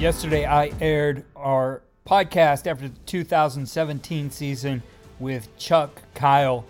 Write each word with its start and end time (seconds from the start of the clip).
Yesterday, 0.00 0.46
I 0.46 0.72
aired 0.80 1.24
our 1.36 1.82
podcast 2.06 2.66
after 2.66 2.88
the 2.88 2.98
2017 3.04 4.30
season 4.30 4.82
with 5.18 5.54
Chuck 5.58 6.00
Kyle, 6.14 6.64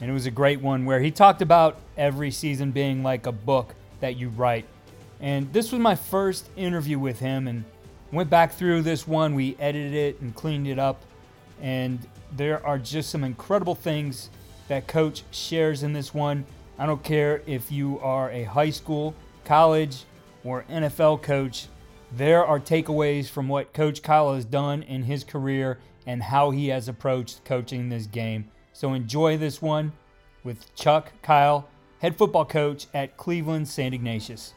and 0.00 0.08
it 0.08 0.14
was 0.14 0.24
a 0.24 0.30
great 0.30 0.62
one 0.62 0.86
where 0.86 0.98
he 0.98 1.10
talked 1.10 1.42
about 1.42 1.78
every 1.98 2.30
season 2.30 2.70
being 2.70 3.02
like 3.02 3.26
a 3.26 3.32
book 3.32 3.74
that 4.00 4.16
you 4.16 4.30
write. 4.30 4.64
And 5.20 5.52
this 5.52 5.72
was 5.72 5.78
my 5.78 5.94
first 5.94 6.48
interview 6.56 6.98
with 6.98 7.18
him, 7.18 7.48
and 7.48 7.64
went 8.12 8.30
back 8.30 8.54
through 8.54 8.80
this 8.80 9.06
one. 9.06 9.34
We 9.34 9.58
edited 9.60 9.92
it 9.92 10.22
and 10.22 10.34
cleaned 10.34 10.66
it 10.66 10.78
up, 10.78 11.02
and 11.60 11.98
there 12.32 12.64
are 12.66 12.78
just 12.78 13.10
some 13.10 13.24
incredible 13.24 13.74
things 13.74 14.30
that 14.68 14.86
Coach 14.86 15.22
shares 15.32 15.82
in 15.82 15.92
this 15.92 16.14
one. 16.14 16.46
I 16.78 16.86
don't 16.86 17.04
care 17.04 17.42
if 17.44 17.70
you 17.70 18.00
are 18.00 18.30
a 18.30 18.44
high 18.44 18.70
school, 18.70 19.14
college, 19.44 20.04
or 20.44 20.64
NFL 20.70 21.20
coach 21.20 21.66
there 22.12 22.44
are 22.44 22.58
takeaways 22.58 23.28
from 23.28 23.48
what 23.48 23.72
Coach 23.72 24.02
Kyle 24.02 24.34
has 24.34 24.44
done 24.44 24.82
in 24.82 25.04
his 25.04 25.24
career 25.24 25.78
and 26.06 26.22
how 26.22 26.50
he 26.50 26.68
has 26.68 26.88
approached 26.88 27.44
coaching 27.44 27.88
this 27.88 28.06
game. 28.06 28.50
So 28.72 28.94
enjoy 28.94 29.36
this 29.36 29.62
one 29.62 29.92
with 30.42 30.74
Chuck 30.74 31.12
Kyle, 31.22 31.68
head 32.00 32.16
football 32.16 32.44
coach 32.44 32.86
at 32.94 33.16
Cleveland 33.16 33.68
St. 33.68 33.94
Ignatius. 33.94 34.54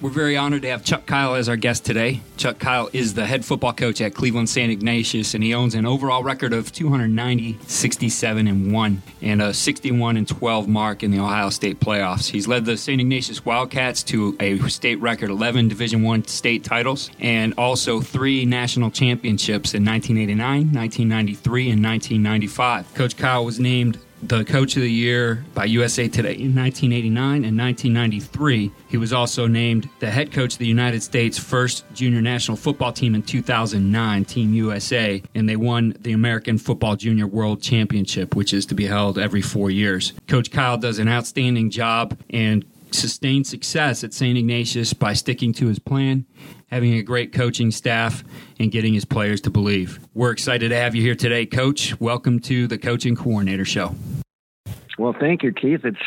We're 0.00 0.10
very 0.10 0.36
honored 0.36 0.62
to 0.62 0.68
have 0.70 0.84
Chuck 0.84 1.06
Kyle 1.06 1.34
as 1.34 1.48
our 1.48 1.56
guest 1.56 1.84
today. 1.84 2.20
Chuck 2.36 2.58
Kyle 2.58 2.90
is 2.92 3.14
the 3.14 3.26
head 3.26 3.44
football 3.44 3.72
coach 3.72 4.00
at 4.00 4.12
Cleveland 4.12 4.50
St. 4.50 4.70
Ignatius, 4.70 5.34
and 5.34 5.42
he 5.42 5.54
owns 5.54 5.76
an 5.76 5.86
overall 5.86 6.24
record 6.24 6.52
of 6.52 6.72
290, 6.72 7.58
67, 7.66 8.48
and 8.48 8.72
1, 8.72 9.02
and 9.22 9.40
a 9.40 9.54
61 9.54 10.16
and 10.16 10.26
12 10.26 10.66
mark 10.66 11.04
in 11.04 11.12
the 11.12 11.20
Ohio 11.20 11.48
State 11.48 11.78
playoffs. 11.78 12.28
He's 12.28 12.48
led 12.48 12.64
the 12.64 12.76
St. 12.76 13.00
Ignatius 13.00 13.46
Wildcats 13.46 14.02
to 14.04 14.36
a 14.40 14.58
state 14.68 15.00
record 15.00 15.30
11 15.30 15.68
Division 15.68 16.02
One 16.02 16.24
state 16.26 16.64
titles, 16.64 17.10
and 17.20 17.54
also 17.56 18.00
three 18.00 18.44
national 18.44 18.90
championships 18.90 19.74
in 19.74 19.84
1989, 19.84 20.72
1993, 20.72 21.70
and 21.70 21.82
1995. 21.82 22.94
Coach 22.94 23.16
Kyle 23.16 23.44
was 23.44 23.60
named 23.60 23.98
the 24.22 24.44
Coach 24.44 24.76
of 24.76 24.82
the 24.82 24.90
Year 24.90 25.44
by 25.54 25.64
USA 25.66 26.08
Today 26.08 26.34
in 26.34 26.54
1989 26.54 27.44
and 27.44 27.58
1993. 27.58 28.70
He 28.88 28.96
was 28.96 29.12
also 29.12 29.46
named 29.46 29.88
the 30.00 30.10
head 30.10 30.32
coach 30.32 30.54
of 30.54 30.58
the 30.58 30.66
United 30.66 31.02
States' 31.02 31.38
first 31.38 31.84
junior 31.94 32.22
national 32.22 32.56
football 32.56 32.92
team 32.92 33.14
in 33.14 33.22
2009, 33.22 34.24
Team 34.24 34.54
USA, 34.54 35.22
and 35.34 35.48
they 35.48 35.56
won 35.56 35.96
the 36.00 36.12
American 36.12 36.58
Football 36.58 36.96
Junior 36.96 37.26
World 37.26 37.60
Championship, 37.60 38.34
which 38.34 38.54
is 38.54 38.66
to 38.66 38.74
be 38.74 38.86
held 38.86 39.18
every 39.18 39.42
four 39.42 39.70
years. 39.70 40.12
Coach 40.26 40.50
Kyle 40.50 40.78
does 40.78 40.98
an 40.98 41.08
outstanding 41.08 41.70
job 41.70 42.18
and 42.30 42.64
sustained 42.94 43.46
success 43.46 44.04
at 44.04 44.14
St. 44.14 44.38
Ignatius 44.38 44.92
by 44.92 45.12
sticking 45.12 45.52
to 45.54 45.66
his 45.66 45.78
plan, 45.78 46.26
having 46.68 46.94
a 46.94 47.02
great 47.02 47.32
coaching 47.32 47.70
staff, 47.70 48.24
and 48.58 48.70
getting 48.70 48.94
his 48.94 49.04
players 49.04 49.40
to 49.42 49.50
believe. 49.50 50.00
We're 50.14 50.30
excited 50.30 50.70
to 50.70 50.76
have 50.76 50.94
you 50.94 51.02
here 51.02 51.14
today, 51.14 51.46
Coach. 51.46 52.00
Welcome 52.00 52.40
to 52.40 52.66
the 52.66 52.78
Coach 52.78 53.04
and 53.04 53.16
Coordinator 53.16 53.64
Show. 53.64 53.94
Well, 54.98 55.14
thank 55.18 55.42
you, 55.42 55.52
Keith. 55.52 55.84
It's 55.84 55.98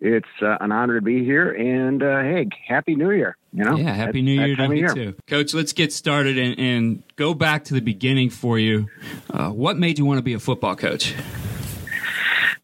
it's 0.00 0.28
uh, 0.42 0.58
an 0.60 0.70
honor 0.70 0.96
to 0.96 1.02
be 1.02 1.24
here, 1.24 1.50
and 1.52 2.02
uh, 2.02 2.20
hey, 2.20 2.48
happy 2.66 2.94
New 2.94 3.10
Year! 3.10 3.36
You 3.52 3.64
know, 3.64 3.76
yeah, 3.76 3.94
happy 3.94 4.20
New 4.20 4.32
Year 4.32 4.56
to 4.56 4.76
you 4.76 4.94
too, 4.94 5.14
Coach. 5.26 5.54
Let's 5.54 5.72
get 5.72 5.92
started 5.92 6.36
and, 6.36 6.58
and, 6.58 7.02
go 7.16 7.32
back 7.32 7.64
to 7.64 7.74
the 7.74 7.80
beginning 7.80 8.28
for 8.28 8.58
you. 8.58 8.88
Uh, 9.30 9.48
what 9.48 9.78
made 9.78 9.98
you 9.98 10.04
want 10.04 10.18
to 10.18 10.22
be 10.22 10.34
a 10.34 10.38
football 10.38 10.76
coach? 10.76 11.14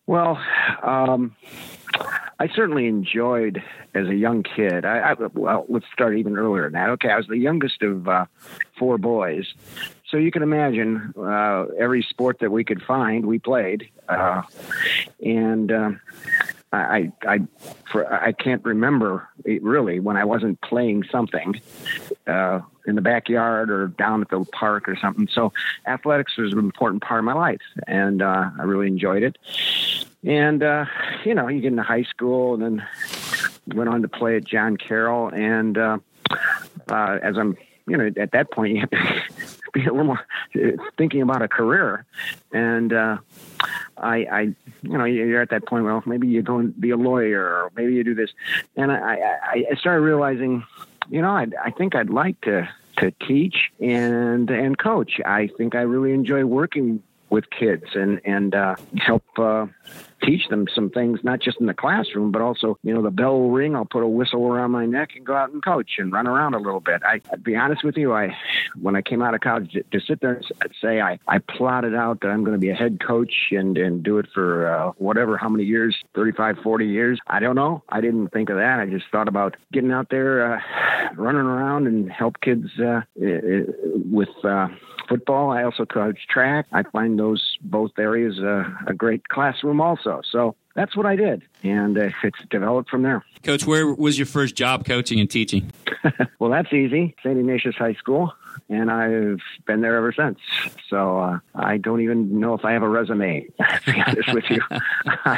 Well, 0.06 0.38
um, 0.82 1.34
I 2.42 2.48
certainly 2.48 2.88
enjoyed 2.88 3.62
as 3.94 4.08
a 4.08 4.16
young 4.16 4.42
kid. 4.42 4.84
I, 4.84 5.12
I, 5.12 5.14
well, 5.32 5.64
let's 5.68 5.86
start 5.92 6.16
even 6.16 6.36
earlier 6.36 6.64
than 6.64 6.72
that. 6.72 6.90
Okay, 6.90 7.08
I 7.08 7.16
was 7.16 7.28
the 7.28 7.38
youngest 7.38 7.82
of 7.82 8.08
uh, 8.08 8.26
four 8.76 8.98
boys, 8.98 9.54
so 10.08 10.16
you 10.16 10.32
can 10.32 10.42
imagine 10.42 11.14
uh, 11.16 11.66
every 11.78 12.02
sport 12.02 12.40
that 12.40 12.50
we 12.50 12.64
could 12.64 12.82
find, 12.82 13.26
we 13.26 13.38
played, 13.38 13.88
uh, 14.08 14.42
and 15.24 15.70
um, 15.70 16.00
I, 16.72 17.12
I, 17.26 17.40
for, 17.90 18.10
I 18.10 18.32
can't 18.32 18.64
remember 18.64 19.28
really 19.44 20.00
when 20.00 20.16
I 20.16 20.24
wasn't 20.24 20.60
playing 20.62 21.04
something 21.10 21.60
uh, 22.26 22.60
in 22.86 22.94
the 22.94 23.02
backyard 23.02 23.70
or 23.70 23.88
down 23.88 24.22
at 24.22 24.30
the 24.30 24.44
park 24.52 24.88
or 24.88 24.96
something. 24.96 25.28
So 25.32 25.52
athletics 25.86 26.36
was 26.38 26.52
an 26.52 26.58
important 26.58 27.02
part 27.02 27.18
of 27.18 27.24
my 27.24 27.34
life, 27.34 27.60
and 27.86 28.22
uh, 28.22 28.50
I 28.58 28.62
really 28.62 28.86
enjoyed 28.86 29.22
it. 29.22 29.36
And, 30.24 30.62
uh, 30.62 30.86
you 31.24 31.34
know, 31.34 31.48
you 31.48 31.60
get 31.60 31.72
into 31.72 31.82
high 31.82 32.04
school 32.04 32.54
and 32.54 32.62
then 32.62 32.86
went 33.74 33.90
on 33.90 34.02
to 34.02 34.08
play 34.08 34.36
at 34.36 34.44
John 34.44 34.76
Carroll. 34.76 35.28
And 35.28 35.76
uh, 35.76 35.98
uh, 36.88 37.18
as 37.22 37.36
I'm, 37.36 37.56
you 37.86 37.96
know, 37.96 38.10
at 38.16 38.32
that 38.32 38.50
point, 38.50 38.74
you 38.74 38.80
have 38.80 38.90
to 38.90 39.22
be 39.72 39.84
a 39.84 39.90
little 39.90 40.04
more 40.04 40.26
thinking 40.96 41.22
about 41.22 41.42
a 41.42 41.48
career. 41.48 42.04
And 42.52 42.92
uh, 42.92 43.18
I, 43.96 44.16
I, 44.16 44.40
you 44.82 44.98
know, 44.98 45.04
you're 45.04 45.42
at 45.42 45.50
that 45.50 45.66
point, 45.66 45.84
well, 45.84 46.02
maybe 46.06 46.28
you 46.28 46.42
go 46.42 46.58
and 46.58 46.78
be 46.80 46.90
a 46.90 46.96
lawyer 46.96 47.42
or 47.42 47.70
maybe 47.76 47.94
you 47.94 48.04
do 48.04 48.14
this. 48.14 48.30
And 48.76 48.92
I, 48.92 49.16
I, 49.42 49.64
I 49.70 49.74
started 49.76 50.00
realizing, 50.00 50.64
you 51.10 51.22
know, 51.22 51.30
I, 51.30 51.46
I 51.62 51.70
think 51.70 51.94
I'd 51.94 52.10
like 52.10 52.40
to 52.42 52.68
to 52.98 53.10
teach 53.26 53.72
and 53.80 54.50
and 54.50 54.78
coach. 54.78 55.20
I 55.24 55.48
think 55.56 55.74
I 55.74 55.80
really 55.80 56.12
enjoy 56.12 56.44
working 56.44 57.02
with 57.32 57.48
kids 57.50 57.86
and 57.94 58.20
and 58.24 58.54
uh, 58.54 58.76
help 58.98 59.24
uh, 59.38 59.66
teach 60.22 60.48
them 60.48 60.66
some 60.74 60.90
things, 60.90 61.20
not 61.22 61.40
just 61.40 61.58
in 61.60 61.66
the 61.66 61.74
classroom, 61.74 62.30
but 62.30 62.42
also, 62.42 62.78
you 62.82 62.94
know, 62.94 63.02
the 63.02 63.10
bell 63.10 63.38
will 63.38 63.50
ring, 63.50 63.74
I'll 63.74 63.84
put 63.84 64.02
a 64.02 64.06
whistle 64.06 64.46
around 64.46 64.70
my 64.70 64.86
neck 64.86 65.10
and 65.16 65.26
go 65.26 65.34
out 65.34 65.50
and 65.50 65.64
coach 65.64 65.92
and 65.98 66.12
run 66.12 66.26
around 66.26 66.54
a 66.54 66.58
little 66.58 66.80
bit. 66.80 67.02
I, 67.04 67.20
I'd 67.32 67.42
be 67.42 67.56
honest 67.56 67.82
with 67.84 67.96
you, 67.96 68.12
I, 68.12 68.36
when 68.80 68.96
I 68.96 69.02
came 69.02 69.22
out 69.22 69.34
of 69.34 69.40
college, 69.40 69.72
to, 69.72 69.82
to 69.82 70.00
sit 70.00 70.20
there 70.20 70.34
and 70.34 70.44
say 70.80 71.00
I, 71.00 71.18
I 71.26 71.38
plotted 71.38 71.94
out 71.94 72.20
that 72.20 72.28
I'm 72.28 72.44
going 72.44 72.54
to 72.54 72.60
be 72.60 72.70
a 72.70 72.74
head 72.74 73.04
coach 73.04 73.32
and, 73.50 73.76
and 73.76 74.02
do 74.02 74.18
it 74.18 74.26
for 74.32 74.68
uh, 74.68 74.92
whatever, 74.98 75.36
how 75.36 75.48
many 75.48 75.64
years, 75.64 75.96
35, 76.14 76.58
40 76.62 76.86
years. 76.86 77.18
I 77.26 77.40
don't 77.40 77.56
know. 77.56 77.82
I 77.88 78.00
didn't 78.00 78.28
think 78.28 78.50
of 78.50 78.56
that. 78.56 78.78
I 78.78 78.86
just 78.86 79.06
thought 79.10 79.28
about 79.28 79.56
getting 79.72 79.92
out 79.92 80.08
there, 80.10 80.54
uh, 80.54 80.60
running 81.16 81.42
around 81.42 81.86
and 81.86 82.10
help 82.10 82.40
kids 82.40 82.68
uh, 82.78 83.02
with 83.16 84.28
uh, 84.44 84.68
football. 85.12 85.50
I 85.50 85.62
also 85.62 85.84
coach 85.84 86.26
track. 86.28 86.66
I 86.72 86.82
find 86.84 87.18
those 87.18 87.58
both 87.60 87.90
areas 87.98 88.38
uh, 88.38 88.64
a 88.86 88.94
great 88.94 89.28
classroom 89.28 89.80
also. 89.80 90.22
So 90.30 90.56
that's 90.74 90.96
what 90.96 91.04
I 91.04 91.16
did, 91.16 91.42
and 91.62 91.98
uh, 91.98 92.10
it's 92.22 92.38
developed 92.50 92.88
from 92.88 93.02
there. 93.02 93.22
Coach, 93.42 93.66
where 93.66 93.86
was 93.86 94.18
your 94.18 94.26
first 94.26 94.54
job 94.54 94.86
coaching 94.86 95.20
and 95.20 95.30
teaching? 95.30 95.70
well, 96.38 96.50
that's 96.50 96.72
easy. 96.72 97.14
St. 97.22 97.38
Ignatius 97.38 97.74
High 97.74 97.92
School, 97.94 98.32
and 98.70 98.90
I've 98.90 99.40
been 99.66 99.82
there 99.82 99.96
ever 99.96 100.12
since. 100.12 100.38
So 100.88 101.18
uh, 101.18 101.38
I 101.54 101.76
don't 101.76 102.00
even 102.00 102.40
know 102.40 102.54
if 102.54 102.64
I 102.64 102.72
have 102.72 102.82
a 102.82 102.88
resume. 102.88 103.48
to 103.84 103.92
be 103.92 104.00
honest 104.00 104.32
with 104.32 104.44
you, 104.48 104.62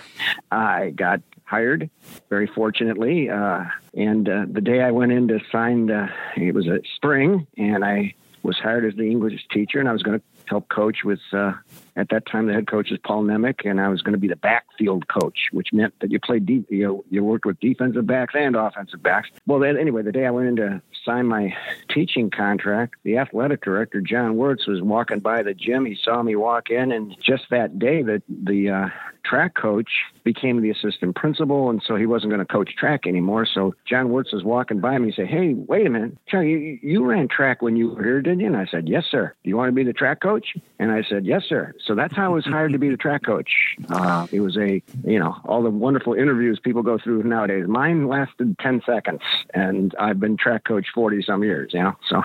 I 0.53 0.91
got 0.91 1.21
hired 1.43 1.91
very 2.31 2.47
fortunately, 2.47 3.29
uh, 3.29 3.65
and 3.93 4.29
uh, 4.29 4.47
the 4.49 4.61
day 4.61 4.83
I 4.83 4.93
went 4.93 5.11
in 5.11 5.27
to 5.29 5.41
sign, 5.51 5.91
it 6.37 6.55
was 6.55 6.69
a 6.69 6.81
spring, 6.95 7.49
and 7.57 7.85
I 7.85 8.15
was 8.45 8.59
hired 8.59 8.85
as 8.85 8.95
the 8.95 9.11
English 9.11 9.47
teacher, 9.51 9.81
and 9.81 9.89
I 9.89 9.93
was 9.93 10.03
going 10.03 10.21
to 10.21 10.25
help 10.47 10.69
coach 10.69 10.99
with. 11.05 11.21
Uh, 11.33 11.55
at 11.97 12.09
that 12.11 12.27
time, 12.27 12.47
the 12.47 12.53
head 12.53 12.67
coach 12.67 12.91
was 12.91 12.99
Paul 13.05 13.25
Nemec, 13.25 13.69
and 13.69 13.81
I 13.81 13.89
was 13.89 14.03
going 14.03 14.15
to 14.15 14.19
be 14.19 14.29
the 14.29 14.37
backfield 14.37 15.07
coach, 15.09 15.49
which 15.53 15.73
meant 15.73 15.95
that 16.01 16.11
you 16.11 16.19
played 16.19 16.45
deep. 16.45 16.67
You 16.71 16.87
know, 16.87 17.05
you 17.11 17.23
worked 17.23 17.47
with 17.47 17.61
defensive 17.61 18.07
backs 18.07 18.35
and 18.37 18.57
offensive 18.57 19.03
backs. 19.03 19.29
Well, 19.47 19.61
then, 19.61 19.77
anyway, 19.77 20.03
the 20.03 20.13
day 20.13 20.27
I 20.27 20.31
went 20.31 20.49
in 20.49 20.57
to 20.57 20.83
sign 21.05 21.27
my 21.27 21.55
teaching 21.89 22.31
contract, 22.31 22.97
the 23.05 23.19
athletic 23.19 23.63
director 23.63 24.01
John 24.01 24.37
Wirtz 24.37 24.67
was 24.67 24.83
walking 24.83 25.21
by 25.21 25.43
the 25.43 25.55
gym. 25.55 25.85
He 25.85 25.97
saw 26.03 26.23
me 26.23 26.35
walk 26.35 26.71
in, 26.71 26.91
and 26.91 27.17
just 27.23 27.45
that 27.51 27.79
day, 27.79 28.03
the 28.03 28.23
the 28.29 28.71
uh, 28.71 28.89
track 29.25 29.55
coach 29.55 29.89
became 30.23 30.61
the 30.61 30.71
assistant 30.71 31.17
principal, 31.17 31.71
and 31.71 31.83
so 31.87 31.97
he 31.97 32.07
wasn't 32.07 32.31
going 32.31 32.45
to 32.45 32.53
coach 32.53 32.75
track 32.77 33.07
anymore. 33.07 33.47
So 33.47 33.75
John 33.89 34.11
Wirtz 34.11 34.33
was 34.33 34.45
walking 34.45 34.81
by 34.81 34.99
me 34.99 35.09
and 35.09 35.15
said, 35.15 35.27
"Hey, 35.27 35.55
wait 35.55 35.87
a 35.87 35.91
minute, 35.91 36.17
John, 36.31 36.47
you, 36.47 36.79
you 36.83 37.05
ran 37.05 37.29
track 37.29 37.63
when 37.63 37.77
you 37.77 37.91
were 37.91 38.03
here, 38.03 38.21
didn't 38.21 38.41
you?" 38.41 38.47
And 38.47 38.57
I 38.57 38.67
said, 38.67 38.89
"Yes, 38.89 39.05
sir. 39.11 39.35
Do 39.43 39.51
you 39.51 39.57
want 39.57 39.69
to 39.69 39.73
be 39.73 39.85
the 39.85 39.93
track 39.93 40.21
coach?" 40.21 40.55
And 40.79 40.91
I 40.91 41.03
said, 41.09 41.25
"Yes, 41.25 41.43
sir." 41.49 41.75
So 41.87 41.95
that's 41.95 42.15
how 42.15 42.27
I 42.27 42.29
was 42.29 42.45
hired 42.45 42.73
to 42.73 42.79
be 42.79 42.89
the 42.89 42.97
track 42.97 43.25
coach. 43.25 43.77
Uh, 43.89 44.27
it 44.33 44.41
was 44.41 44.57
a, 44.57 44.83
you 45.05 45.19
know, 45.19 45.37
all 45.45 45.63
the 45.63 45.71
wonderful 45.71 46.15
interviews 46.15 46.59
people 46.59 46.83
go 46.83 46.99
through 46.99 47.23
nowadays. 47.25 47.67
Mine 47.69 48.09
lasted 48.09 48.59
ten 48.59 48.83
seconds, 48.87 49.21
and 49.53 49.95
I've 49.99 50.19
been 50.19 50.37
track 50.37 50.65
coach 50.65 50.87
forty 50.95 51.23
some 51.23 51.43
years. 51.43 51.75
You 51.75 51.83
know, 51.83 51.97
so 52.09 52.23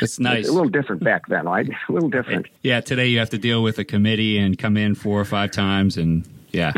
that's 0.00 0.18
nice. 0.18 0.48
a 0.48 0.52
little 0.52 0.70
different 0.70 1.04
back 1.04 1.26
then, 1.28 1.46
right? 1.46 1.68
A 1.88 1.92
little 1.92 2.10
different. 2.10 2.46
Yeah, 2.62 2.80
today 2.80 3.08
you 3.08 3.18
have 3.18 3.30
to 3.30 3.38
deal 3.38 3.62
with 3.62 3.78
a 3.78 3.84
committee 3.84 4.38
and 4.38 4.58
come 4.58 4.76
in 4.76 4.94
four 4.94 5.20
or 5.20 5.24
five 5.24 5.50
times, 5.50 5.96
and 5.96 6.26
yeah. 6.50 6.72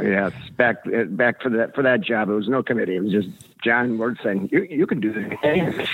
Yes, 0.00 0.32
back 0.56 0.78
back 1.10 1.42
for 1.42 1.50
that 1.50 1.74
for 1.74 1.82
that 1.82 2.00
job, 2.00 2.28
it 2.28 2.32
was 2.32 2.48
no 2.48 2.62
committee. 2.62 2.96
It 2.96 3.00
was 3.04 3.12
just 3.12 3.28
John 3.62 3.98
Wirtz 3.98 4.22
saying, 4.22 4.48
"You 4.50 4.62
you 4.62 4.86
can 4.86 5.00
do 5.00 5.12
this." 5.12 5.88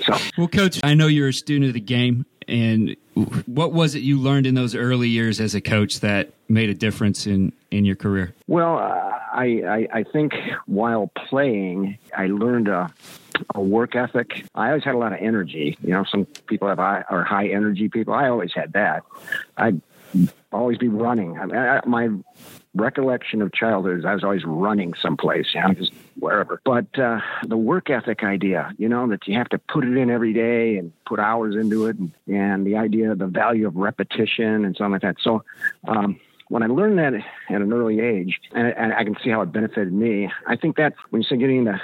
so, 0.06 0.16
well, 0.36 0.48
Coach, 0.48 0.80
I 0.82 0.94
know 0.94 1.06
you're 1.06 1.28
a 1.28 1.32
student 1.32 1.68
of 1.68 1.74
the 1.74 1.80
game, 1.80 2.26
and 2.48 2.96
what 3.14 3.72
was 3.72 3.94
it 3.94 4.00
you 4.00 4.18
learned 4.18 4.46
in 4.46 4.54
those 4.54 4.74
early 4.74 5.08
years 5.08 5.40
as 5.40 5.54
a 5.54 5.60
coach 5.60 6.00
that 6.00 6.30
made 6.48 6.68
a 6.68 6.74
difference 6.74 7.26
in 7.26 7.52
in 7.70 7.84
your 7.84 7.96
career? 7.96 8.34
Well, 8.46 8.78
uh, 8.78 9.12
I, 9.32 9.62
I 9.66 9.98
I 10.00 10.02
think 10.04 10.34
while 10.66 11.10
playing, 11.28 11.98
I 12.16 12.26
learned 12.26 12.68
a 12.68 12.92
a 13.54 13.60
work 13.60 13.96
ethic. 13.96 14.44
I 14.54 14.68
always 14.68 14.84
had 14.84 14.94
a 14.94 14.98
lot 14.98 15.12
of 15.12 15.18
energy. 15.20 15.76
You 15.82 15.90
know, 15.90 16.04
some 16.04 16.24
people 16.46 16.68
have 16.68 16.78
high, 16.78 17.04
are 17.08 17.24
high 17.24 17.48
energy 17.48 17.88
people. 17.88 18.14
I 18.14 18.28
always 18.28 18.52
had 18.52 18.72
that. 18.74 19.02
I'd 19.56 19.80
always 20.52 20.78
be 20.78 20.88
running. 20.88 21.38
I 21.38 21.46
mean, 21.46 21.56
I, 21.56 21.80
my 21.86 22.10
recollection 22.74 23.40
of 23.42 23.52
childhood 23.52 23.98
is 23.98 24.04
I 24.04 24.14
was 24.14 24.24
always 24.24 24.44
running 24.44 24.94
someplace, 24.94 25.46
you 25.54 25.60
know, 25.60 25.74
just 25.74 25.92
wherever. 26.18 26.60
But 26.64 26.98
uh, 26.98 27.20
the 27.46 27.56
work 27.56 27.90
ethic 27.90 28.24
idea, 28.24 28.72
you 28.78 28.88
know, 28.88 29.08
that 29.08 29.26
you 29.26 29.36
have 29.38 29.48
to 29.50 29.58
put 29.58 29.84
it 29.84 29.96
in 29.96 30.10
every 30.10 30.32
day 30.32 30.76
and 30.76 30.92
put 31.06 31.20
hours 31.20 31.54
into 31.54 31.86
it, 31.86 31.96
and, 31.98 32.12
and 32.26 32.66
the 32.66 32.76
idea 32.76 33.12
of 33.12 33.18
the 33.18 33.26
value 33.26 33.66
of 33.66 33.76
repetition 33.76 34.64
and 34.64 34.76
something 34.76 34.92
like 34.92 35.02
that. 35.02 35.16
So, 35.20 35.44
um, 35.86 36.20
when 36.48 36.62
I 36.62 36.66
learned 36.66 36.98
that 36.98 37.14
at 37.14 37.62
an 37.62 37.72
early 37.72 38.00
age, 38.00 38.38
and, 38.52 38.68
and 38.76 38.92
I 38.92 39.02
can 39.04 39.16
see 39.24 39.30
how 39.30 39.40
it 39.40 39.52
benefited 39.52 39.92
me, 39.92 40.30
I 40.46 40.56
think 40.56 40.76
that 40.76 40.94
when 41.10 41.22
you 41.22 41.26
start 41.26 41.40
getting 41.40 41.66
into, 41.66 41.80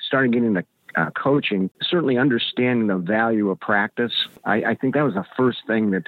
starting 0.00 0.30
getting 0.32 0.48
into 0.48 0.64
uh, 0.96 1.10
coaching, 1.10 1.70
certainly 1.80 2.18
understanding 2.18 2.88
the 2.88 2.98
value 2.98 3.50
of 3.50 3.58
practice, 3.60 4.12
I, 4.44 4.64
I 4.64 4.74
think 4.74 4.94
that 4.94 5.02
was 5.02 5.14
the 5.14 5.24
first 5.36 5.66
thing 5.66 5.92
that 5.92 6.06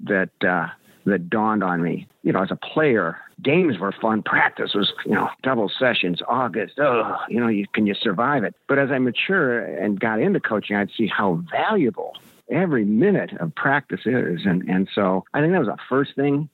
that 0.00 0.30
uh, 0.42 0.68
that 1.04 1.28
dawned 1.30 1.62
on 1.62 1.82
me. 1.82 2.06
You 2.22 2.32
know, 2.32 2.42
as 2.42 2.50
a 2.50 2.56
player, 2.56 3.18
games 3.42 3.78
were 3.78 3.92
fun. 3.92 4.22
Practice 4.22 4.74
was, 4.74 4.92
you 5.04 5.12
know, 5.12 5.28
double 5.42 5.68
sessions, 5.68 6.20
August. 6.26 6.78
Oh, 6.78 7.16
you 7.28 7.40
know, 7.40 7.48
you, 7.48 7.66
can 7.72 7.86
you 7.86 7.94
survive 7.94 8.44
it? 8.44 8.54
But 8.68 8.78
as 8.78 8.90
I 8.90 8.98
mature 8.98 9.60
and 9.60 9.98
got 9.98 10.20
into 10.20 10.40
coaching, 10.40 10.76
I'd 10.76 10.90
see 10.96 11.06
how 11.06 11.42
valuable 11.50 12.16
every 12.50 12.84
minute 12.84 13.32
of 13.40 13.54
practice 13.54 14.00
is. 14.04 14.40
And, 14.44 14.68
and 14.68 14.88
so 14.94 15.24
I 15.32 15.40
think 15.40 15.52
that 15.52 15.60
was 15.60 15.68
the 15.68 15.78
first 15.88 16.14
thing 16.14 16.48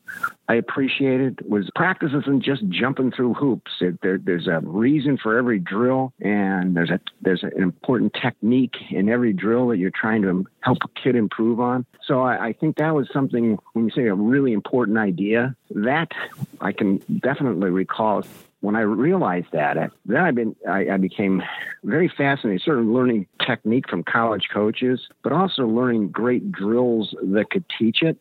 I 0.49 0.55
appreciated 0.55 1.41
was 1.49 1.71
practice 1.75 2.13
isn't 2.15 2.43
just 2.43 2.69
jumping 2.69 3.13
through 3.13 3.35
hoops. 3.35 3.73
It, 3.81 4.01
there, 4.03 4.19
there's 4.19 4.47
a 4.47 4.61
reason 4.63 5.19
for 5.19 5.37
every 5.37 5.59
drill 5.59 6.13
and 6.21 6.77
there's 6.77 6.91
a, 6.91 7.01
there's 7.23 7.43
an 7.43 7.53
important 7.57 8.15
technique 8.15 8.77
in 8.91 9.09
every 9.09 9.33
drill 9.33 9.69
that 9.69 9.79
you're 9.79 9.91
trying 9.91 10.23
to 10.23 10.47
help 10.61 10.79
a 10.85 11.01
kid 11.01 11.17
improve 11.17 11.61
on. 11.61 11.87
So 12.05 12.23
I, 12.23 12.47
I 12.49 12.53
think 12.53 12.77
that 12.77 12.95
was 12.95 13.09
something 13.13 13.59
when 13.73 13.87
you 13.87 13.91
say 13.91 14.07
a 14.07 14.15
really 14.15 14.53
important 14.53 14.99
idea 14.99 15.55
that 15.71 16.13
I 16.61 16.73
can 16.73 16.99
definitely 17.21 17.71
recall 17.71 18.25
when 18.61 18.77
I 18.77 18.81
realized 18.81 19.49
that, 19.53 19.91
then 20.05 20.17
I 20.19 20.31
been 20.31 20.55
I, 20.69 20.91
I, 20.91 20.97
became 20.99 21.43
very 21.83 22.13
fascinated, 22.15 22.63
sort 22.63 22.79
of 22.79 22.85
learning 22.85 23.27
technique 23.45 23.89
from 23.89 24.03
college 24.03 24.49
coaches, 24.53 25.09
but 25.23 25.33
also 25.33 25.67
learning 25.67 26.09
great 26.09 26.53
drills 26.53 27.15
that 27.23 27.51
could 27.51 27.65
teach 27.79 28.03
it. 28.03 28.19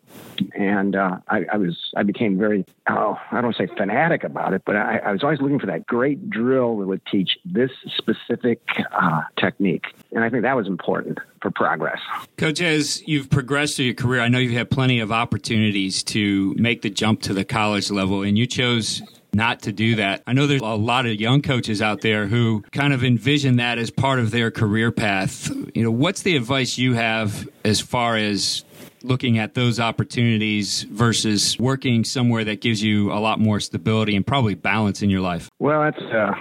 And 0.58 0.96
uh, 0.96 1.18
I, 1.28 1.46
I, 1.52 1.58
was 1.58 1.78
I 1.96 2.04
became 2.04 2.38
very 2.38 2.66
oh 2.88 3.18
I 3.32 3.42
don't 3.42 3.56
say 3.56 3.68
fanatic 3.68 4.24
about 4.24 4.54
it, 4.54 4.64
but 4.66 4.78
I, 4.78 5.00
I, 5.00 5.12
was 5.12 5.24
always 5.24 5.42
looking 5.42 5.60
for 5.60 5.68
that 5.68 5.86
great 5.86 6.30
drill 6.30 6.78
that 6.80 6.88
would 6.88 7.06
teach 7.06 7.38
this 7.44 7.72
specific 7.98 8.62
uh, 8.94 9.22
technique, 9.38 9.88
and 10.14 10.24
I 10.24 10.30
think 10.30 10.44
that 10.44 10.56
was 10.56 10.68
important 10.68 11.20
for 11.42 11.52
progress. 11.52 12.00
Coach, 12.38 12.62
as 12.62 13.06
you've 13.08 13.30
progressed 13.30 13.76
through 13.76 13.86
your 13.86 13.94
career, 13.94 14.22
I 14.22 14.30
know 14.30 14.40
you've 14.40 14.54
had 14.54 14.70
plenty 14.70 15.00
of 15.02 15.12
opportunities 15.12 16.04
to 16.04 16.54
make 16.58 16.82
the 16.82 16.90
jump 16.90 17.22
to 17.24 17.34
the 17.34 17.44
college 17.44 17.92
level, 17.92 18.24
and 18.24 18.38
you 18.38 18.46
chose 18.46 19.02
not 19.34 19.62
to 19.64 19.72
do 19.72 19.96
that. 19.96 20.24
I 20.26 20.34
know 20.34 20.48
there's 20.48 20.62
a 20.62 20.66
lot 20.66 21.06
of 21.06 21.14
young 21.16 21.42
coaches 21.42 21.82
out 21.82 22.02
there 22.02 22.28
who 22.28 22.64
kind 22.72 22.94
of 22.94 23.04
envision 23.04 23.58
that 23.58 23.78
as 23.78 23.92
part 23.92 24.20
of 24.20 24.32
their 24.32 24.52
career 24.52 24.92
path. 24.92 25.50
You 25.76 25.84
know, 25.84 25.92
what's 25.92 26.24
the 26.24 26.36
advice 26.36 26.78
you 26.78 26.94
have 26.94 27.48
as 27.64 27.80
far 27.80 28.16
as 28.16 28.66
looking 29.04 29.38
at 29.38 29.54
those 29.54 29.80
opportunities 29.80 30.84
versus 30.84 31.58
working 31.60 32.04
somewhere 32.04 32.44
that 32.44 32.62
gives 32.62 32.84
you 32.84 33.12
a 33.12 33.20
lot 33.20 33.40
more 33.40 33.60
stability 33.60 34.16
and 34.16 34.26
probably 34.26 34.56
balance 34.56 35.02
in 35.02 35.10
your 35.10 35.22
life? 35.22 35.50
Well, 35.60 35.82
that's 35.82 36.02
uh, 36.02 36.34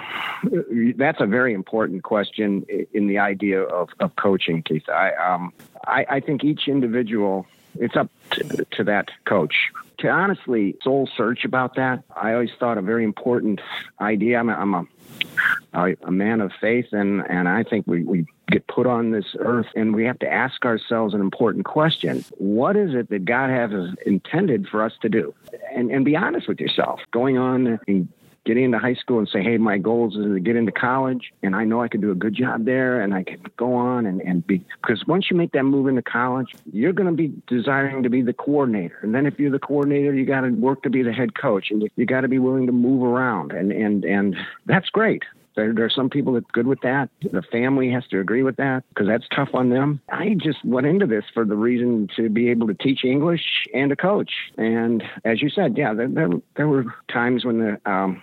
that's 0.96 1.20
a 1.20 1.26
very 1.26 1.54
important 1.54 2.02
question 2.02 2.64
in 2.92 3.06
the 3.06 3.18
idea 3.18 3.62
of, 3.62 3.90
of 4.00 4.14
coaching, 4.16 4.62
Keith. 4.62 4.88
I, 4.88 5.12
um, 5.12 5.52
I, 5.86 6.06
I 6.08 6.20
think 6.20 6.44
each 6.44 6.68
individual 6.68 7.46
it's 7.78 7.96
up 7.96 8.10
to, 8.32 8.66
to 8.72 8.84
that 8.84 9.10
coach 9.24 9.70
to 9.98 10.08
honestly 10.08 10.76
soul 10.82 11.08
search 11.16 11.44
about 11.44 11.74
that. 11.74 12.02
I 12.16 12.32
always 12.32 12.50
thought 12.58 12.78
a 12.78 12.82
very 12.82 13.04
important 13.04 13.60
idea. 14.00 14.38
I'm 14.38 14.48
a, 14.48 14.54
I'm 14.54 14.74
a, 14.74 15.96
a 16.04 16.10
man 16.10 16.40
of 16.40 16.52
faith, 16.60 16.86
and, 16.92 17.24
and 17.28 17.48
I 17.48 17.64
think 17.64 17.86
we, 17.86 18.04
we 18.04 18.26
get 18.50 18.66
put 18.66 18.86
on 18.86 19.10
this 19.10 19.26
earth 19.40 19.66
and 19.74 19.94
we 19.94 20.04
have 20.04 20.18
to 20.20 20.32
ask 20.32 20.64
ourselves 20.64 21.14
an 21.14 21.20
important 21.20 21.64
question. 21.64 22.24
What 22.38 22.76
is 22.76 22.94
it 22.94 23.10
that 23.10 23.24
God 23.24 23.50
has 23.50 23.94
intended 24.06 24.68
for 24.68 24.82
us 24.82 24.92
to 25.02 25.08
do? 25.08 25.34
And, 25.74 25.90
and 25.90 26.04
be 26.04 26.16
honest 26.16 26.48
with 26.48 26.60
yourself. 26.60 27.00
Going 27.10 27.36
on 27.36 27.78
and 27.86 28.08
getting 28.48 28.64
into 28.64 28.78
high 28.78 28.94
school 28.94 29.18
and 29.18 29.28
say, 29.28 29.42
hey, 29.42 29.58
my 29.58 29.76
goals 29.76 30.16
is 30.16 30.24
to 30.24 30.40
get 30.40 30.56
into 30.56 30.72
college, 30.72 31.34
and 31.42 31.54
I 31.54 31.64
know 31.64 31.82
I 31.82 31.88
can 31.88 32.00
do 32.00 32.10
a 32.10 32.14
good 32.14 32.34
job 32.34 32.64
there, 32.64 33.02
and 33.02 33.12
I 33.12 33.22
can 33.22 33.42
go 33.58 33.74
on 33.74 34.06
and, 34.06 34.22
and 34.22 34.44
be 34.46 34.64
because 34.80 35.06
once 35.06 35.26
you 35.30 35.36
make 35.36 35.52
that 35.52 35.64
move 35.64 35.86
into 35.86 36.00
college, 36.00 36.54
you're 36.72 36.94
going 36.94 37.10
to 37.10 37.14
be 37.14 37.30
desiring 37.46 38.02
to 38.04 38.08
be 38.08 38.22
the 38.22 38.32
coordinator, 38.32 38.98
and 39.02 39.14
then 39.14 39.26
if 39.26 39.38
you're 39.38 39.50
the 39.50 39.58
coordinator, 39.58 40.14
you 40.14 40.24
got 40.24 40.40
to 40.40 40.48
work 40.48 40.82
to 40.84 40.90
be 40.90 41.02
the 41.02 41.12
head 41.12 41.38
coach, 41.38 41.70
and 41.70 41.82
you, 41.82 41.90
you 41.96 42.06
got 42.06 42.22
to 42.22 42.28
be 42.28 42.38
willing 42.38 42.64
to 42.64 42.72
move 42.72 43.02
around, 43.02 43.52
and 43.52 43.70
and 43.70 44.04
and 44.06 44.34
that's 44.64 44.88
great. 44.88 45.24
There, 45.58 45.74
there 45.74 45.84
are 45.84 45.90
some 45.90 46.08
people 46.08 46.34
that's 46.34 46.46
good 46.52 46.68
with 46.68 46.82
that. 46.82 47.10
The 47.20 47.42
family 47.42 47.90
has 47.90 48.06
to 48.08 48.20
agree 48.20 48.44
with 48.44 48.56
that 48.58 48.84
because 48.90 49.08
that's 49.08 49.26
tough 49.34 49.48
on 49.54 49.70
them. 49.70 50.00
I 50.08 50.36
just 50.40 50.64
went 50.64 50.86
into 50.86 51.04
this 51.04 51.24
for 51.34 51.44
the 51.44 51.56
reason 51.56 52.06
to 52.14 52.28
be 52.28 52.48
able 52.50 52.68
to 52.68 52.74
teach 52.74 53.04
English 53.04 53.42
and 53.74 53.90
to 53.90 53.96
coach. 53.96 54.30
And 54.56 55.02
as 55.24 55.42
you 55.42 55.50
said, 55.50 55.76
yeah, 55.76 55.94
there, 55.94 56.06
there, 56.06 56.28
there 56.54 56.68
were 56.68 56.84
times 57.12 57.44
when 57.44 57.58
the 57.58 57.90
um, 57.90 58.22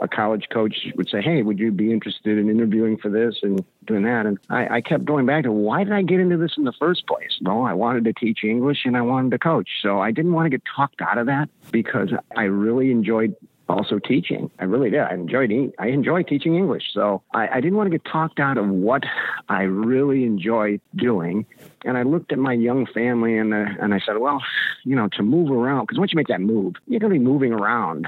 a 0.00 0.08
college 0.08 0.46
coach 0.52 0.88
would 0.96 1.08
say, 1.08 1.22
Hey, 1.22 1.42
would 1.42 1.60
you 1.60 1.70
be 1.70 1.92
interested 1.92 2.36
in 2.36 2.50
interviewing 2.50 2.96
for 2.96 3.10
this 3.10 3.36
and 3.42 3.64
doing 3.86 4.02
that? 4.02 4.26
And 4.26 4.38
I, 4.50 4.76
I, 4.76 4.80
kept 4.80 5.04
going 5.04 5.26
back 5.26 5.44
to 5.44 5.52
why 5.52 5.84
did 5.84 5.92
I 5.92 6.02
get 6.02 6.18
into 6.18 6.36
this 6.36 6.54
in 6.56 6.64
the 6.64 6.72
first 6.72 7.06
place? 7.06 7.38
Well, 7.42 7.62
I 7.62 7.74
wanted 7.74 8.04
to 8.04 8.12
teach 8.12 8.42
English 8.42 8.86
and 8.86 8.96
I 8.96 9.02
wanted 9.02 9.30
to 9.30 9.38
coach. 9.38 9.68
So 9.82 10.00
I 10.00 10.10
didn't 10.10 10.32
want 10.32 10.46
to 10.46 10.50
get 10.50 10.62
talked 10.74 11.00
out 11.00 11.18
of 11.18 11.26
that 11.26 11.48
because 11.70 12.10
I 12.36 12.44
really 12.44 12.90
enjoyed 12.90 13.36
also 13.68 13.98
teaching. 13.98 14.50
I 14.58 14.64
really 14.64 14.90
did. 14.90 15.00
I 15.00 15.14
enjoyed 15.14 15.52
I 15.78 15.88
enjoy 15.88 16.22
teaching 16.22 16.56
English. 16.56 16.84
So 16.92 17.22
I, 17.34 17.48
I, 17.48 17.60
didn't 17.60 17.76
want 17.76 17.90
to 17.90 17.98
get 17.98 18.04
talked 18.04 18.38
out 18.38 18.58
of 18.58 18.68
what 18.68 19.04
I 19.48 19.62
really 19.62 20.24
enjoy 20.24 20.80
doing. 20.94 21.46
And 21.84 21.96
I 21.96 22.02
looked 22.02 22.32
at 22.32 22.38
my 22.38 22.52
young 22.52 22.86
family 22.86 23.36
and 23.36 23.52
uh, 23.52 23.66
and 23.80 23.94
I 23.94 24.00
said, 24.04 24.18
well, 24.18 24.42
you 24.84 24.94
know, 24.94 25.08
to 25.12 25.22
move 25.22 25.50
around 25.50 25.84
because 25.84 25.98
once 25.98 26.12
you 26.12 26.16
make 26.16 26.28
that 26.28 26.40
move, 26.40 26.74
you're 26.86 27.00
going 27.00 27.12
to 27.12 27.18
be 27.18 27.24
moving 27.24 27.52
around 27.52 28.06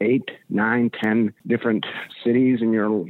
eight, 0.00 0.30
nine, 0.48 0.90
ten 0.90 1.32
different 1.46 1.86
cities 2.24 2.60
in 2.62 2.72
your 2.72 3.04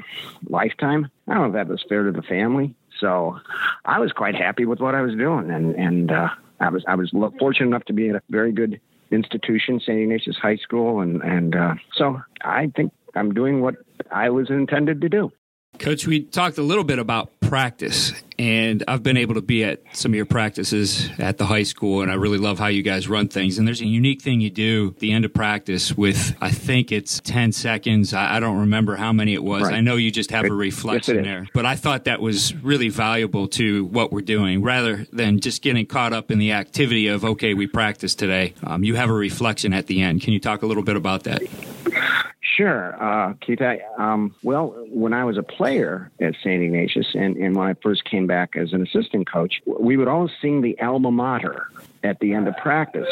lifetime. 0.49 1.11
I 1.29 1.35
don't 1.35 1.43
know 1.43 1.49
if 1.49 1.67
that 1.67 1.71
was 1.71 1.85
fair 1.89 2.05
to 2.05 2.13
the 2.13 2.23
family. 2.23 2.75
So 3.01 3.39
I 3.85 3.99
was 3.99 4.13
quite 4.13 4.35
happy 4.35 4.65
with 4.65 4.81
what 4.81 4.95
I 4.95 5.03
was 5.03 5.15
doing, 5.15 5.51
and 5.51 5.75
and 5.75 6.11
uh, 6.11 6.29
I 6.61 6.71
was 6.71 6.85
I 6.89 6.95
was 6.95 7.11
fortunate 7.39 7.67
enough 7.67 7.85
to 7.85 7.93
be 7.93 8.09
at 8.09 8.17
a 8.17 8.23
very 8.31 8.53
good 8.53 8.81
institution, 9.11 9.81
St. 9.81 9.99
Ignatius 9.99 10.37
High 10.37 10.57
School, 10.57 11.01
and 11.01 11.23
and 11.23 11.55
uh, 11.55 11.75
so 11.95 12.21
I 12.43 12.73
think 12.77 12.93
I'm 13.15 13.33
doing 13.33 13.61
what 13.61 13.77
I 14.11 14.31
was 14.31 14.51
intended 14.51 15.01
to 15.01 15.09
do. 15.09 15.33
Coach, 15.79 16.07
we 16.07 16.23
talked 16.23 16.59
a 16.59 16.63
little 16.63 16.85
bit 16.85 16.99
about 16.99 17.36
practice. 17.49 18.13
And 18.39 18.85
I've 18.87 19.03
been 19.03 19.17
able 19.17 19.35
to 19.35 19.41
be 19.41 19.65
at 19.65 19.81
some 19.95 20.13
of 20.13 20.17
your 20.17 20.27
practices 20.27 21.09
at 21.19 21.39
the 21.39 21.47
high 21.47 21.63
school, 21.63 22.03
and 22.03 22.11
I 22.11 22.15
really 22.15 22.37
love 22.37 22.59
how 22.59 22.67
you 22.67 22.83
guys 22.83 23.09
run 23.09 23.29
things. 23.29 23.57
And 23.57 23.67
there's 23.67 23.81
a 23.81 23.87
unique 23.87 24.21
thing 24.21 24.43
you 24.43 24.51
do 24.51 24.89
at 24.95 24.99
the 24.99 25.13
end 25.13 25.25
of 25.25 25.33
practice 25.33 25.97
with, 25.97 26.37
I 26.41 26.51
think 26.51 26.93
it's 26.93 27.21
10 27.21 27.53
seconds. 27.53 28.13
I, 28.13 28.37
I 28.37 28.41
don't 28.41 28.59
remember 28.59 28.97
how 28.97 29.13
many 29.13 29.33
it 29.33 29.43
was. 29.43 29.63
Right. 29.63 29.75
I 29.75 29.81
know 29.81 29.97
you 29.97 30.11
just 30.11 30.31
have 30.33 30.45
a 30.45 30.53
reflection 30.53 31.17
yes, 31.17 31.25
there, 31.25 31.49
but 31.55 31.65
I 31.65 31.77
thought 31.77 32.05
that 32.05 32.21
was 32.21 32.55
really 32.57 32.91
valuable 32.91 33.49
to 33.49 33.87
what 33.87 34.13
we're 34.13 34.21
doing 34.21 34.63
rather 34.63 35.07
than 35.13 35.41
just 35.41 35.63
getting 35.63 35.87
caught 35.87 36.13
up 36.13 36.31
in 36.31 36.39
the 36.39 36.53
activity 36.53 37.07
of, 37.09 37.25
okay, 37.25 37.55
we 37.55 37.67
practiced 37.67 38.19
today. 38.19 38.53
Um, 38.65 38.85
you 38.85 38.97
have 38.97 39.09
a 39.09 39.15
reflection 39.15 39.73
at 39.73 39.87
the 39.87 40.03
end. 40.03 40.21
Can 40.21 40.35
you 40.35 40.41
talk 40.41 40.63
a 40.63 40.67
little 40.67 40.83
bit 40.83 40.97
about 40.97 41.25
that? 41.25 41.43
Sure, 42.57 42.97
uh, 43.03 43.35
Keith. 43.35 43.61
I, 43.61 43.81
um, 43.99 44.35
well, 44.43 44.69
when 44.89 45.13
I 45.13 45.25
was 45.25 45.37
a 45.37 45.43
player 45.43 46.11
at 46.23 46.35
St. 46.37 46.63
Ignatius 46.63 47.09
and, 47.15 47.37
and 47.37 47.55
when 47.55 47.69
I 47.69 47.75
first 47.83 48.05
came 48.07 48.27
back 48.27 48.57
as 48.57 48.73
an 48.73 48.81
assistant 48.81 49.31
coach, 49.31 49.61
we 49.67 49.99
would 49.99 50.09
always 50.09 50.31
sing 50.41 50.63
the 50.63 50.79
alma 50.81 51.11
mater 51.11 51.69
at 52.03 52.19
the 52.21 52.33
end 52.33 52.49
of 52.49 52.57
practice. 52.57 53.07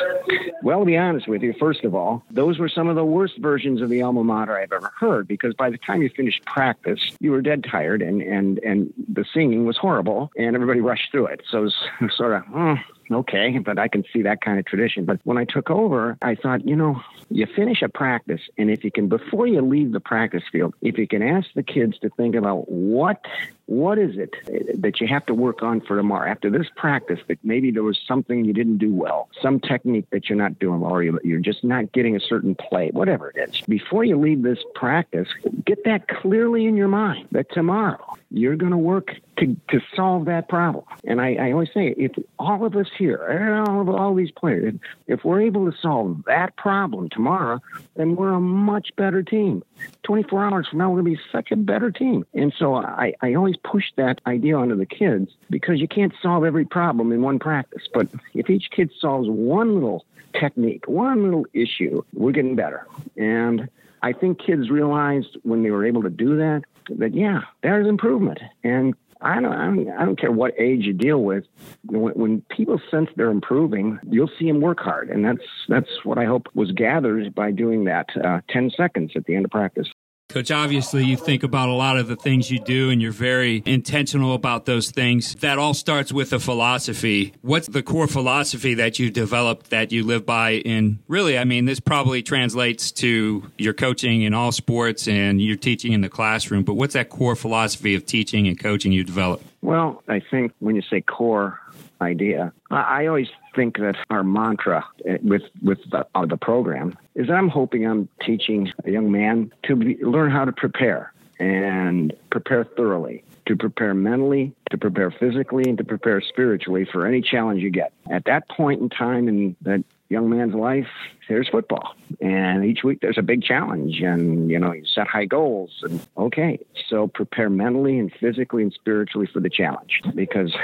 Well, 0.62 0.80
to 0.80 0.86
be 0.86 0.96
honest 0.96 1.28
with 1.28 1.42
you, 1.42 1.52
first 1.60 1.84
of 1.84 1.94
all, 1.94 2.22
those 2.30 2.58
were 2.58 2.70
some 2.70 2.88
of 2.88 2.96
the 2.96 3.04
worst 3.04 3.36
versions 3.36 3.82
of 3.82 3.90
the 3.90 4.00
alma 4.00 4.24
mater 4.24 4.56
I've 4.56 4.72
ever 4.72 4.90
heard 4.98 5.28
because 5.28 5.52
by 5.52 5.68
the 5.68 5.78
time 5.78 6.00
you 6.00 6.08
finished 6.08 6.42
practice, 6.46 7.00
you 7.20 7.30
were 7.30 7.42
dead 7.42 7.66
tired 7.70 8.00
and, 8.00 8.22
and, 8.22 8.58
and 8.60 8.94
the 9.12 9.26
singing 9.34 9.66
was 9.66 9.76
horrible 9.76 10.30
and 10.38 10.54
everybody 10.54 10.80
rushed 10.80 11.10
through 11.10 11.26
it. 11.26 11.42
So 11.50 11.58
it 11.58 11.72
was 12.00 12.12
sort 12.16 12.32
of, 12.32 12.44
oh, 12.54 12.76
okay, 13.10 13.58
but 13.58 13.78
I 13.78 13.88
can 13.88 14.04
see 14.12 14.22
that 14.22 14.40
kind 14.40 14.58
of 14.58 14.64
tradition. 14.66 15.04
But 15.04 15.20
when 15.24 15.38
I 15.38 15.44
took 15.44 15.70
over, 15.70 16.16
I 16.22 16.34
thought, 16.34 16.66
you 16.66 16.76
know, 16.76 17.00
you 17.30 17.46
finish 17.46 17.82
a 17.82 17.88
practice, 17.88 18.40
and 18.58 18.70
if 18.70 18.84
you 18.84 18.90
can, 18.90 19.08
before 19.08 19.46
you 19.46 19.60
leave 19.60 19.92
the 19.92 20.00
practice 20.00 20.42
field, 20.50 20.74
if 20.80 20.98
you 20.98 21.06
can 21.06 21.22
ask 21.22 21.48
the 21.54 21.62
kids 21.62 21.98
to 22.00 22.10
think 22.10 22.34
about 22.34 22.70
what 22.70 23.24
what 23.66 23.98
is 23.98 24.16
it 24.18 24.34
that 24.82 25.00
you 25.00 25.06
have 25.06 25.24
to 25.26 25.34
work 25.34 25.62
on 25.62 25.80
for 25.80 25.96
tomorrow 25.96 26.30
after 26.30 26.50
this 26.50 26.66
practice 26.76 27.18
that 27.28 27.38
maybe 27.42 27.70
there 27.70 27.82
was 27.82 27.98
something 28.06 28.44
you 28.44 28.52
didn't 28.52 28.78
do 28.78 28.92
well, 28.94 29.28
some 29.40 29.58
technique 29.58 30.06
that 30.10 30.28
you're 30.28 30.36
not 30.36 30.58
doing 30.58 30.80
well, 30.80 30.92
or 30.92 31.02
you're 31.02 31.40
just 31.40 31.64
not 31.64 31.90
getting 31.92 32.14
a 32.14 32.20
certain 32.20 32.54
play, 32.54 32.90
whatever 32.90 33.30
it 33.30 33.48
is. 33.48 33.62
Before 33.62 34.04
you 34.04 34.18
leave 34.18 34.42
this 34.42 34.58
practice, 34.74 35.28
get 35.64 35.84
that 35.84 36.08
clearly 36.08 36.66
in 36.66 36.76
your 36.76 36.88
mind 36.88 37.28
that 37.32 37.50
tomorrow 37.52 38.16
you're 38.30 38.56
going 38.56 38.72
to 38.72 38.78
work 38.78 39.14
to, 39.38 39.56
to 39.70 39.80
solve 39.94 40.26
that 40.26 40.48
problem. 40.48 40.84
And 41.04 41.20
I, 41.20 41.34
I 41.34 41.52
always 41.52 41.70
say, 41.72 41.94
if 41.96 42.12
all 42.38 42.64
of 42.64 42.76
us 42.76 42.88
here, 42.96 43.64
all 43.66 43.80
of 43.80 43.88
all 43.88 44.14
these 44.14 44.30
players, 44.30 44.74
if 45.06 45.24
we're 45.24 45.40
able 45.40 45.70
to 45.70 45.76
solve 45.78 46.24
that 46.26 46.56
problem 46.56 47.08
tomorrow, 47.08 47.60
then 47.96 48.16
we're 48.16 48.32
a 48.32 48.40
much 48.40 48.90
better 48.96 49.22
team. 49.22 49.62
24 50.04 50.44
hours 50.44 50.68
from 50.68 50.78
now, 50.78 50.90
we're 50.90 51.02
going 51.02 51.16
to 51.16 51.22
be 51.22 51.28
such 51.32 51.50
a 51.50 51.56
better 51.56 51.90
team. 51.90 52.24
And 52.34 52.52
so 52.58 52.74
I, 52.74 53.14
I 53.20 53.34
always 53.34 53.56
push 53.56 53.84
that 53.96 54.20
idea 54.26 54.56
onto 54.56 54.76
the 54.76 54.86
kids 54.86 55.32
because 55.50 55.80
you 55.80 55.88
can't 55.88 56.12
solve 56.22 56.44
every 56.44 56.64
problem 56.64 57.12
in 57.12 57.22
one 57.22 57.38
practice. 57.38 57.82
But 57.92 58.08
if 58.34 58.50
each 58.50 58.70
kid 58.70 58.92
solves 59.00 59.28
one 59.28 59.74
little 59.74 60.04
technique, 60.32 60.86
one 60.86 61.22
little 61.22 61.46
issue, 61.52 62.02
we're 62.12 62.32
getting 62.32 62.56
better. 62.56 62.86
And 63.16 63.68
I 64.02 64.12
think 64.12 64.38
kids 64.38 64.70
realized 64.70 65.38
when 65.44 65.62
they 65.62 65.70
were 65.70 65.86
able 65.86 66.02
to 66.02 66.10
do 66.10 66.36
that, 66.36 66.64
that 66.90 67.14
yeah, 67.14 67.40
there's 67.62 67.86
improvement. 67.86 68.38
And 68.62 68.94
I 69.20 69.40
don't, 69.40 69.52
I 69.52 69.64
don't, 69.66 69.90
I 69.90 70.04
don't 70.04 70.18
care 70.18 70.32
what 70.32 70.54
age 70.58 70.84
you 70.84 70.92
deal 70.92 71.22
with. 71.22 71.44
When, 71.86 72.12
when, 72.14 72.40
people 72.50 72.80
sense 72.90 73.08
they're 73.16 73.30
improving, 73.30 73.98
you'll 74.08 74.30
see 74.38 74.46
them 74.46 74.60
work 74.60 74.80
hard, 74.80 75.08
and 75.10 75.24
that's 75.24 75.44
that's 75.68 76.04
what 76.04 76.18
I 76.18 76.24
hope 76.24 76.48
was 76.54 76.72
gathered 76.72 77.34
by 77.34 77.50
doing 77.50 77.84
that 77.84 78.08
uh, 78.16 78.40
ten 78.48 78.70
seconds 78.76 79.12
at 79.16 79.24
the 79.24 79.34
end 79.34 79.44
of 79.44 79.50
practice. 79.50 79.88
Coach, 80.28 80.50
obviously, 80.50 81.04
you 81.04 81.16
think 81.16 81.42
about 81.42 81.68
a 81.68 81.74
lot 81.74 81.96
of 81.96 82.08
the 82.08 82.16
things 82.16 82.50
you 82.50 82.58
do 82.58 82.90
and 82.90 83.00
you're 83.00 83.12
very 83.12 83.62
intentional 83.66 84.34
about 84.34 84.64
those 84.64 84.90
things. 84.90 85.34
That 85.36 85.58
all 85.58 85.74
starts 85.74 86.12
with 86.12 86.32
a 86.32 86.40
philosophy. 86.40 87.34
What's 87.42 87.68
the 87.68 87.82
core 87.82 88.08
philosophy 88.08 88.74
that 88.74 88.98
you 88.98 89.10
developed 89.10 89.70
that 89.70 89.92
you 89.92 90.02
live 90.02 90.26
by? 90.26 90.62
And 90.64 90.98
really, 91.08 91.38
I 91.38 91.44
mean, 91.44 91.66
this 91.66 91.78
probably 91.78 92.22
translates 92.22 92.90
to 92.92 93.48
your 93.58 93.74
coaching 93.74 94.22
in 94.22 94.34
all 94.34 94.50
sports 94.50 95.06
and 95.06 95.40
your 95.40 95.56
teaching 95.56 95.92
in 95.92 96.00
the 96.00 96.08
classroom, 96.08 96.64
but 96.64 96.74
what's 96.74 96.94
that 96.94 97.10
core 97.10 97.36
philosophy 97.36 97.94
of 97.94 98.06
teaching 98.06 98.48
and 98.48 98.58
coaching 98.58 98.92
you 98.92 99.04
develop? 99.04 99.42
Well, 99.62 100.02
I 100.08 100.20
think 100.30 100.52
when 100.58 100.74
you 100.74 100.82
say 100.82 101.00
core, 101.00 101.60
idea. 102.04 102.52
I 102.70 103.06
always 103.06 103.28
think 103.54 103.78
that 103.78 103.96
our 104.10 104.22
mantra 104.22 104.84
eh, 105.06 105.18
with 105.22 105.42
with 105.62 105.78
the, 105.90 106.06
uh, 106.14 106.26
the 106.26 106.36
program 106.36 106.96
is 107.14 107.28
that 107.28 107.34
I'm 107.34 107.48
hoping 107.48 107.86
I'm 107.86 108.08
teaching 108.24 108.72
a 108.84 108.90
young 108.90 109.10
man 109.10 109.52
to 109.64 109.76
be, 109.76 109.96
learn 110.04 110.30
how 110.30 110.44
to 110.44 110.52
prepare 110.52 111.12
and 111.38 112.12
prepare 112.30 112.64
thoroughly, 112.64 113.24
to 113.46 113.56
prepare 113.56 113.94
mentally, 113.94 114.54
to 114.70 114.78
prepare 114.78 115.10
physically, 115.10 115.64
and 115.68 115.78
to 115.78 115.84
prepare 115.84 116.20
spiritually 116.20 116.86
for 116.90 117.06
any 117.06 117.20
challenge 117.20 117.62
you 117.62 117.70
get. 117.70 117.92
At 118.10 118.24
that 118.26 118.48
point 118.48 118.80
in 118.80 118.88
time 118.88 119.28
in 119.28 119.56
that 119.62 119.84
young 120.08 120.30
man's 120.30 120.54
life, 120.54 120.88
there's 121.28 121.48
football. 121.48 121.94
And 122.20 122.64
each 122.64 122.84
week 122.84 123.00
there's 123.00 123.18
a 123.18 123.22
big 123.22 123.42
challenge 123.42 124.00
and, 124.00 124.50
you 124.50 124.58
know, 124.58 124.72
you 124.72 124.84
set 124.86 125.06
high 125.06 125.24
goals 125.24 125.82
and 125.82 126.00
okay. 126.16 126.58
So 126.88 127.06
prepare 127.06 127.50
mentally 127.50 127.98
and 127.98 128.12
physically 128.12 128.62
and 128.62 128.72
spiritually 128.72 129.28
for 129.32 129.40
the 129.40 129.50
challenge 129.50 130.00
because, 130.14 130.54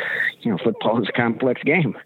you 0.40 0.50
know, 0.50 0.59
football 0.59 1.02
is 1.02 1.09
a 1.09 1.12
complex 1.12 1.62
game. 1.62 1.97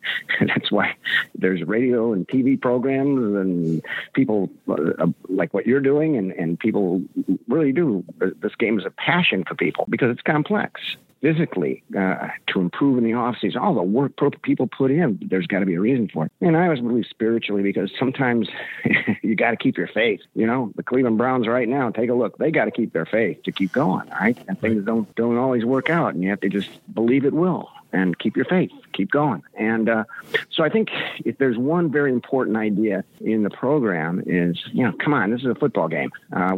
And 0.41 0.49
that's 0.55 0.71
why 0.71 0.95
there's 1.35 1.63
radio 1.63 2.13
and 2.13 2.27
TV 2.27 2.61
programs 2.61 3.37
and 3.37 3.83
people 4.15 4.51
uh, 4.69 5.07
like 5.29 5.55
what 5.55 5.67
you're 5.67 5.81
doing 5.81 6.17
and, 6.17 6.33
and 6.33 6.59
people 6.59 7.03
really 7.49 7.73
do. 7.73 8.05
This 8.19 8.55
game 8.57 8.79
is 8.79 8.85
a 8.85 8.91
passion 8.91 9.45
for 9.47 9.55
people 9.55 9.87
because 9.89 10.11
it's 10.11 10.23
complex 10.23 10.81
physically 11.25 11.83
uh, 11.99 12.29
to 12.47 12.61
improve 12.61 12.99
in 12.99 13.05
the 13.05 13.15
off 13.15 13.37
season, 13.41 13.59
all 13.59 13.75
the 13.75 13.83
work 13.83 14.13
people 14.43 14.67
put 14.67 14.91
in, 14.91 15.19
there's 15.31 15.47
got 15.47 15.61
to 15.61 15.67
be 15.67 15.75
a 15.75 15.81
reason 15.81 16.07
for 16.13 16.27
it. 16.27 16.33
And 16.43 16.55
I 16.55 16.65
always 16.65 16.81
believe 16.81 17.07
spiritually 17.09 17.63
because 17.63 17.91
sometimes 17.99 18.44
you 19.23 19.35
got 19.35 19.51
to 19.51 19.57
keep 19.57 19.77
your 19.77 19.87
faith. 19.87 20.21
You 20.35 20.47
know, 20.47 20.73
the 20.77 20.83
Cleveland 20.83 21.19
Browns 21.19 21.47
right 21.47 21.69
now, 21.69 21.91
take 21.91 22.11
a 22.11 22.15
look. 22.15 22.39
They 22.39 22.51
got 22.51 22.67
to 22.67 22.71
keep 22.71 22.93
their 22.93 23.07
faith 23.07 23.43
to 23.45 23.53
keep 23.53 23.73
going. 23.73 24.11
All 24.11 24.19
right, 24.21 24.39
and 24.49 24.61
things 24.61 24.85
don't 24.85 25.13
don't 25.15 25.37
always 25.37 25.65
work 25.65 25.91
out, 25.91 26.15
and 26.15 26.23
you 26.23 26.31
have 26.31 26.41
to 26.41 26.49
just 26.49 26.71
believe 26.95 27.25
it 27.25 27.33
will 27.33 27.71
and 27.95 28.19
keep 28.19 28.37
your 28.37 28.45
faith, 28.45 28.71
keep 28.93 29.11
going. 29.11 29.43
And 29.55 29.89
uh, 29.89 30.05
so 30.51 30.65
I 30.65 30.69
think 30.69 30.89
if 31.25 31.39
there's 31.39 31.57
one 31.57 31.91
very 31.91 32.13
important 32.13 32.57
idea 32.57 33.05
in 33.21 33.45
the 33.45 33.51
program 33.51 34.23
is, 34.27 34.59
you 34.73 34.85
know, 34.85 34.93
come 35.03 35.15
on, 35.15 35.31
this 35.31 35.41
is 35.41 35.47
a 35.47 35.55
football 35.55 35.89
game. 35.89 36.11
Uh, 36.33 36.55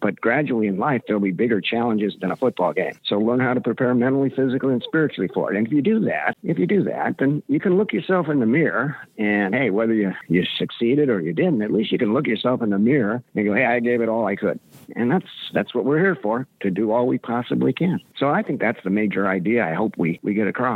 but 0.00 0.20
gradually 0.20 0.66
in 0.66 0.78
life, 0.78 1.02
there'll 1.06 1.22
be 1.22 1.30
bigger 1.30 1.60
challenges 1.60 2.14
than 2.20 2.32
a 2.32 2.36
football 2.36 2.72
game. 2.72 2.92
So 3.06 3.18
learn 3.18 3.40
how 3.40 3.54
to 3.54 3.60
prepare 3.60 3.94
mentally, 3.94 4.30
physically, 4.30 4.72
and 4.72 4.82
spiritually 4.82 5.30
for 5.32 5.52
it. 5.52 5.56
And 5.56 5.66
if 5.66 5.72
you 5.72 5.82
do 5.82 6.00
that, 6.00 6.36
if 6.42 6.58
you 6.58 6.66
do 6.66 6.82
that, 6.84 7.16
then 7.18 7.42
you 7.46 7.60
can 7.60 7.76
look 7.76 7.92
yourself 7.92 8.28
in 8.28 8.40
the 8.40 8.46
mirror 8.46 8.96
and, 9.16 9.54
hey, 9.54 9.70
whether 9.70 9.94
you, 9.94 10.12
you 10.28 10.44
succeeded 10.58 11.08
or 11.08 11.20
you 11.20 11.32
didn't, 11.32 11.62
at 11.62 11.72
least 11.72 11.92
you 11.92 11.98
can 11.98 12.12
look 12.12 12.26
yourself 12.26 12.60
in 12.60 12.70
the 12.70 12.78
mirror 12.78 13.22
and 13.34 13.46
go, 13.46 13.54
hey, 13.54 13.66
I 13.66 13.78
gave 13.78 14.00
it 14.00 14.08
all 14.08 14.26
I 14.26 14.34
could. 14.34 14.58
And 14.96 15.10
that's 15.10 15.26
that's 15.52 15.74
what 15.74 15.84
we're 15.84 16.00
here 16.00 16.18
for, 16.20 16.46
to 16.60 16.70
do 16.70 16.90
all 16.92 17.06
we 17.06 17.18
possibly 17.18 17.72
can. 17.72 18.00
So 18.16 18.30
I 18.30 18.42
think 18.42 18.60
that's 18.60 18.82
the 18.82 18.90
major 18.90 19.28
idea 19.28 19.64
I 19.64 19.74
hope 19.74 19.96
we, 19.96 20.18
we 20.22 20.34
get 20.34 20.48
across. 20.48 20.71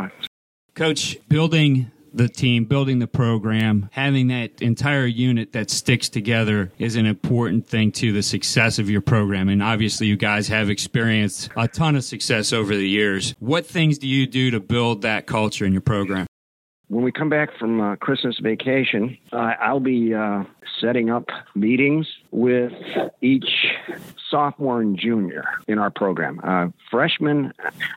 Coach, 0.74 1.16
building 1.28 1.90
the 2.16 2.28
team, 2.28 2.64
building 2.64 2.98
the 2.98 3.06
program, 3.06 3.90
having 3.92 4.28
that 4.28 4.62
entire 4.62 5.04
unit 5.04 5.52
that 5.52 5.70
sticks 5.70 6.08
together 6.08 6.72
is 6.78 6.96
an 6.96 7.04
important 7.04 7.66
thing 7.66 7.92
to 7.92 8.10
the 8.12 8.22
success 8.22 8.78
of 8.78 8.88
your 8.88 9.02
program. 9.02 9.50
And 9.50 9.62
obviously, 9.62 10.06
you 10.06 10.16
guys 10.16 10.48
have 10.48 10.70
experienced 10.70 11.50
a 11.56 11.68
ton 11.68 11.94
of 11.94 12.04
success 12.04 12.54
over 12.54 12.74
the 12.74 12.88
years. 12.88 13.34
What 13.38 13.66
things 13.66 13.98
do 13.98 14.08
you 14.08 14.26
do 14.26 14.50
to 14.50 14.60
build 14.60 15.02
that 15.02 15.26
culture 15.26 15.66
in 15.66 15.72
your 15.72 15.82
program? 15.82 16.26
When 16.88 17.04
we 17.04 17.12
come 17.12 17.28
back 17.28 17.50
from 17.58 17.80
uh, 17.80 17.96
Christmas 17.96 18.38
vacation, 18.38 19.18
uh, 19.32 19.54
I'll 19.60 19.80
be 19.80 20.14
uh, 20.14 20.44
setting 20.80 21.10
up 21.10 21.26
meetings 21.54 22.06
with 22.36 22.72
each 23.22 23.48
sophomore 24.30 24.82
and 24.82 24.98
junior 24.98 25.44
in 25.66 25.78
our 25.78 25.90
program. 25.90 26.38
Uh, 26.44 26.66
freshmen, 26.90 27.50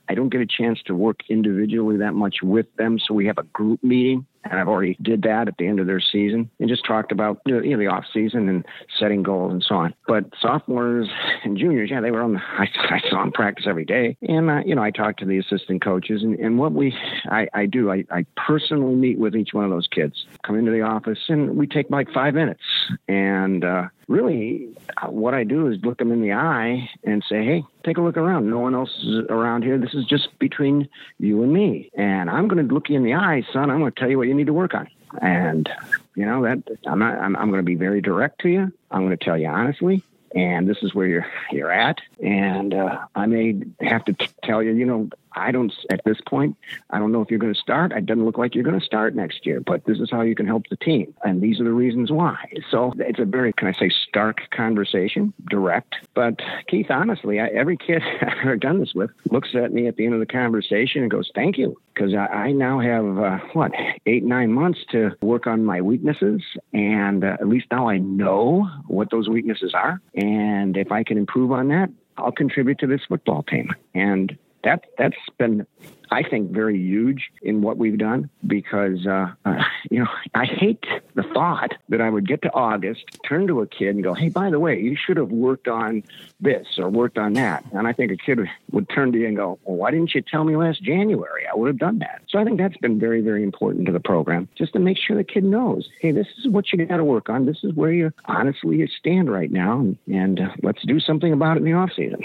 I 0.08 0.16
don't 0.16 0.30
get 0.30 0.40
a 0.40 0.46
chance 0.46 0.80
to 0.86 0.96
work 0.96 1.20
individually 1.30 1.98
that 1.98 2.14
much 2.14 2.38
with 2.42 2.74
them, 2.78 3.00
so 3.00 3.14
we 3.14 3.26
have 3.26 3.38
a 3.38 3.44
group 3.44 3.84
meeting 3.84 4.26
and 4.46 4.60
I've 4.60 4.68
already 4.68 4.98
did 5.02 5.24
that 5.24 5.48
at 5.48 5.58
the 5.58 5.68
end 5.68 5.80
of 5.80 5.88
their 5.88 6.00
season 6.00 6.50
and 6.60 6.70
just 6.70 6.86
talked 6.86 7.12
about 7.12 7.42
you 7.46 7.62
know, 7.62 7.78
the 7.78 7.88
off 7.88 8.06
season 8.14 8.48
and 8.48 8.66
setting 8.98 9.24
goals 9.24 9.52
and 9.52 9.64
so 9.64 9.76
on. 9.76 9.94
But 10.08 10.26
sophomores 10.42 11.10
and 11.44 11.58
juniors, 11.58 11.90
yeah, 11.92 12.02
they 12.02 12.12
were 12.12 12.22
on. 12.22 12.34
The, 12.34 12.40
I, 12.40 12.68
I 12.90 13.10
saw 13.10 13.22
them 13.22 13.32
practice 13.32 13.66
every 13.68 13.86
day, 13.86 14.18
and 14.22 14.50
uh, 14.50 14.62
you 14.66 14.76
know 14.76 14.84
I 14.84 14.92
talked 14.92 15.20
to 15.20 15.26
the 15.26 15.38
assistant 15.38 15.84
coaches, 15.84 16.24
and, 16.24 16.40
and 16.40 16.58
what 16.58 16.72
we 16.72 16.96
I, 17.26 17.48
I 17.54 17.66
do 17.66 17.92
I, 17.92 18.06
I 18.12 18.26
personally 18.36 18.96
meet 18.96 19.20
with 19.20 19.36
each 19.36 19.54
one 19.54 19.66
of 19.66 19.72
those 19.72 19.88
kids, 19.88 20.26
come 20.44 20.58
into 20.58 20.72
the 20.72 20.82
office, 20.82 21.20
and 21.28 21.58
we 21.58 21.68
take 21.68 21.90
like 21.90 22.10
five 22.14 22.34
minutes, 22.34 22.64
and 23.08 23.64
uh, 23.64 23.88
really 24.10 24.76
uh, 24.98 25.08
what 25.08 25.34
I 25.34 25.46
do 25.46 25.68
is 25.68 25.80
look 25.84 26.00
them 26.00 26.12
in 26.12 26.22
the 26.22 26.34
eye 26.34 26.90
and 27.04 27.24
say, 27.30 27.46
hey, 27.46 27.64
take 27.86 27.98
a 27.98 28.02
look 28.02 28.18
around. 28.18 28.50
No 28.50 28.60
one 28.60 28.76
else 28.76 28.92
is 29.04 29.26
around 29.30 29.64
here. 29.64 29.78
This 29.78 29.94
is 29.94 30.04
just 30.06 30.38
between 30.40 30.90
you 31.20 31.44
and 31.44 31.54
me. 31.54 31.92
And 31.94 32.30
I'm 32.30 32.48
going 32.48 32.68
to 32.68 32.74
look 32.74 32.90
you 32.90 32.98
in 32.98 33.04
the 33.04 33.14
eye, 33.14 33.46
son. 33.54 33.70
I'm 33.70 33.80
going 33.80 33.92
to 33.92 34.00
tell 34.00 34.10
you 34.10 34.18
what 34.18 34.28
you 34.28 34.34
need 34.34 34.48
to 34.48 34.54
work 34.54 34.74
on. 34.74 34.90
And, 35.22 35.70
you 36.16 36.26
know, 36.26 36.44
that 36.44 36.64
I'm 36.86 37.00
not, 37.00 37.18
I'm, 37.20 37.36
I'm 37.36 37.50
going 37.50 37.64
to 37.64 37.64
be 37.64 37.76
very 37.76 38.02
direct 38.02 38.42
to 38.42 38.50
you. 38.50 38.74
I'm 38.92 39.06
going 39.06 39.18
to 39.18 39.24
tell 39.24 39.38
you 39.38 39.48
honestly. 39.48 40.04
And 40.36 40.70
this 40.70 40.78
is 40.84 40.94
where 40.94 41.08
you're 41.08 41.26
you're 41.52 41.72
at, 41.72 42.02
and 42.24 42.72
uh, 42.72 43.00
I 43.16 43.26
may 43.26 43.64
have 43.82 44.06
to 44.06 44.14
t- 44.14 44.30
tell 44.44 44.62
you, 44.62 44.74
you 44.74 44.86
know, 44.86 45.10
I 45.34 45.52
don't, 45.52 45.74
at 45.90 46.02
this 46.06 46.18
point, 46.28 46.58
I 46.90 47.00
don't 47.00 47.12
know 47.12 47.22
if 47.22 47.30
you're 47.30 47.40
going 47.40 47.54
to 47.54 47.60
start. 47.60 47.92
It 47.92 48.06
doesn't 48.06 48.26
look 48.26 48.38
like 48.38 48.56
you're 48.56 48.64
going 48.64 48.80
to 48.80 48.86
start 48.86 49.16
next 49.16 49.46
year, 49.46 49.62
but 49.62 49.86
this 49.86 50.00
is 50.00 50.10
how 50.12 50.22
you 50.22 50.36
can 50.36 50.48
help 50.48 50.68
the 50.70 50.78
team. 50.78 51.14
And 51.24 51.42
these 51.42 51.60
are 51.60 51.64
the 51.64 51.72
reasons 51.72 52.12
why. 52.12 52.38
So 52.72 52.94
it's 52.98 53.20
a 53.20 53.26
very, 53.26 53.54
can 53.54 53.68
I 53.68 53.74
say, 53.74 53.92
stark 54.08 54.50
conversation, 54.52 55.34
direct. 55.50 55.96
But 56.16 56.40
Keith, 56.68 56.88
honestly, 56.90 57.40
I, 57.40 57.48
every 57.48 57.78
kid 57.78 58.02
I've 58.22 58.38
ever 58.42 58.56
done 58.56 58.80
this 58.80 58.94
with 58.94 59.12
looks 59.32 59.50
at 59.56 59.72
me 59.72 59.88
at 59.88 59.98
the 59.98 60.06
end 60.06 60.14
of 60.14 60.20
the 60.20 60.26
conversation 60.26 61.02
and 61.02 61.12
goes, 61.12 61.30
thank 61.36 61.58
you. 61.58 61.80
Because 61.94 62.14
I, 62.14 62.26
I, 62.28 62.52
now 62.52 62.80
have, 62.80 63.18
uh, 63.18 63.38
what, 63.54 63.72
eight, 64.06 64.24
nine 64.24 64.54
months 64.54 64.80
to 64.92 65.12
work 65.22 65.48
on 65.48 65.66
my 65.66 65.82
weaknesses. 65.82 66.42
And 66.74 67.24
uh, 67.24 67.38
at 67.40 67.48
least 67.48 67.68
now 67.72 67.90
I 67.90 67.98
know 67.98 68.70
what 68.88 69.12
those 69.12 69.28
weaknesses 69.28 69.74
are. 69.74 70.02
And 70.16 70.78
if 70.78 70.92
I 70.92 71.04
can 71.04 71.18
improve 71.18 71.52
on 71.52 71.68
that, 71.70 71.90
I'll 72.18 72.32
contribute 72.32 72.80
to 72.80 72.88
this 72.88 73.02
football 73.08 73.44
team. 73.44 73.74
And 73.94 74.38
that 74.64 74.86
that's 74.98 75.18
been 75.38 75.66
I 76.12 76.24
think 76.24 76.52
very 76.52 76.78
huge 76.78 77.32
in 77.42 77.62
what 77.62 77.78
we've 77.78 77.98
done 77.98 78.30
because 78.46 79.06
uh, 79.06 79.32
uh, 79.46 79.64
you 79.92 80.00
know 80.00 80.10
I 80.34 80.46
hate 80.46 80.84
the 81.14 81.24
thought 81.24 81.74
that 81.90 82.02
I 82.02 82.10
would 82.10 82.28
get 82.28 82.42
to 82.44 82.54
August, 82.54 83.04
turn 83.28 83.48
to 83.48 83.62
a 83.62 83.68
kid 83.68 83.90
and 83.90 84.04
go, 84.04 84.14
"Hey, 84.14 84.30
by 84.30 84.50
the 84.50 84.60
way, 84.60 84.80
you 84.80 84.96
should 84.96 85.18
have 85.18 85.30
worked 85.30 85.68
on 85.68 86.04
this 86.40 86.68
or 86.78 86.90
worked 86.90 87.18
on 87.18 87.34
that." 87.34 87.64
And 87.74 87.88
I 87.88 87.94
think 87.94 88.12
a 88.12 88.18
kid 88.18 88.40
would 88.72 88.90
turn 88.90 89.12
to 89.12 89.20
you 89.20 89.28
and 89.28 89.38
go, 89.38 89.60
"Well, 89.64 89.78
why 89.78 89.92
didn't 89.92 90.16
you 90.16 90.22
tell 90.22 90.44
me 90.44 90.56
last 90.56 90.82
January? 90.82 91.46
I 91.48 91.56
would 91.56 91.68
have 91.68 91.78
done 91.78 92.00
that." 92.00 92.24
So 92.28 92.40
I 92.40 92.44
think 92.44 92.58
that's 92.58 92.78
been 92.78 93.00
very 93.00 93.22
very 93.22 93.44
important 93.44 93.86
to 93.86 93.92
the 93.92 94.00
program, 94.00 94.48
just 94.56 94.74
to 94.74 94.80
make 94.80 94.98
sure 94.98 95.16
the 95.16 95.24
kid 95.24 95.44
knows, 95.44 95.90
"Hey, 96.02 96.12
this 96.12 96.28
is 96.40 96.48
what 96.48 96.72
you 96.72 96.84
got 96.86 96.98
to 96.98 97.04
work 97.04 97.30
on. 97.30 97.46
This 97.46 97.64
is 97.64 97.74
where 97.74 97.92
you 97.92 98.12
honestly 98.26 98.78
you 98.78 98.88
stand 98.88 99.32
right 99.32 99.52
now, 99.52 99.80
and, 99.80 99.98
and 100.08 100.40
uh, 100.40 100.50
let's 100.64 100.84
do 100.84 101.00
something 101.00 101.34
about 101.34 101.58
it 101.58 101.60
in 101.60 101.66
the 101.66 101.74
off 101.74 101.92
season." 101.96 102.24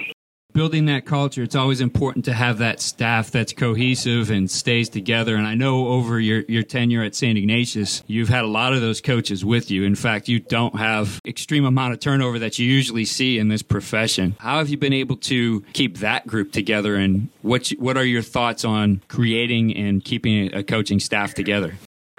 Building 0.54 0.86
that 0.86 1.04
culture, 1.04 1.42
it's 1.42 1.56
always 1.56 1.80
important 1.80 2.24
to 2.24 2.32
have 2.32 2.58
that 2.58 2.80
staff 2.80 3.30
that's 3.30 3.52
cohesive 3.52 4.30
and 4.30 4.50
stays 4.50 4.88
together. 4.88 5.34
And 5.34 5.46
I 5.46 5.54
know 5.54 5.88
over 5.88 6.18
your, 6.18 6.42
your 6.48 6.62
tenure 6.62 7.02
at 7.02 7.14
St. 7.14 7.36
Ignatius, 7.36 8.02
you've 8.06 8.28
had 8.28 8.44
a 8.44 8.48
lot 8.48 8.72
of 8.72 8.80
those 8.80 9.00
coaches 9.00 9.44
with 9.44 9.70
you. 9.70 9.82
In 9.82 9.96
fact, 9.96 10.28
you 10.28 10.38
don't 10.38 10.78
have 10.78 11.20
extreme 11.26 11.64
amount 11.64 11.92
of 11.92 12.00
turnover 12.00 12.38
that 12.38 12.58
you 12.58 12.66
usually 12.66 13.04
see 13.04 13.38
in 13.38 13.48
this 13.48 13.62
profession. 13.62 14.36
How 14.38 14.58
have 14.58 14.68
you 14.68 14.76
been 14.76 14.92
able 14.92 15.16
to 15.16 15.62
keep 15.72 15.98
that 15.98 16.26
group 16.26 16.52
together? 16.52 16.94
And 16.94 17.28
what, 17.42 17.68
what 17.78 17.96
are 17.96 18.04
your 18.04 18.22
thoughts 18.22 18.64
on 18.64 19.02
creating 19.08 19.76
and 19.76 20.02
keeping 20.04 20.54
a 20.54 20.62
coaching 20.62 21.00
staff 21.00 21.34
together? 21.34 21.74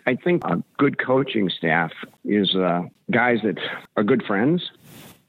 I 0.06 0.15
think 0.15 0.44
a 0.44 0.62
good 0.77 1.04
coaching 1.04 1.50
staff 1.50 1.92
is 2.25 2.54
uh, 2.54 2.84
guys 3.10 3.39
that 3.44 3.58
are 3.96 4.04
good 4.04 4.24
friends 4.24 4.70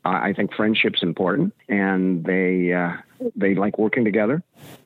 I 0.07 0.33
think 0.33 0.55
friendship's 0.55 1.03
important, 1.03 1.55
and 1.69 2.25
they 2.25 2.73
uh, 2.73 2.93
they 3.35 3.55
like 3.55 3.79
working 3.79 4.05
together. 4.05 4.43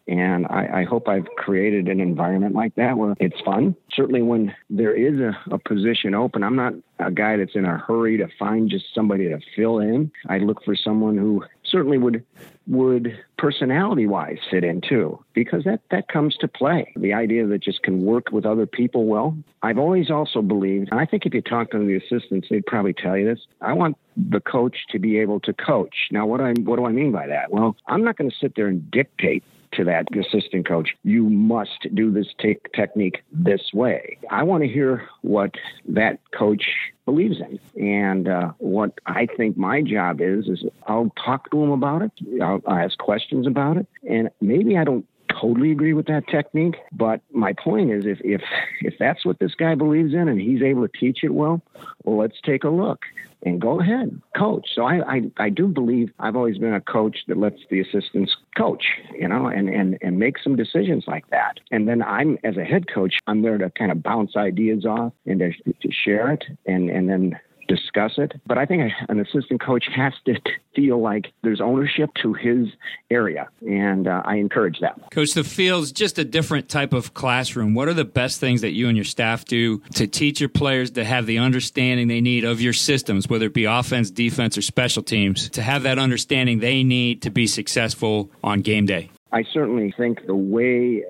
And 0.08 0.46
I, 0.46 0.80
I, 0.80 0.84
hope 0.84 1.08
I've 1.08 1.26
created 1.36 1.86
an 1.86 2.00
environment 2.00 2.54
like 2.54 2.74
that 2.74 2.98
where 2.98 3.14
it's 3.20 3.40
fun. 3.42 3.76
Certainly, 3.92 4.22
when 4.22 4.54
there 4.68 4.94
is 4.94 5.20
a, 5.20 5.38
a, 5.52 5.58
position 5.58 6.14
open, 6.14 6.42
I'm 6.42 6.56
not 6.56 6.74
a 6.98 7.12
guy 7.12 7.36
that's 7.36 7.54
in 7.54 7.64
a 7.64 7.78
hurry 7.78 8.16
to 8.18 8.28
find 8.38 8.68
just 8.68 8.86
somebody 8.94 9.28
to 9.28 9.38
fill 9.54 9.78
in. 9.78 10.10
I 10.28 10.38
look 10.38 10.64
for 10.64 10.74
someone 10.74 11.16
who 11.16 11.44
certainly 11.70 11.98
would 11.98 12.24
would 12.66 13.18
personality 13.38 14.06
wise 14.06 14.38
fit 14.50 14.64
in 14.64 14.80
too 14.80 15.22
because 15.32 15.64
that 15.64 15.80
that 15.90 16.08
comes 16.08 16.36
to 16.36 16.48
play. 16.48 16.92
The 16.96 17.12
idea 17.12 17.46
that 17.46 17.62
just 17.62 17.82
can 17.82 18.04
work 18.04 18.30
with 18.30 18.44
other 18.44 18.66
people 18.66 19.06
well. 19.06 19.36
I've 19.62 19.78
always 19.78 20.10
also 20.10 20.42
believed 20.42 20.88
and 20.90 21.00
i 21.00 21.06
think 21.06 21.26
if 21.26 21.34
you 21.34 21.42
talk 21.42 21.70
to 21.70 21.78
the 21.78 21.96
assistants 21.96 22.48
they'd 22.50 22.66
probably 22.66 22.92
tell 22.92 23.16
you 23.16 23.26
this 23.26 23.40
i 23.60 23.72
want 23.72 23.96
the 24.16 24.40
coach 24.40 24.76
to 24.90 24.98
be 24.98 25.18
able 25.18 25.40
to 25.40 25.52
coach. 25.52 26.08
Now 26.10 26.26
what 26.26 26.40
i 26.40 26.52
what 26.52 26.76
do 26.76 26.86
i 26.86 26.92
mean 26.92 27.12
by 27.12 27.26
that? 27.26 27.50
Well 27.50 27.76
i'm 27.88 28.04
not 28.04 28.16
going 28.16 28.30
to 28.30 28.36
sit 28.36 28.54
there 28.56 28.66
and 28.68 28.90
dictate 28.90 29.44
to 29.72 29.84
that 29.84 30.06
assistant 30.16 30.66
coach, 30.66 30.96
you 31.04 31.28
must 31.28 31.86
do 31.94 32.10
this 32.10 32.28
te- 32.38 32.58
technique 32.74 33.22
this 33.32 33.72
way. 33.72 34.18
I 34.30 34.42
want 34.42 34.62
to 34.62 34.68
hear 34.68 35.08
what 35.22 35.54
that 35.88 36.20
coach 36.32 36.64
believes 37.04 37.36
in. 37.40 37.58
And 37.82 38.28
uh, 38.28 38.52
what 38.58 38.98
I 39.06 39.26
think 39.36 39.56
my 39.56 39.82
job 39.82 40.20
is, 40.20 40.48
is 40.48 40.64
I'll 40.86 41.12
talk 41.24 41.50
to 41.50 41.62
him 41.62 41.70
about 41.70 42.02
it. 42.02 42.12
I'll, 42.42 42.60
I'll 42.66 42.78
ask 42.78 42.98
questions 42.98 43.46
about 43.46 43.76
it. 43.76 43.86
And 44.08 44.30
maybe 44.40 44.76
I 44.76 44.84
don't 44.84 45.06
totally 45.40 45.72
agree 45.72 45.92
with 45.92 46.06
that 46.06 46.26
technique. 46.28 46.76
But 46.92 47.20
my 47.32 47.52
point 47.52 47.90
is, 47.90 48.04
if 48.06 48.18
if 48.22 48.42
if 48.80 48.94
that's 48.98 49.24
what 49.24 49.38
this 49.38 49.54
guy 49.54 49.74
believes 49.74 50.12
in 50.14 50.28
and 50.28 50.40
he's 50.40 50.62
able 50.62 50.86
to 50.86 50.98
teach 50.98 51.22
it 51.22 51.34
well, 51.34 51.62
well, 52.04 52.18
let's 52.18 52.40
take 52.44 52.64
a 52.64 52.70
look 52.70 53.04
and 53.42 53.60
go 53.60 53.80
ahead, 53.80 54.20
coach. 54.36 54.68
So 54.74 54.84
I, 54.84 55.14
I, 55.14 55.20
I 55.38 55.48
do 55.48 55.66
believe 55.66 56.12
I've 56.18 56.36
always 56.36 56.58
been 56.58 56.74
a 56.74 56.80
coach 56.80 57.18
that 57.28 57.38
lets 57.38 57.60
the 57.70 57.80
assistants 57.80 58.36
coach, 58.56 58.84
you 59.14 59.28
know, 59.28 59.46
and, 59.46 59.68
and, 59.68 59.98
and 60.02 60.18
make 60.18 60.38
some 60.38 60.56
decisions 60.56 61.04
like 61.06 61.28
that. 61.30 61.58
And 61.70 61.88
then 61.88 62.02
I'm, 62.02 62.38
as 62.44 62.56
a 62.56 62.64
head 62.64 62.92
coach, 62.92 63.14
I'm 63.26 63.42
there 63.42 63.58
to 63.58 63.70
kind 63.70 63.90
of 63.90 64.02
bounce 64.02 64.36
ideas 64.36 64.84
off 64.84 65.12
and 65.26 65.40
to, 65.40 65.52
to 65.52 65.90
share 65.90 66.30
it 66.32 66.44
and, 66.66 66.90
and 66.90 67.08
then 67.08 67.38
discuss 67.70 68.12
it. 68.18 68.32
But 68.46 68.58
I 68.58 68.66
think 68.66 68.92
an 69.08 69.20
assistant 69.20 69.60
coach 69.60 69.84
has 69.94 70.12
to 70.26 70.34
feel 70.74 71.00
like 71.00 71.32
there's 71.42 71.60
ownership 71.60 72.10
to 72.22 72.34
his 72.34 72.68
area, 73.10 73.48
and 73.66 74.08
uh, 74.08 74.22
I 74.24 74.36
encourage 74.36 74.80
that. 74.80 75.10
Coach, 75.10 75.34
the 75.34 75.44
field's 75.44 75.92
just 75.92 76.18
a 76.18 76.24
different 76.24 76.68
type 76.68 76.92
of 76.92 77.14
classroom. 77.14 77.74
What 77.74 77.88
are 77.88 77.94
the 77.94 78.04
best 78.04 78.40
things 78.40 78.60
that 78.62 78.72
you 78.72 78.88
and 78.88 78.96
your 78.96 79.04
staff 79.04 79.44
do 79.44 79.78
to 79.94 80.06
teach 80.06 80.40
your 80.40 80.48
players 80.48 80.90
to 80.92 81.04
have 81.04 81.26
the 81.26 81.38
understanding 81.38 82.08
they 82.08 82.20
need 82.20 82.44
of 82.44 82.60
your 82.60 82.72
systems, 82.72 83.28
whether 83.28 83.46
it 83.46 83.54
be 83.54 83.64
offense, 83.64 84.10
defense, 84.10 84.58
or 84.58 84.62
special 84.62 85.02
teams, 85.02 85.48
to 85.50 85.62
have 85.62 85.84
that 85.84 85.98
understanding 85.98 86.58
they 86.58 86.82
need 86.82 87.22
to 87.22 87.30
be 87.30 87.46
successful 87.46 88.30
on 88.42 88.60
game 88.60 88.86
day? 88.86 89.10
I 89.32 89.44
certainly 89.52 89.94
think 89.96 90.26
the 90.26 90.34
way 90.34 91.04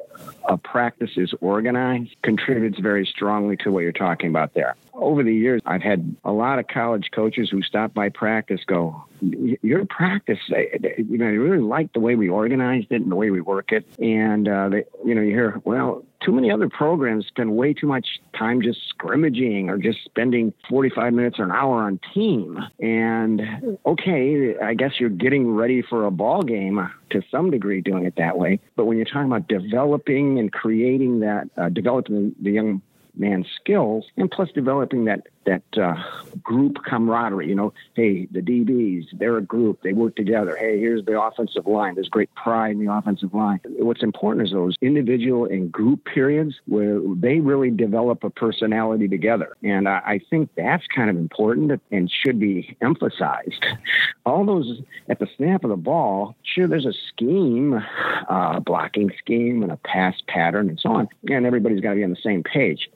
a 0.48 0.56
practice 0.56 1.10
is 1.16 1.34
organized 1.40 2.14
contributes 2.22 2.78
very 2.78 3.06
strongly 3.06 3.56
to 3.58 3.70
what 3.70 3.80
you're 3.80 3.92
talking 3.92 4.30
about 4.30 4.54
there. 4.54 4.76
Over 4.94 5.22
the 5.22 5.34
years, 5.34 5.62
I've 5.64 5.82
had 5.82 6.16
a 6.24 6.32
lot 6.32 6.58
of 6.58 6.66
college 6.68 7.10
coaches 7.12 7.48
who 7.50 7.62
stop 7.62 7.94
by 7.94 8.08
practice 8.08 8.60
go, 8.66 9.04
your 9.20 9.84
practice, 9.86 10.38
you 10.48 11.18
know, 11.18 11.30
they 11.30 11.38
really 11.38 11.62
like 11.62 11.92
the 11.92 12.00
way 12.00 12.16
we 12.16 12.28
organized 12.28 12.88
it 12.90 13.02
and 13.02 13.10
the 13.10 13.16
way 13.16 13.30
we 13.30 13.40
work 13.40 13.72
it. 13.72 13.86
And, 13.98 14.48
uh, 14.48 14.68
they, 14.68 14.84
you 15.04 15.14
know, 15.14 15.22
you 15.22 15.30
hear, 15.30 15.60
well, 15.64 16.04
too 16.20 16.32
many 16.32 16.50
other 16.50 16.68
programs 16.68 17.26
spend 17.26 17.56
way 17.56 17.72
too 17.72 17.86
much 17.86 18.06
time 18.38 18.62
just 18.62 18.80
scrimmaging 18.88 19.68
or 19.68 19.78
just 19.78 19.98
spending 20.04 20.52
45 20.68 21.12
minutes 21.12 21.38
or 21.38 21.44
an 21.44 21.50
hour 21.50 21.82
on 21.82 21.98
team. 22.14 22.58
And 22.78 23.78
okay, 23.86 24.54
I 24.62 24.74
guess 24.74 24.92
you're 24.98 25.08
getting 25.10 25.54
ready 25.54 25.82
for 25.82 26.04
a 26.04 26.10
ball 26.10 26.42
game 26.42 26.90
to 27.10 27.22
some 27.30 27.50
degree 27.50 27.80
doing 27.80 28.04
it 28.04 28.14
that 28.16 28.38
way. 28.38 28.60
But 28.76 28.86
when 28.86 28.96
you're 28.96 29.06
talking 29.06 29.26
about 29.26 29.48
developing 29.48 30.38
and 30.38 30.52
creating 30.52 31.20
that, 31.20 31.48
uh, 31.56 31.68
developing 31.70 32.34
the 32.40 32.50
young 32.50 32.82
man's 33.16 33.46
skills, 33.60 34.06
and 34.16 34.30
plus 34.30 34.48
developing 34.54 35.04
that 35.06 35.26
that 35.44 35.62
uh, 35.76 35.94
group 36.42 36.78
camaraderie. 36.84 37.48
You 37.48 37.54
know, 37.54 37.72
hey, 37.94 38.26
the 38.30 38.40
DBs, 38.40 39.06
they're 39.18 39.38
a 39.38 39.42
group, 39.42 39.82
they 39.82 39.92
work 39.92 40.16
together. 40.16 40.56
Hey, 40.56 40.78
here's 40.78 41.04
the 41.04 41.20
offensive 41.20 41.66
line. 41.66 41.94
There's 41.94 42.08
great 42.08 42.32
pride 42.34 42.72
in 42.72 42.84
the 42.84 42.92
offensive 42.92 43.34
line. 43.34 43.60
What's 43.64 44.02
important 44.02 44.46
is 44.46 44.52
those 44.52 44.76
individual 44.80 45.46
and 45.46 45.70
group 45.70 46.04
periods 46.04 46.56
where 46.66 47.00
they 47.16 47.40
really 47.40 47.70
develop 47.70 48.24
a 48.24 48.30
personality 48.30 49.08
together. 49.08 49.56
And 49.62 49.88
I, 49.88 50.02
I 50.04 50.20
think 50.30 50.50
that's 50.56 50.86
kind 50.94 51.10
of 51.10 51.16
important 51.16 51.80
and 51.90 52.10
should 52.10 52.38
be 52.38 52.76
emphasized. 52.80 53.64
All 54.26 54.44
those 54.44 54.82
at 55.08 55.18
the 55.18 55.28
snap 55.36 55.64
of 55.64 55.70
the 55.70 55.76
ball, 55.76 56.36
sure, 56.42 56.68
there's 56.68 56.86
a 56.86 56.92
scheme, 57.08 57.82
uh, 58.28 58.60
blocking 58.60 59.10
scheme, 59.18 59.62
and 59.62 59.72
a 59.72 59.76
pass 59.76 60.14
pattern, 60.28 60.68
and 60.68 60.78
so 60.78 60.90
on. 60.90 61.08
And 61.28 61.46
everybody's 61.46 61.80
got 61.80 61.90
to 61.90 61.96
be 61.96 62.04
on 62.04 62.10
the 62.10 62.16
same 62.22 62.42
page. 62.42 62.90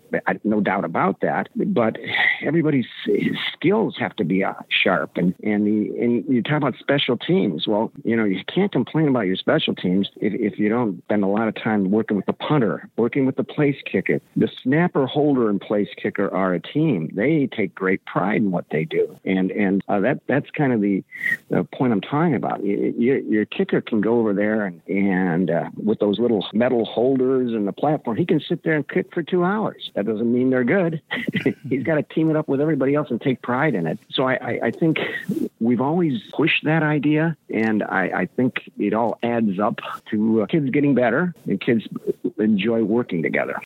No 0.44 0.60
doubt 0.60 0.84
about 0.84 1.20
that. 1.22 1.48
But 1.56 1.96
everybody's 2.42 2.86
skills 3.52 3.96
have 3.98 4.14
to 4.16 4.24
be 4.24 4.44
uh, 4.44 4.54
sharp. 4.68 5.16
And 5.16 5.34
and 5.42 5.66
the 5.66 5.96
and 5.98 6.24
you 6.28 6.42
talk 6.42 6.58
about 6.58 6.76
special 6.78 7.16
teams. 7.16 7.66
Well, 7.66 7.92
you 8.04 8.16
know 8.16 8.24
you 8.24 8.42
can't 8.52 8.72
complain 8.72 9.08
about 9.08 9.26
your 9.26 9.36
special 9.36 9.74
teams 9.74 10.10
if, 10.16 10.32
if 10.34 10.58
you 10.58 10.68
don't 10.68 11.02
spend 11.04 11.24
a 11.24 11.28
lot 11.28 11.48
of 11.48 11.54
time 11.54 11.90
working 11.90 12.16
with 12.16 12.26
the 12.26 12.32
punter, 12.32 12.88
working 12.96 13.26
with 13.26 13.36
the 13.36 13.44
place 13.44 13.76
kicker. 13.84 14.20
The 14.36 14.48
snapper, 14.62 15.06
holder, 15.06 15.48
and 15.50 15.60
place 15.60 15.88
kicker 16.00 16.32
are 16.32 16.54
a 16.54 16.60
team. 16.60 17.10
They 17.14 17.48
take 17.54 17.74
great 17.74 18.04
pride 18.04 18.36
in 18.36 18.50
what 18.50 18.66
they 18.70 18.84
do, 18.84 19.18
and 19.24 19.50
and 19.50 19.82
uh, 19.88 20.00
that 20.00 20.20
that's 20.26 20.50
kind 20.50 20.72
of 20.72 20.80
the, 20.80 21.02
the 21.50 21.64
point 21.64 21.92
I'm 21.92 22.00
talking 22.00 22.34
about. 22.34 22.64
Your, 22.64 23.18
your 23.18 23.44
kicker 23.44 23.80
can 23.80 24.00
go 24.00 24.18
over 24.18 24.32
there 24.32 24.66
and 24.66 24.80
and 24.88 25.50
uh, 25.50 25.70
with 25.82 25.98
those 25.98 26.18
little 26.18 26.46
metal 26.52 26.84
holders 26.84 27.52
and 27.52 27.66
the 27.66 27.72
platform, 27.72 28.16
he 28.16 28.26
can 28.26 28.40
sit 28.40 28.62
there 28.62 28.74
and 28.74 28.88
kick 28.88 29.12
for 29.12 29.22
two 29.22 29.44
hours. 29.44 29.90
That 29.94 30.06
doesn't 30.06 30.32
mean 30.32 30.50
they're 30.50 30.64
good. 30.64 31.00
He's 31.68 31.82
got 31.82 31.98
a 31.98 32.02
team 32.02 32.23
it 32.30 32.36
up 32.36 32.48
with 32.48 32.60
everybody 32.60 32.94
else 32.94 33.10
and 33.10 33.20
take 33.20 33.42
pride 33.42 33.74
in 33.74 33.86
it. 33.86 33.98
So 34.10 34.24
I, 34.24 34.34
I, 34.34 34.60
I 34.64 34.70
think 34.70 34.98
we've 35.60 35.80
always 35.80 36.22
pushed 36.32 36.64
that 36.64 36.82
idea, 36.82 37.36
and 37.52 37.82
I, 37.82 38.10
I 38.14 38.26
think 38.26 38.70
it 38.78 38.94
all 38.94 39.18
adds 39.22 39.58
up 39.58 39.80
to 40.10 40.42
uh, 40.42 40.46
kids 40.46 40.70
getting 40.70 40.94
better 40.94 41.34
and 41.46 41.60
kids 41.60 41.86
enjoy 42.38 42.82
working 42.82 43.22
together. 43.22 43.60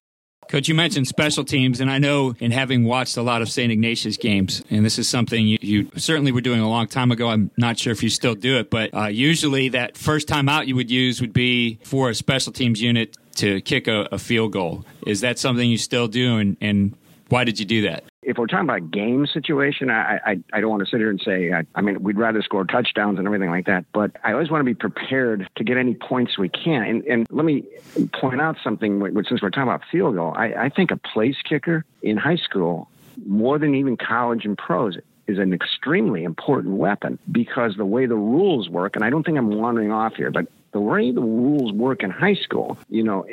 Coach, 0.49 0.67
you 0.67 0.75
mentioned 0.75 1.07
special 1.07 1.45
teams, 1.45 1.79
and 1.79 1.91
I 1.91 1.99
know 1.99 2.35
in 2.41 2.53
having 2.53 2.85
watched 2.85 3.19
a 3.19 3.23
lot 3.23 3.43
of 3.43 3.51
St. 3.51 3.71
Ignatius 3.71 4.17
games, 4.17 4.63
and 4.71 4.83
this 4.83 4.99
is 4.99 5.07
something 5.07 5.47
you, 5.47 5.59
you, 5.61 5.91
certainly 5.97 6.33
were 6.33 6.41
doing 6.41 6.61
a 6.61 6.69
long 6.69 6.87
time 6.87 7.13
ago. 7.13 7.29
I'm 7.29 7.51
not 7.59 7.79
sure 7.79 7.93
if 7.93 8.03
you 8.03 8.09
still 8.09 8.35
do 8.35 8.57
it, 8.57 8.71
but 8.71 8.95
uh, 8.95 9.09
usually 9.09 9.69
that 9.71 9.99
first 9.99 10.27
time 10.27 10.49
out 10.49 10.67
you 10.67 10.75
would 10.75 10.91
use 10.91 11.21
would 11.21 11.35
be 11.35 11.79
for 11.85 12.09
a 12.09 12.15
special 12.15 12.51
teams 12.51 12.81
unit 12.81 13.15
to 13.37 13.61
kick 13.61 13.89
a, 13.89 14.09
a 14.11 14.19
field 14.19 14.53
goal. 14.53 14.87
Is 15.07 15.21
that 15.21 15.39
something 15.39 15.71
you 15.71 15.77
still 15.77 16.09
do, 16.09 16.39
and, 16.39 16.57
and 16.63 16.97
why 17.29 17.45
did 17.45 17.61
you 17.61 17.67
do 17.67 17.83
that? 17.83 18.05
If 18.29 18.37
we're 18.37 18.47
talking 18.47 18.69
about 18.69 18.91
game 18.91 19.27
situation, 19.27 19.89
I, 19.89 20.21
I, 20.25 20.39
I 20.53 20.61
don't 20.61 20.69
want 20.69 20.85
to 20.85 20.91
sit 20.91 20.99
here 20.99 21.09
and 21.09 21.19
say, 21.19 21.51
I, 21.51 21.65
I, 21.75 21.81
mean, 21.81 22.03
we'd 22.03 22.19
rather 22.19 22.43
score 22.43 22.63
touchdowns 22.67 23.19
and 23.19 23.27
everything 23.27 23.49
like 23.49 23.65
that, 23.67 23.87
but 23.95 24.11
I 24.23 24.33
always 24.33 24.51
want 24.51 24.61
to 24.61 24.67
be 24.67 24.75
prepared 24.75 25.49
to 25.57 25.65
get 25.65 25.79
any 25.79 25.95
points 25.95 26.37
we 26.37 26.51
can. 26.51 26.83
And, 26.83 27.05
and 27.07 27.27
let 27.31 27.47
me 27.47 27.65
point 28.13 28.43
out 28.43 28.57
something, 28.63 29.01
since 29.27 29.41
we're 29.41 29.49
talking 29.49 29.63
about 29.63 29.81
field 29.91 30.17
goal, 30.17 30.35
I, 30.37 30.53
I 30.53 30.69
think 30.69 30.91
a 30.91 30.99
place 30.99 31.37
kicker 31.43 31.87
in 32.03 32.19
high 32.19 32.37
school, 32.37 32.91
more 33.27 33.59
than 33.59 33.75
even 33.75 33.97
college 33.97 34.45
and 34.45 34.59
pros, 34.59 34.99
is 35.27 35.39
an 35.39 35.55
extremely 35.55 36.23
important 36.23 36.75
weapon 36.75 37.19
because 37.33 37.77
the 37.77 37.87
way 37.87 38.05
the 38.05 38.15
rules 38.15 38.69
work, 38.69 38.95
and 38.95 39.07
I 39.07 39.09
don't 39.09 39.25
think 39.25 39.39
I'm 39.39 39.51
wandering 39.51 39.91
off 39.91 40.17
here, 40.17 40.31
but 40.31 40.49
the 40.79 40.83
way 40.83 41.11
the 41.11 41.21
rules 41.21 41.73
work 41.73 42.05
in 42.05 42.11
high 42.11 42.37
school, 42.37 42.79
you 42.89 43.03
know, 43.03 43.27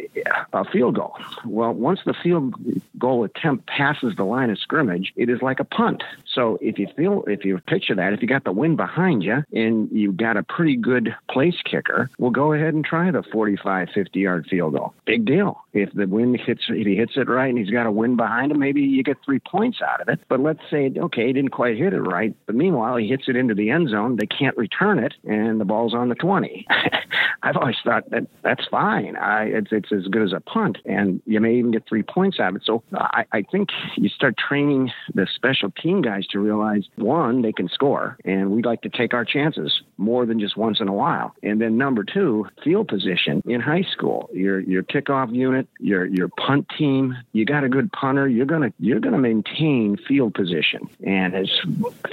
a 0.51 0.65
field 0.65 0.95
goal. 0.95 1.15
Well, 1.45 1.73
once 1.73 1.99
the 2.03 2.15
field 2.15 2.55
goal 2.97 3.23
attempt 3.23 3.67
passes 3.67 4.15
the 4.15 4.23
line 4.23 4.49
of 4.49 4.57
scrimmage, 4.57 5.13
it 5.15 5.29
is 5.29 5.43
like 5.43 5.59
a 5.59 5.63
punt. 5.63 6.03
So 6.25 6.57
if 6.59 6.79
you 6.79 6.87
feel, 6.97 7.23
if 7.27 7.45
you 7.45 7.59
picture 7.59 7.93
that, 7.93 8.13
if 8.13 8.23
you 8.23 8.27
got 8.27 8.45
the 8.45 8.51
wind 8.51 8.77
behind 8.77 9.21
you 9.21 9.43
and 9.53 9.91
you 9.91 10.11
got 10.11 10.37
a 10.37 10.43
pretty 10.43 10.75
good 10.75 11.15
place 11.29 11.55
kicker, 11.63 12.09
well, 12.17 12.31
go 12.31 12.51
ahead 12.51 12.73
and 12.73 12.83
try 12.83 13.11
the 13.11 13.21
45, 13.21 13.89
50 13.93 14.19
yard 14.19 14.47
field 14.49 14.73
goal. 14.73 14.95
Big 15.05 15.25
deal. 15.25 15.61
If 15.73 15.93
the 15.93 16.07
wind 16.07 16.39
hits, 16.39 16.63
if 16.67 16.87
he 16.87 16.95
hits 16.95 17.13
it 17.15 17.29
right 17.29 17.49
and 17.49 17.59
he's 17.59 17.69
got 17.69 17.85
a 17.85 17.91
wind 17.91 18.17
behind 18.17 18.51
him, 18.51 18.57
maybe 18.57 18.81
you 18.81 19.03
get 19.03 19.17
three 19.23 19.39
points 19.39 19.83
out 19.83 20.01
of 20.01 20.09
it. 20.09 20.19
But 20.29 20.39
let's 20.39 20.61
say, 20.71 20.91
okay, 20.97 21.27
he 21.27 21.33
didn't 21.33 21.51
quite 21.51 21.77
hit 21.77 21.93
it 21.93 22.01
right. 22.01 22.35
But 22.47 22.55
meanwhile, 22.55 22.95
he 22.95 23.07
hits 23.07 23.25
it 23.27 23.35
into 23.35 23.53
the 23.53 23.69
end 23.69 23.89
zone. 23.89 24.15
They 24.15 24.25
can't 24.25 24.57
return 24.57 24.97
it 24.97 25.13
and 25.25 25.61
the 25.61 25.65
ball's 25.65 25.93
on 25.93 26.09
the 26.09 26.15
20. 26.15 26.65
I've 27.43 27.57
always 27.57 27.75
thought 27.83 28.09
that 28.11 28.27
that's 28.41 28.65
fine. 28.67 29.15
I, 29.15 29.45
it's, 29.45 29.71
it's 29.71 29.91
as 29.91 30.07
good 30.07 30.23
as 30.23 30.33
a 30.33 30.39
punt, 30.39 30.77
and 30.85 31.21
you 31.25 31.39
may 31.39 31.55
even 31.55 31.71
get 31.71 31.87
three 31.87 32.03
points 32.03 32.39
out 32.39 32.49
of 32.49 32.55
it. 32.57 32.63
So 32.65 32.83
I, 32.93 33.25
I 33.31 33.41
think 33.43 33.69
you 33.95 34.09
start 34.09 34.37
training 34.37 34.91
the 35.13 35.27
special 35.35 35.71
team 35.71 36.01
guys 36.01 36.25
to 36.27 36.39
realize 36.39 36.87
one, 36.95 37.41
they 37.41 37.53
can 37.53 37.69
score, 37.69 38.17
and 38.25 38.51
we'd 38.51 38.65
like 38.65 38.81
to 38.81 38.89
take 38.89 39.13
our 39.13 39.25
chances 39.25 39.81
more 39.97 40.25
than 40.25 40.39
just 40.39 40.57
once 40.57 40.79
in 40.79 40.87
a 40.87 40.93
while. 40.93 41.35
And 41.43 41.61
then 41.61 41.77
number 41.77 42.03
two, 42.03 42.47
field 42.63 42.87
position 42.87 43.41
in 43.45 43.61
high 43.61 43.85
school. 43.91 44.29
Your 44.33 44.59
your 44.59 44.83
kickoff 44.83 45.33
unit, 45.33 45.67
your 45.79 46.05
your 46.05 46.29
punt 46.29 46.67
team. 46.77 47.15
You 47.31 47.45
got 47.45 47.63
a 47.63 47.69
good 47.69 47.91
punter. 47.91 48.27
You're 48.27 48.45
gonna 48.45 48.73
you're 48.79 48.99
gonna 48.99 49.17
maintain 49.17 49.97
field 49.97 50.33
position. 50.33 50.89
And 51.05 51.35
as 51.35 51.49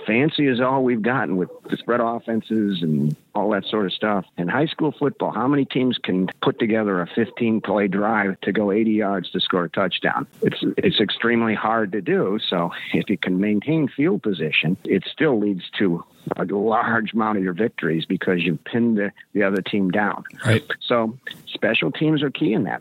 fancy 0.07 0.47
as 0.47 0.61
all 0.61 0.85
we've 0.85 1.03
gotten 1.03 1.37
with 1.37 1.51
the 1.71 1.77
spread 1.77 2.01
offenses 2.01 2.83
and 2.83 3.17
all 3.35 3.51
that 3.51 3.65
sort 3.65 3.87
of 3.87 3.93
stuff. 3.93 4.25
In 4.37 4.49
high 4.49 4.67
school 4.67 4.93
football, 5.03 5.33
how 5.33 5.49
many 5.49 5.65
teams 5.65 5.99
can 5.99 6.29
put 6.43 6.61
together 6.61 7.01
a 7.01 7.09
15 7.09 7.61
play 7.61 7.89
drive 7.89 8.41
to 8.43 8.53
go 8.53 8.71
80 8.71 8.93
yards 8.93 9.31
to 9.33 9.41
score 9.41 9.65
a 9.65 9.69
touchdown? 9.69 10.29
It's 10.43 10.59
it's 10.79 11.01
extremely 11.01 11.57
hard 11.57 11.91
to 11.93 12.01
do. 12.01 12.39
So 12.49 12.71
if 12.95 13.11
you 13.11 13.19
can 13.19 13.41
maintain 13.41 13.89
field 13.89 14.23
position, 14.23 14.77
it 14.85 15.03
still 15.13 15.41
leads 15.41 15.65
to 15.79 16.05
a 16.37 16.45
large 16.45 17.15
amount 17.15 17.39
of 17.39 17.43
your 17.43 17.53
victories 17.53 18.05
because 18.07 18.43
you've 18.43 18.63
pinned 18.63 18.97
the, 18.97 19.11
the 19.33 19.43
other 19.43 19.61
team 19.61 19.91
down. 19.91 20.23
Right. 20.47 20.63
So 20.87 21.19
special 21.53 21.91
teams 21.91 22.23
are 22.23 22.31
key 22.31 22.53
in 22.53 22.63
that. 22.65 22.81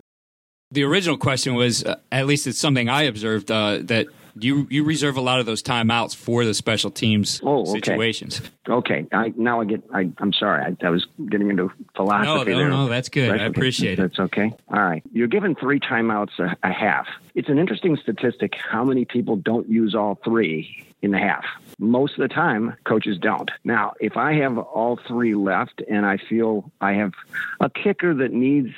The 0.70 0.84
original 0.84 1.18
question 1.18 1.56
was, 1.56 1.84
uh, 1.84 1.96
at 2.12 2.26
least 2.26 2.46
it's 2.46 2.58
something 2.58 2.88
I 2.88 3.02
observed 3.02 3.50
uh, 3.50 3.80
that 3.82 4.06
you 4.34 4.66
you 4.70 4.84
reserve 4.84 5.16
a 5.16 5.20
lot 5.20 5.40
of 5.40 5.46
those 5.46 5.62
timeouts 5.62 6.14
for 6.14 6.44
the 6.44 6.54
special 6.54 6.90
teams 6.90 7.40
oh, 7.42 7.62
okay. 7.62 7.72
situations. 7.72 8.40
Okay, 8.68 9.06
I 9.12 9.32
now 9.36 9.60
I 9.60 9.64
get. 9.64 9.82
I, 9.92 10.10
am 10.20 10.32
sorry, 10.32 10.62
I, 10.62 10.86
I, 10.86 10.90
was 10.90 11.06
getting 11.28 11.50
into 11.50 11.70
philosophy. 11.96 12.52
No, 12.52 12.62
no, 12.62 12.68
no, 12.68 12.88
that's 12.88 13.08
good. 13.08 13.30
I 13.30 13.44
appreciate 13.44 13.98
it. 13.98 14.02
That's 14.02 14.18
okay. 14.18 14.52
All 14.68 14.82
right, 14.82 15.02
you're 15.12 15.28
given 15.28 15.54
three 15.54 15.80
timeouts 15.80 16.38
a, 16.38 16.56
a 16.62 16.72
half. 16.72 17.06
It's 17.34 17.48
an 17.48 17.58
interesting 17.58 17.96
statistic 17.96 18.54
how 18.54 18.84
many 18.84 19.04
people 19.04 19.36
don't 19.36 19.68
use 19.68 19.94
all 19.94 20.18
three 20.24 20.86
in 21.02 21.10
the 21.10 21.18
half. 21.18 21.44
Most 21.78 22.12
of 22.14 22.20
the 22.20 22.32
time, 22.32 22.76
coaches 22.84 23.18
don't. 23.18 23.50
Now, 23.64 23.94
if 24.00 24.16
I 24.16 24.34
have 24.34 24.56
all 24.56 24.98
three 25.08 25.34
left 25.34 25.82
and 25.88 26.06
I 26.06 26.16
feel 26.16 26.70
I 26.80 26.92
have 26.92 27.12
a 27.60 27.68
kicker 27.68 28.14
that 28.14 28.32
needs 28.32 28.70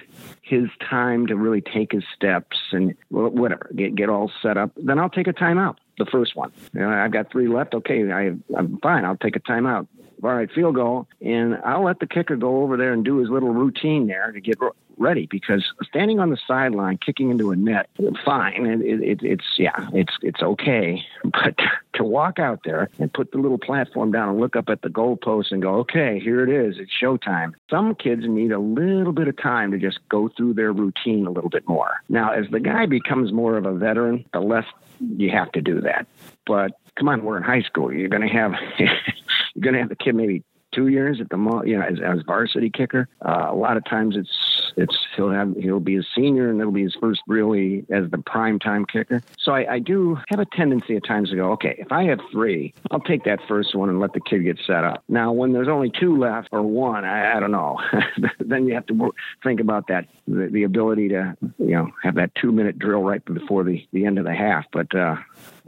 his 0.44 0.68
time 0.78 1.26
to 1.26 1.36
really 1.36 1.62
take 1.62 1.92
his 1.92 2.04
steps 2.14 2.58
and 2.72 2.94
whatever, 3.08 3.70
get, 3.74 3.94
get 3.94 4.08
all 4.08 4.30
set 4.42 4.56
up, 4.56 4.70
then 4.76 4.98
I'll 4.98 5.10
take 5.10 5.26
a 5.26 5.32
timeout. 5.32 5.76
The 5.98 6.06
first 6.06 6.36
one. 6.36 6.52
You 6.72 6.80
know, 6.80 6.90
I've 6.90 7.12
got 7.12 7.30
three 7.30 7.48
left. 7.48 7.72
Okay, 7.72 8.10
I, 8.10 8.32
I'm 8.56 8.78
fine. 8.82 9.04
I'll 9.04 9.16
take 9.16 9.36
a 9.36 9.40
timeout 9.40 9.86
all 10.24 10.34
right, 10.34 10.50
field 10.50 10.74
goal, 10.74 11.06
and 11.20 11.56
I'll 11.64 11.84
let 11.84 12.00
the 12.00 12.06
kicker 12.06 12.36
go 12.36 12.62
over 12.62 12.76
there 12.76 12.92
and 12.92 13.04
do 13.04 13.18
his 13.18 13.28
little 13.28 13.50
routine 13.50 14.06
there 14.06 14.32
to 14.32 14.40
get 14.40 14.58
ready 14.96 15.26
because 15.26 15.64
standing 15.82 16.20
on 16.20 16.30
the 16.30 16.38
sideline 16.46 16.98
kicking 16.98 17.30
into 17.30 17.50
a 17.50 17.56
net 17.56 17.88
fine. 18.24 18.66
It, 18.66 18.80
it, 18.80 19.22
it's 19.22 19.44
yeah 19.58 19.88
it's 19.92 20.14
it's 20.22 20.42
okay. 20.42 21.02
But 21.24 21.56
to 21.94 22.04
walk 22.04 22.38
out 22.38 22.60
there 22.64 22.88
and 22.98 23.12
put 23.12 23.32
the 23.32 23.38
little 23.38 23.58
platform 23.58 24.12
down 24.12 24.28
and 24.28 24.40
look 24.40 24.56
up 24.56 24.68
at 24.68 24.82
the 24.82 24.88
goalpost 24.88 25.52
and 25.52 25.60
go 25.60 25.76
okay 25.80 26.20
here 26.20 26.42
it 26.42 26.48
is. 26.48 26.76
It's 26.78 26.92
showtime. 26.92 27.54
Some 27.70 27.94
kids 27.94 28.22
need 28.26 28.52
a 28.52 28.58
little 28.58 29.12
bit 29.12 29.28
of 29.28 29.36
time 29.36 29.72
to 29.72 29.78
just 29.78 29.98
go 30.08 30.28
through 30.28 30.54
their 30.54 30.72
routine 30.72 31.26
a 31.26 31.30
little 31.30 31.50
bit 31.50 31.68
more. 31.68 32.02
Now 32.08 32.32
as 32.32 32.46
the 32.50 32.60
guy 32.60 32.86
becomes 32.86 33.32
more 33.32 33.56
of 33.56 33.66
a 33.66 33.74
veteran 33.74 34.24
the 34.32 34.40
less 34.40 34.66
you 35.00 35.30
have 35.30 35.50
to 35.52 35.60
do 35.60 35.80
that. 35.80 36.06
But 36.46 36.72
come 36.96 37.08
on 37.08 37.24
we're 37.24 37.36
in 37.36 37.42
high 37.42 37.62
school. 37.62 37.92
You're 37.92 38.08
going 38.08 38.26
to 38.26 38.28
have 38.28 38.52
you're 39.54 39.62
going 39.62 39.74
to 39.74 39.80
have 39.80 39.88
the 39.88 39.96
kid 39.96 40.14
maybe 40.14 40.44
two 40.74 40.88
years 40.88 41.20
at 41.20 41.28
the 41.30 41.36
mall, 41.36 41.66
you 41.66 41.78
know 41.78 41.84
as, 41.84 41.98
as 42.04 42.22
varsity 42.26 42.70
kicker. 42.70 43.08
Uh, 43.24 43.46
a 43.50 43.54
lot 43.54 43.76
of 43.76 43.84
times 43.84 44.16
it's 44.16 44.72
it's 44.76 44.96
he'll 45.14 45.30
have 45.30 45.54
he'll 45.56 45.80
be 45.80 45.96
a 45.96 46.02
senior 46.16 46.50
and 46.50 46.60
it'll 46.60 46.72
be 46.72 46.82
his 46.82 46.96
first 47.00 47.20
really 47.26 47.86
as 47.90 48.10
the 48.10 48.18
prime 48.18 48.58
time 48.58 48.84
kicker. 48.84 49.22
So 49.38 49.52
I, 49.52 49.74
I 49.74 49.78
do 49.78 50.18
have 50.28 50.40
a 50.40 50.46
tendency 50.46 50.96
at 50.96 51.04
times 51.04 51.30
to 51.30 51.36
go, 51.36 51.52
okay, 51.52 51.76
if 51.78 51.92
I 51.92 52.04
have 52.04 52.20
three, 52.32 52.74
I'll 52.90 53.00
take 53.00 53.24
that 53.24 53.40
first 53.46 53.74
one 53.74 53.88
and 53.88 54.00
let 54.00 54.12
the 54.12 54.20
kid 54.20 54.40
get 54.44 54.58
set 54.66 54.84
up. 54.84 55.04
Now 55.08 55.32
when 55.32 55.52
there's 55.52 55.68
only 55.68 55.90
two 55.90 56.18
left 56.18 56.48
or 56.52 56.62
one, 56.62 57.04
I, 57.04 57.36
I 57.36 57.40
don't 57.40 57.52
know. 57.52 57.78
then 58.40 58.66
you 58.66 58.74
have 58.74 58.86
to 58.86 59.14
think 59.42 59.60
about 59.60 59.88
that 59.88 60.08
the, 60.26 60.48
the 60.48 60.64
ability 60.64 61.08
to 61.10 61.36
you 61.58 61.76
know 61.76 61.90
have 62.02 62.16
that 62.16 62.34
two 62.34 62.52
minute 62.52 62.78
drill 62.78 63.02
right 63.02 63.24
before 63.24 63.64
the 63.64 63.86
the 63.92 64.06
end 64.06 64.18
of 64.18 64.24
the 64.24 64.34
half. 64.34 64.64
But 64.72 64.94
uh, 64.94 65.16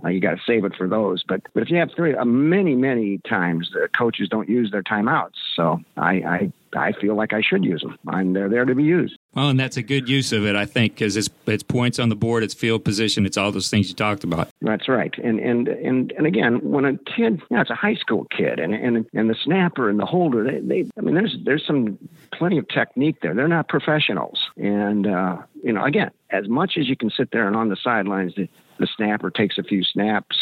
uh, 0.07 0.11
you 0.11 0.21
got 0.21 0.33
to 0.37 0.41
save 0.47 0.65
it 0.65 0.75
for 0.77 0.89
those. 0.89 1.23
But 1.27 1.43
but 1.53 1.63
if 1.63 1.71
you 1.71 1.79
have 1.79 1.91
three, 1.97 2.15
uh, 2.15 2.25
many 2.25 2.75
many 2.75 3.19
times 3.19 3.71
the 3.73 3.89
coaches 3.97 4.29
don't 4.29 4.49
use 4.49 4.71
their 4.71 4.83
timeouts. 4.83 5.35
So 5.55 5.81
I, 5.97 6.13
I 6.13 6.53
I 6.75 6.93
feel 6.93 7.15
like 7.15 7.33
I 7.33 7.41
should 7.41 7.65
use 7.65 7.81
them. 7.81 7.99
I'm 8.07 8.33
they're 8.33 8.49
there 8.49 8.65
to 8.65 8.75
be 8.75 8.85
used. 8.85 9.19
Well, 9.35 9.49
and 9.49 9.59
that's 9.59 9.77
a 9.77 9.83
good 9.83 10.09
use 10.09 10.33
of 10.33 10.47
it, 10.47 10.57
I 10.57 10.67
think, 10.67 10.95
because 10.95 11.17
it's 11.17 11.31
it's 11.47 11.63
points 11.63 11.99
on 11.99 12.09
the 12.09 12.17
board, 12.17 12.43
it's 12.43 12.55
field 12.55 12.85
position, 12.85 13.27
it's 13.27 13.37
all 13.37 13.51
those 13.51 13.69
things 13.69 13.89
you 13.89 13.95
talked 13.95 14.25
about. 14.25 14.49
That's 14.61 14.89
right. 14.89 15.15
And 15.19 15.41
and 15.41 15.69
and 15.69 16.13
and 16.13 16.27
again, 16.27 16.61
when 16.71 16.85
a 16.85 16.97
kid, 16.99 17.43
you 17.51 17.57
know, 17.57 17.61
it's 17.61 17.71
a 17.71 17.75
high 17.75 17.97
school 17.97 18.27
kid, 18.37 18.59
and 18.61 18.75
and 18.75 19.07
and 19.13 19.31
the 19.31 19.37
snapper 19.43 19.89
and 19.89 19.99
the 19.99 20.07
holder, 20.07 20.45
they, 20.45 20.61
they 20.61 20.91
I 20.99 21.01
mean, 21.01 21.15
there's 21.15 21.37
there's 21.45 21.67
some 21.67 21.99
plenty 22.33 22.59
of 22.59 22.69
technique 22.69 23.17
there. 23.23 23.35
They're 23.35 23.49
not 23.49 23.69
professionals, 23.69 24.39
and 24.57 25.07
uh, 25.07 25.39
you 25.63 25.73
know, 25.73 25.85
again, 25.85 26.11
as 26.31 26.49
much 26.49 26.77
as 26.77 26.89
you 26.89 26.97
can 26.97 27.11
sit 27.11 27.31
there 27.31 27.47
and 27.47 27.57
on 27.57 27.69
the 27.69 27.77
sidelines, 27.77 28.35
the 28.79 28.87
snapper 28.97 29.31
takes 29.31 29.59
a 29.59 29.63
few 29.63 29.83
snaps. 29.83 30.37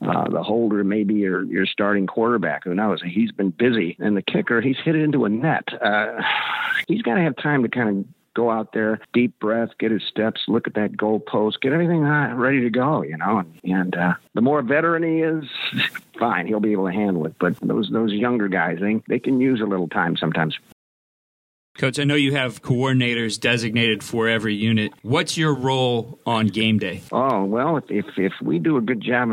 Uh, 0.00 0.28
the 0.28 0.42
holder, 0.42 0.84
maybe 0.84 1.14
your 1.14 1.44
your 1.44 1.66
starting 1.66 2.06
quarterback, 2.06 2.64
who 2.64 2.74
knows? 2.74 3.02
He's 3.02 3.32
been 3.32 3.50
busy, 3.50 3.96
and 3.98 4.16
the 4.16 4.22
kicker, 4.22 4.60
he's 4.60 4.78
hit 4.78 4.96
it 4.96 5.02
into 5.02 5.24
a 5.24 5.28
net. 5.28 5.68
Uh, 5.80 6.22
he's 6.88 7.02
got 7.02 7.14
to 7.14 7.22
have 7.22 7.36
time 7.36 7.62
to 7.62 7.68
kind 7.68 7.88
of 7.88 8.04
go 8.34 8.50
out 8.50 8.72
there, 8.72 9.00
deep 9.12 9.38
breath, 9.38 9.70
get 9.78 9.90
his 9.90 10.02
steps, 10.04 10.42
look 10.48 10.66
at 10.66 10.74
that 10.74 10.96
goal 10.96 11.20
post, 11.20 11.60
get 11.60 11.72
everything 11.72 12.00
ready 12.00 12.60
to 12.60 12.70
go, 12.70 13.02
you 13.02 13.16
know. 13.16 13.38
And, 13.38 13.60
and 13.64 13.96
uh, 13.96 14.14
the 14.34 14.40
more 14.40 14.62
veteran 14.62 15.02
he 15.02 15.20
is, 15.20 15.44
fine, 16.18 16.46
he'll 16.46 16.60
be 16.60 16.72
able 16.72 16.86
to 16.86 16.92
handle 16.92 17.26
it. 17.26 17.34
But 17.38 17.56
those 17.60 17.90
those 17.90 18.12
younger 18.12 18.48
guys, 18.48 18.78
they 18.80 19.02
they 19.08 19.18
can 19.18 19.40
use 19.40 19.60
a 19.60 19.66
little 19.66 19.88
time 19.88 20.16
sometimes. 20.16 20.58
Coach, 21.80 21.98
I 21.98 22.04
know 22.04 22.14
you 22.14 22.32
have 22.32 22.60
coordinators 22.60 23.40
designated 23.40 24.04
for 24.04 24.28
every 24.28 24.54
unit. 24.54 24.92
What's 25.00 25.38
your 25.38 25.54
role 25.54 26.18
on 26.26 26.48
game 26.48 26.78
day? 26.78 27.00
Oh 27.10 27.44
well, 27.44 27.78
if 27.78 28.04
if, 28.18 28.34
we 28.42 28.58
do 28.58 28.76
a 28.76 28.82
good 28.82 29.00
job 29.00 29.30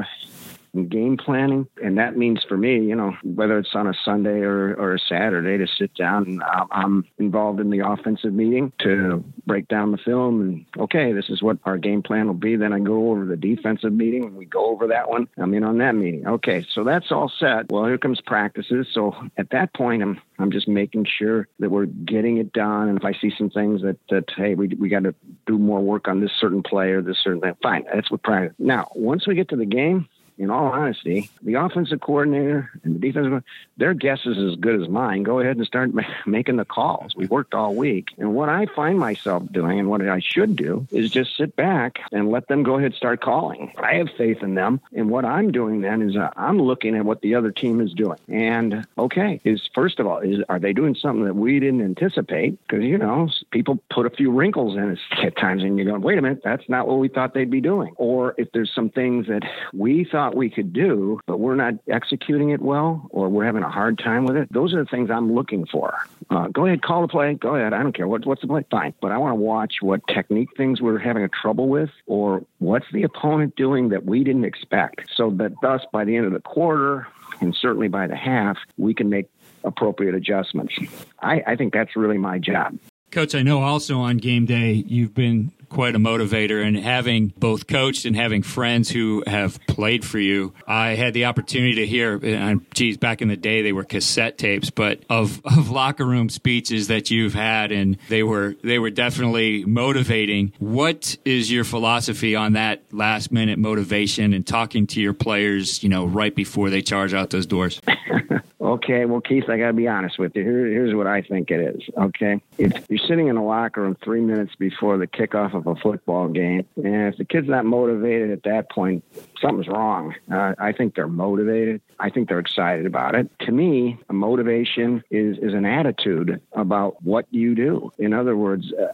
game 0.90 1.18
planning. 1.18 1.68
And 1.84 1.98
that 1.98 2.18
means 2.18 2.44
for 2.48 2.58
me, 2.58 2.80
you 2.80 2.96
know, 2.96 3.16
whether 3.24 3.58
it's 3.58 3.74
on 3.74 3.88
a 3.88 3.94
Sunday 4.06 4.42
or, 4.42 4.76
or 4.76 4.96
a 4.96 5.00
Saturday 5.00 5.58
to 5.58 5.68
sit 5.68 5.94
down 5.96 6.26
and 6.26 6.44
I'm 6.72 7.06
involved 7.18 7.60
in 7.60 7.70
the 7.70 7.88
offensive 7.88 8.34
meeting 8.34 8.72
to 8.80 9.24
break 9.46 9.68
down 9.68 9.92
the 9.92 9.98
film 9.98 10.42
and, 10.42 10.66
okay, 10.78 11.12
this 11.14 11.30
is 11.30 11.42
what 11.42 11.58
our 11.66 11.78
game 11.78 12.02
plan 12.02 12.28
will 12.28 12.34
be. 12.34 12.56
Then 12.56 12.74
I 12.74 12.80
go 12.80 13.12
over 13.12 13.26
the 13.26 13.38
defensive 13.38 13.94
meeting 13.94 14.24
and 14.26 14.36
we 14.36 14.46
go 14.46 14.68
over 14.68 14.88
that 14.88 15.10
one. 15.10 15.28
I'm 15.38 15.54
in 15.54 15.64
on 15.64 15.78
that 15.80 15.96
meeting. 15.96 16.28
Okay, 16.28 16.66
so 16.74 16.84
that's 16.84 17.12
all 17.12 17.32
set. 17.40 17.72
Well, 17.72 17.86
here 17.86 17.98
comes 17.98 18.22
practices. 18.22 18.88
So 18.94 19.16
at 19.38 19.50
that 19.52 19.74
point, 19.74 20.02
I'm 20.04 20.20
I'm 20.40 20.52
just 20.52 20.68
making 20.68 21.06
sure 21.06 21.48
that 21.60 21.72
we're 21.72 21.86
getting 21.86 22.38
it 22.38 22.54
done. 22.54 22.90
And 22.90 22.98
if 22.98 23.06
I 23.06 23.14
see 23.14 23.32
some 23.38 23.50
things 23.50 23.82
that, 23.82 23.98
that 24.10 24.26
hey, 24.36 24.54
we, 24.54 24.68
we 24.80 24.90
got 24.90 25.04
to 25.04 25.16
do 25.46 25.58
more 25.58 25.80
work 25.80 26.08
on 26.08 26.22
this 26.22 26.32
certain 26.40 26.62
play 26.62 26.92
or 26.92 27.02
this 27.02 27.18
certain 27.24 27.42
thing, 27.42 27.56
fine. 27.64 27.86
That's 27.92 28.12
what 28.12 28.24
practice. 28.24 28.56
Now, 28.60 28.88
once 28.96 29.28
we 29.28 29.36
get 29.36 29.50
to 29.50 29.56
the 29.56 29.66
game, 29.66 30.08
in 30.38 30.50
all 30.50 30.66
honesty, 30.66 31.30
the 31.42 31.56
offensive 31.56 32.02
coordinator 32.02 32.70
and 32.84 32.96
the 32.96 33.00
defensive, 33.00 33.44
their 33.78 33.94
guess 33.94 34.26
is 34.26 34.38
as 34.38 34.56
good 34.56 34.82
as 34.82 34.88
mine. 34.88 35.24
Go 35.24 35.40
ahead 35.40 35.58
and 35.58 35.66
start 35.66 35.94
ma- 35.94 36.04
making 36.26 36.58
the 36.58 36.66
calls. 36.66 37.16
We 37.16 37.26
worked 37.28 37.54
all 37.54 37.74
week. 37.74 38.10
And 38.18 38.34
what 38.34 38.50
I 38.50 38.68
find 38.68 39.00
myself 39.00 39.44
doing 39.52 39.80
and 39.80 39.90
what 39.90 40.02
I 40.02 40.20
should 40.20 40.56
do 40.56 40.88
is 40.92 41.12
just 41.12 41.36
sit 41.36 41.56
back 41.56 42.00
and 42.12 42.30
let 42.30 42.48
them 42.48 42.64
go 42.64 42.76
ahead 42.76 42.92
and 42.92 42.96
start 42.96 43.22
calling. 43.22 43.74
I 43.78 43.96
have 43.96 44.10
faith 44.18 44.44
in 44.44 44.56
them. 44.56 44.82
And 44.94 45.10
what 45.10 45.26
I'm 45.26 45.52
doing 45.52 45.82
then 45.82 46.02
is 46.02 46.16
uh, 46.16 46.30
I'm 46.36 46.62
looking 46.62 46.96
at 46.96 47.06
what 47.06 47.22
the 47.22 47.36
other 47.36 47.52
team 47.52 47.82
is 47.82 47.94
doing. 47.94 48.20
And 48.28 48.86
okay, 48.98 49.42
is 49.44 49.68
first 49.74 50.00
of 50.00 50.08
all, 50.08 50.20
is 50.20 50.44
are 50.50 50.60
they 50.60 50.74
doing 50.74 50.96
something 50.96 51.26
that 51.26 51.36
we 51.36 51.60
didn't 51.60 51.82
anticipate? 51.82 52.60
Because, 52.68 52.84
you 52.84 52.98
know, 52.98 53.30
people 53.52 53.80
put 53.90 54.06
a 54.06 54.10
few 54.10 54.32
wrinkles 54.32 54.76
in 54.76 54.92
it 54.92 55.00
at 55.24 55.38
times 55.38 55.64
and 55.64 55.78
you're 55.78 55.88
going, 55.88 56.02
wait 56.02 56.18
a 56.18 56.22
minute, 56.22 56.42
that's 56.44 56.68
not 56.70 56.88
what 56.88 57.00
we 57.00 57.08
thought 57.08 57.34
they'd 57.34 57.50
be 57.50 57.62
doing. 57.62 57.94
Or 57.98 58.36
if 58.38 58.52
there's 58.52 58.74
some 58.74 58.90
things 58.90 59.28
that 59.28 59.44
we 59.74 60.04
thought 60.04 60.27
thought 60.28 60.38
we 60.38 60.50
could 60.50 60.74
do, 60.74 61.20
but 61.26 61.40
we're 61.40 61.56
not 61.56 61.76
executing 61.90 62.50
it 62.50 62.62
well 62.62 63.08
or 63.12 63.30
we're 63.30 63.46
having 63.46 63.64
a 63.64 63.70
hard 63.70 63.98
time 63.98 64.26
with 64.26 64.36
it, 64.36 64.52
those 64.52 64.74
are 64.74 64.84
the 64.84 64.90
things 64.90 65.10
I'm 65.10 65.34
looking 65.34 65.66
for. 65.66 65.96
Uh, 66.30 66.48
go 66.48 66.66
ahead, 66.66 66.82
call 66.82 67.02
the 67.02 67.08
play. 67.08 67.34
Go 67.36 67.56
ahead. 67.56 67.74
I 67.74 67.82
don't 67.82 67.96
care. 67.96 68.08
What, 68.08 68.26
what's 68.26 68.42
the 68.42 68.48
play? 68.48 68.66
Fine. 68.70 68.94
But 69.02 69.12
I 69.12 69.18
want 69.18 69.32
to 69.32 69.36
watch 69.36 69.76
what 69.82 70.02
technique 70.08 70.50
things 70.58 70.82
we're 70.82 71.00
having 71.00 71.24
a 71.24 71.30
trouble 71.30 71.70
with 71.70 71.90
or 72.06 72.44
what's 72.60 72.86
the 72.92 73.04
opponent 73.04 73.56
doing 73.56 73.90
that 73.90 74.06
we 74.06 74.24
didn't 74.24 74.46
expect. 74.46 75.10
So 75.16 75.30
that 75.38 75.54
thus, 75.62 75.82
by 75.92 76.04
the 76.04 76.18
end 76.18 76.26
of 76.26 76.34
the 76.34 76.42
quarter, 76.42 77.08
and 77.40 77.56
certainly 77.56 77.88
by 77.88 78.08
the 78.08 78.16
half, 78.16 78.58
we 78.78 78.94
can 78.94 79.10
make 79.10 79.30
appropriate 79.64 80.16
adjustments. 80.16 80.74
I, 81.22 81.42
I 81.48 81.56
think 81.56 81.74
that's 81.74 81.96
really 81.96 82.18
my 82.18 82.40
job. 82.40 82.78
Coach, 83.12 83.34
I 83.34 83.42
know 83.42 83.62
also 83.62 84.00
on 84.00 84.18
game 84.18 84.46
day 84.46 84.84
you've 84.88 85.14
been 85.14 85.52
quite 85.70 85.96
a 85.96 86.00
motivator 86.00 86.66
and 86.66 86.78
having 86.78 87.34
both 87.38 87.68
coached 87.68 88.06
and 88.06 88.16
having 88.16 88.42
friends 88.42 88.90
who 88.90 89.24
have 89.28 89.60
played 89.68 90.06
for 90.06 90.20
you. 90.20 90.54
I 90.68 90.90
had 90.90 91.14
the 91.14 91.26
opportunity 91.26 91.76
to 91.76 91.88
hear, 91.88 92.20
and 92.24 92.66
geez, 92.74 92.98
back 92.98 93.22
in 93.22 93.28
the 93.28 93.38
day 93.38 93.62
they 93.62 93.74
were 93.74 93.84
cassette 93.84 94.38
tapes, 94.38 94.70
but 94.70 95.02
of, 95.10 95.42
of 95.46 95.70
locker 95.70 96.06
room 96.06 96.30
speeches 96.30 96.88
that 96.88 97.12
you've 97.12 97.34
had 97.34 97.72
and 97.72 97.98
they 98.10 98.24
were, 98.24 98.56
they 98.64 98.80
were 98.80 98.90
definitely 98.90 99.66
motivating. 99.66 100.54
What 100.60 101.18
is 101.26 101.52
your 101.52 101.64
philosophy 101.64 102.36
on 102.36 102.54
that 102.54 102.82
last 102.92 103.32
minute 103.32 103.60
motivation 103.60 104.34
and 104.34 104.46
talking 104.46 104.88
to 104.88 105.02
your 105.02 105.14
players, 105.14 105.84
you 105.84 105.90
know, 105.90 106.06
right 106.06 106.34
before 106.34 106.70
they 106.70 106.82
charge 106.82 107.14
out 107.14 107.30
those 107.30 107.46
doors? 107.46 107.82
Okay, 108.68 109.06
well, 109.06 109.22
Keith, 109.22 109.46
I 109.48 109.58
got 109.58 109.68
to 109.68 109.74
be 109.74 109.88
honest 109.88 110.20
with 110.20 110.36
you. 110.36 110.44
Here, 110.44 110.66
here's 110.66 110.94
what 110.94 111.08
I 111.08 111.22
think 111.22 111.52
it 111.52 111.62
is. 111.62 111.84
Okay, 111.98 112.42
if 112.58 112.74
you're 112.90 113.00
sitting 113.00 113.30
in 113.30 113.38
a 113.38 113.46
locker 113.46 113.82
room 113.82 113.96
three 114.04 114.20
minutes 114.20 114.56
before 114.56 114.98
the 114.98 115.08
kickoff 115.08 115.54
of 115.54 115.68
a 115.68 115.76
football 115.76 116.28
game, 116.28 116.68
and 116.76 117.14
if 117.14 117.18
the 117.18 117.24
kid's 117.24 117.48
not 117.48 117.64
motivated 117.64 118.30
at 118.30 118.44
that 118.44 118.70
point, 118.70 119.06
something's 119.42 119.70
wrong. 119.70 120.16
Uh, 120.30 120.54
I 120.60 120.74
think 120.74 120.96
they're 120.96 121.08
motivated. 121.08 121.80
I 121.98 122.10
think 122.10 122.28
they're 122.28 122.40
excited 122.40 122.86
about 122.86 123.16
it. 123.16 123.30
To 123.46 123.54
me, 123.54 123.98
a 124.10 124.14
motivation 124.14 125.02
is 125.10 125.38
is 125.38 125.54
an 125.54 125.66
attitude 125.66 126.42
about 126.52 127.02
what 127.04 127.26
you 127.32 127.56
do. 127.56 127.94
In 127.98 128.14
other 128.14 128.36
words, 128.36 128.74
uh, 128.74 128.92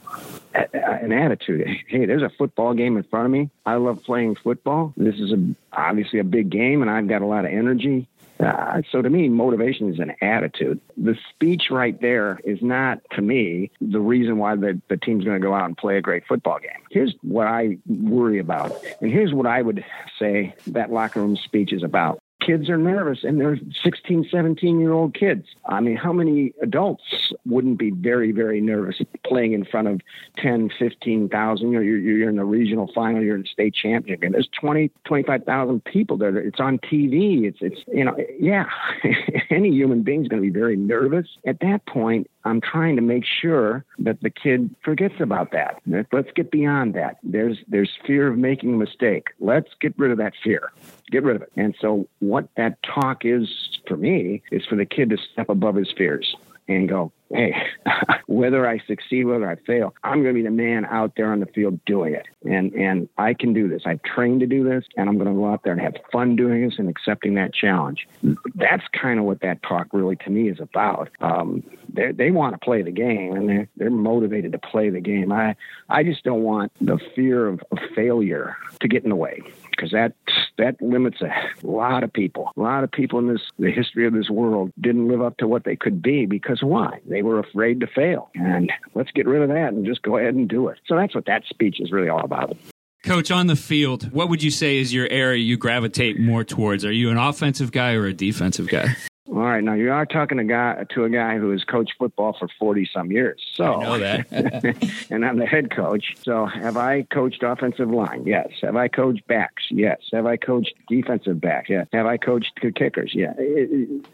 an 0.54 1.12
attitude. 1.12 1.68
Hey, 1.88 2.06
there's 2.06 2.22
a 2.22 2.32
football 2.38 2.76
game 2.76 2.96
in 2.96 3.04
front 3.04 3.26
of 3.26 3.32
me. 3.32 3.50
I 3.66 3.76
love 3.76 4.04
playing 4.04 4.36
football. 4.36 4.94
This 4.96 5.16
is 5.16 5.32
a, 5.32 5.56
obviously 5.74 6.20
a 6.20 6.24
big 6.24 6.52
game, 6.52 6.84
and 6.84 6.92
I've 6.92 7.08
got 7.08 7.24
a 7.24 7.26
lot 7.26 7.46
of 7.46 7.52
energy. 7.52 8.08
Uh, 8.40 8.82
so 8.92 9.02
to 9.02 9.10
me, 9.10 9.30
motivation 9.30 9.94
is 9.94 10.00
an 10.00 10.14
attitude. 10.22 10.80
The 10.98 11.16
speech 11.30 11.64
right 11.70 12.00
there 12.02 12.40
is 12.44 12.62
not, 12.62 13.00
to 13.12 13.22
me, 13.22 13.72
the 13.80 14.00
reason 14.00 14.38
why 14.38 14.56
the, 14.56 14.82
the 14.90 14.98
team's 14.98 15.24
going 15.24 15.40
to 15.40 15.46
go 15.46 15.54
out 15.54 15.66
and 15.66 15.78
play 15.78 15.98
a 15.98 16.02
great 16.02 16.26
football 16.28 16.60
game. 16.60 16.82
Here's 16.90 17.14
what 17.22 17.48
I 17.48 17.78
worry 17.88 18.40
about, 18.40 18.84
and 19.02 19.12
here's 19.12 19.34
what 19.34 19.46
I 19.46 19.62
would 19.62 19.86
say 20.20 20.56
that 20.68 20.92
locker 20.92 21.22
room 21.22 21.38
speech 21.38 21.74
is 21.74 21.84
about 21.84 22.23
kids 22.46 22.70
are 22.70 22.78
nervous 22.78 23.24
and 23.24 23.40
they're 23.40 23.58
16, 23.84 24.28
17 24.30 24.80
year 24.80 24.92
old 24.92 25.14
kids. 25.14 25.48
I 25.66 25.80
mean, 25.80 25.96
how 25.96 26.14
many 26.14 26.54
adults 26.62 27.34
wouldn't 27.46 27.78
be 27.78 27.92
very, 27.92 28.32
very 28.32 28.62
nervous 28.62 29.02
playing 29.26 29.54
in 29.54 29.66
front 29.66 29.88
of 29.88 30.02
10, 30.38 30.72
15,000? 30.78 31.68
You 31.68 31.74
know, 31.74 31.82
you're, 31.82 31.98
you're 31.98 32.30
in 32.30 32.36
the 32.36 32.46
regional 32.46 32.92
final, 32.94 33.22
you're 33.24 33.38
in 33.38 33.46
state 33.46 33.74
championship, 33.74 34.24
and 34.24 34.34
there's 34.34 34.50
20, 34.60 34.92
25,000 35.06 35.84
people 35.86 36.18
there. 36.18 36.38
It's 36.38 36.60
on 36.60 36.80
TV. 36.80 37.46
It's, 37.46 37.60
it's, 37.62 37.82
you 37.88 38.04
know, 38.04 38.18
yeah, 38.40 38.66
any 39.50 39.72
human 39.72 40.04
being 40.04 40.24
is 40.24 40.28
going 40.28 40.42
to 40.42 40.52
be 40.52 40.58
very 40.58 40.76
nervous. 40.76 41.28
At 41.46 41.60
that 41.62 41.86
point, 41.86 42.30
I'm 42.46 42.60
trying 42.60 42.96
to 42.98 43.02
make 43.02 43.26
sure 43.26 43.86
that 44.00 44.22
the 44.22 44.30
kid 44.30 44.76
forgets 44.84 45.16
about 45.20 45.52
that. 45.52 45.82
Let's 46.12 46.32
get 46.36 46.52
beyond 46.52 46.94
that. 46.96 47.18
There's 47.24 47.60
there's 47.68 47.92
fear 48.06 48.28
of 48.28 48.38
making 48.38 48.74
a 48.74 48.78
mistake. 48.78 49.28
Let's 49.40 49.70
get 49.80 49.98
rid 49.98 50.12
of 50.12 50.18
that 50.18 50.34
fear. 50.44 50.72
Get 51.12 51.24
rid 51.24 51.36
of 51.36 51.42
it. 51.42 51.52
And 51.56 51.76
so 51.80 52.08
what 52.20 52.48
that 52.58 52.78
talk 52.84 53.26
is 53.26 53.48
for 53.88 53.98
me 53.98 54.42
is 54.52 54.66
for 54.66 54.76
the 54.76 54.86
kid 54.86 55.10
to 55.10 55.18
step 55.34 55.50
above 55.50 55.76
his 55.76 55.92
fears 55.98 56.36
and 56.68 56.88
go, 56.88 57.12
hey, 57.30 57.54
whether 58.28 58.68
I 58.68 58.80
succeed, 58.88 59.26
whether 59.26 59.50
I 59.50 59.56
fail, 59.56 59.94
I'm 60.04 60.24
going 60.24 60.34
to 60.36 60.40
be 60.40 60.44
the 60.44 60.52
man 60.52 60.86
out 60.86 61.14
there 61.18 61.32
on 61.32 61.40
the 61.40 61.46
field 61.48 61.84
doing 61.86 62.14
it. 62.14 62.26
And 62.46 62.74
and 62.74 63.10
I 63.18 63.34
can 63.34 63.54
do 63.54 63.68
this. 63.68 63.84
I've 63.86 64.02
trained 64.04 64.42
to 64.42 64.48
do 64.48 64.64
this, 64.64 64.86
and 64.96 65.10
I'm 65.10 65.18
going 65.18 65.28
to 65.28 65.34
go 65.34 65.52
out 65.52 65.64
there 65.64 65.74
and 65.74 65.82
have 65.82 65.96
fun 66.12 66.36
doing 66.36 66.68
this 66.68 66.76
and 66.78 66.90
accepting 66.90 67.36
that 67.36 67.54
challenge. 67.54 68.08
That's 68.56 68.84
kind 69.00 69.20
of 69.20 69.26
what 69.26 69.42
that 69.42 69.64
talk 69.64 69.88
really 69.92 70.16
to 70.18 70.30
me 70.30 70.50
is 70.50 70.60
about. 70.60 71.10
Um, 71.22 71.64
they 71.94 72.32
want 72.32 72.54
to 72.54 72.60
play 72.60 72.82
the 72.82 72.92
game, 72.92 73.36
and 73.36 73.50
they're 73.50 73.68
they're 73.78 73.90
motivated 73.90 74.52
to 74.54 74.60
play 74.60 74.90
the 74.90 75.02
game. 75.02 75.32
I 75.32 75.56
I 75.90 76.04
just 76.04 76.24
don't 76.24 76.44
want 76.44 76.72
the 76.82 77.00
fear 77.16 77.48
of, 77.48 77.62
of 77.72 77.80
failure 77.96 78.58
to 78.80 78.88
get 78.88 79.04
in 79.04 79.10
the 79.10 79.16
way 79.16 79.42
because 79.76 79.92
that 79.92 80.14
that 80.58 80.82
limits 80.82 81.22
a 81.22 81.32
lot 81.66 82.04
of 82.04 82.12
people. 82.14 82.52
A 82.56 82.60
lot 82.60 82.84
of 82.84 82.92
people 82.92 83.20
in 83.20 83.28
this 83.28 83.42
the 83.58 83.72
history 83.72 84.08
of 84.08 84.14
this 84.14 84.30
world 84.30 84.72
didn't 84.80 85.08
live 85.08 85.22
up 85.22 85.38
to 85.38 85.48
what 85.48 85.64
they 85.64 85.76
could 85.76 86.02
be 86.02 86.26
because 86.26 86.62
why? 86.62 87.00
They 87.08 87.22
were 87.22 87.40
afraid 87.40 87.80
to 87.82 87.88
fail. 87.88 88.30
And 88.36 88.72
let's 88.96 89.12
get 89.12 89.28
rid 89.28 89.42
of 89.42 89.50
that 89.50 89.74
and 89.74 89.86
just 89.86 90.02
go 90.02 90.18
ahead 90.18 90.36
and 90.36 90.48
do 90.48 90.68
it. 90.68 90.80
So 90.88 90.96
that's 90.96 91.16
what 91.16 91.26
that 91.26 91.44
speech 91.46 91.80
is 91.80 91.92
really 91.92 92.10
all 92.10 92.24
about. 92.24 92.58
Coach, 93.04 93.32
on 93.32 93.48
the 93.48 93.58
field, 93.58 94.14
what 94.14 94.30
would 94.30 94.42
you 94.42 94.52
say 94.52 94.78
is 94.78 94.94
your 94.94 95.10
area 95.10 95.44
you 95.44 95.58
gravitate 95.58 96.20
more 96.20 96.46
towards? 96.46 96.86
Are 96.86 96.92
you 96.92 97.10
an 97.10 97.18
offensive 97.18 97.74
guy 97.74 97.94
or 97.94 98.06
a 98.06 98.14
defensive 98.14 98.70
guy? 98.70 98.96
All 99.30 99.36
right, 99.36 99.64
now 99.64 99.74
you 99.74 99.90
are 99.90 100.06
talking 100.06 100.38
a 100.38 100.44
guy 100.44 100.86
to 100.90 101.06
a 101.06 101.10
guy 101.10 101.38
who 101.38 101.52
has 101.52 101.64
coached 101.64 101.94
football 101.98 102.36
for 102.38 102.50
forty 102.60 102.90
some 102.94 103.10
years. 103.10 103.42
So 103.56 103.64
I 103.64 103.84
know 103.84 103.98
that, 104.00 105.08
and 105.10 105.26
I'm 105.26 105.40
the 105.40 105.46
head 105.46 105.74
coach. 105.74 106.16
So 106.24 106.46
have 106.46 106.76
I 106.76 107.04
coached 107.04 107.42
offensive 107.42 107.90
line? 107.90 108.26
Yes. 108.26 108.50
Have 108.62 108.76
I 108.76 108.90
coached 108.90 109.26
backs? 109.28 109.64
Yes. 109.70 110.02
Have 110.12 110.26
I 110.26 110.36
coached 110.36 110.74
defensive 110.90 111.40
backs? 111.40 111.70
Yes. 111.70 111.88
Have 111.94 112.06
I 112.06 112.18
coached 112.18 112.60
kickers? 112.76 113.14
Yeah. 113.16 113.34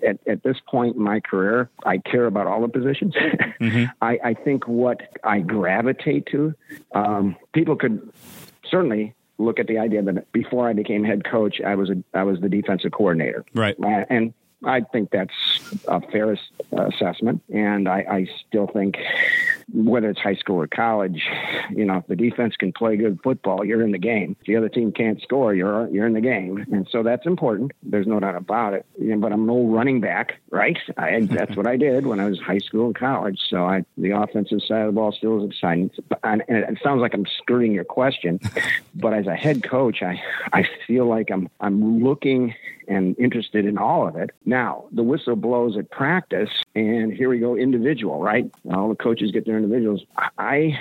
At, 0.08 0.20
at 0.28 0.44
this 0.44 0.58
point 0.68 0.96
in 0.96 1.02
my 1.02 1.22
career, 1.22 1.72
I 1.86 1.98
care 1.98 2.28
about 2.28 2.46
all 2.46 2.62
the 2.62 2.68
positions. 2.68 3.16
Mm-hmm. 3.60 3.86
I, 4.02 4.20
I 4.24 4.34
think 4.36 4.70
what 4.70 5.02
I 5.22 5.40
gravitate 5.40 6.28
to, 6.28 6.56
um, 6.94 7.36
people 7.52 7.76
could 7.76 8.10
certainly 8.70 9.14
look 9.38 9.60
at 9.60 9.68
the 9.68 9.80
idea 9.80 10.02
that 10.02 10.32
before 10.32 10.70
I 10.70 10.74
became 10.74 11.04
head 11.04 11.26
coach, 11.30 11.60
I 11.66 11.76
was 11.76 11.90
a 11.90 12.02
I 12.14 12.24
was 12.24 12.40
the 12.40 12.50
defensive 12.50 12.92
coordinator. 12.92 13.44
Right. 13.54 13.76
Uh, 13.84 14.06
and 14.10 14.34
I 14.64 14.82
think 14.82 15.12
that's 15.12 15.34
a 15.88 16.02
fair 16.02 16.34
uh, 16.34 16.88
assessment, 16.88 17.42
and 17.54 17.88
I, 17.88 18.06
I 18.10 18.28
still 18.48 18.68
think 18.68 18.98
whether 19.74 20.10
it's 20.10 20.20
high 20.20 20.36
school 20.36 20.58
or 20.58 20.68
college, 20.68 21.24
you 21.70 21.86
know, 21.86 21.98
if 21.98 22.08
the 22.08 22.16
defense 22.16 22.56
can 22.56 22.72
play 22.72 22.98
good 22.98 23.20
football, 23.24 23.64
you're 23.64 23.82
in 23.82 23.92
the 23.92 24.00
game. 24.00 24.36
If 24.42 24.48
the 24.48 24.56
other 24.56 24.70
team 24.70 24.92
can't 24.92 25.22
score, 25.22 25.54
you're 25.54 25.88
you're 25.90 26.08
in 26.08 26.14
the 26.14 26.22
game, 26.22 26.66
and 26.72 26.88
so 26.90 27.04
that's 27.04 27.26
important. 27.26 27.72
There's 27.84 28.08
no 28.08 28.20
doubt 28.20 28.36
about 28.36 28.74
it. 28.74 28.86
But 28.98 29.32
I'm 29.32 29.46
no 29.46 29.66
running 29.68 30.02
back, 30.02 30.40
right? 30.50 30.78
I, 30.98 31.22
that's 31.30 31.56
what 31.56 31.68
I 31.68 31.78
did 31.78 32.06
when 32.06 32.20
I 32.20 32.30
was 32.30 32.40
high 32.40 32.60
school 32.60 32.88
and 32.88 32.96
college. 32.96 33.40
So 33.50 33.66
I, 33.66 33.86
the 33.98 34.12
offensive 34.12 34.62
side 34.64 34.82
of 34.82 34.88
the 34.88 34.92
ball 34.94 35.12
still 35.12 35.44
is 35.44 35.50
exciting. 35.52 35.92
And 36.24 36.44
it 36.48 36.80
sounds 36.84 37.02
like 37.02 37.14
I'm 37.14 37.26
skirting 37.42 37.72
your 37.72 37.84
question, 37.84 38.40
but 38.96 39.14
as 39.14 39.28
a 39.28 39.36
head 39.36 39.64
coach, 39.64 40.02
I 40.02 40.22
I 40.54 40.68
feel 40.88 41.06
like 41.06 41.30
I'm 41.32 41.50
I'm 41.60 42.04
looking 42.04 42.56
and 42.90 43.16
interested 43.20 43.66
in 43.66 43.78
all 43.78 44.08
of 44.08 44.16
it. 44.16 44.32
Now 44.46 44.86
the 44.92 45.04
whistle 45.04 45.36
blows 45.36 45.78
at 45.78 45.92
practice, 45.92 46.50
and 46.76 47.14
here 47.14 47.30
we 47.30 47.40
go 47.40 47.56
individual, 47.56 48.22
right? 48.22 48.52
All 48.74 48.90
the 48.90 48.96
coaches 48.96 49.32
get 49.32 49.46
their 49.46 49.59
individuals, 49.64 50.04
I 50.38 50.80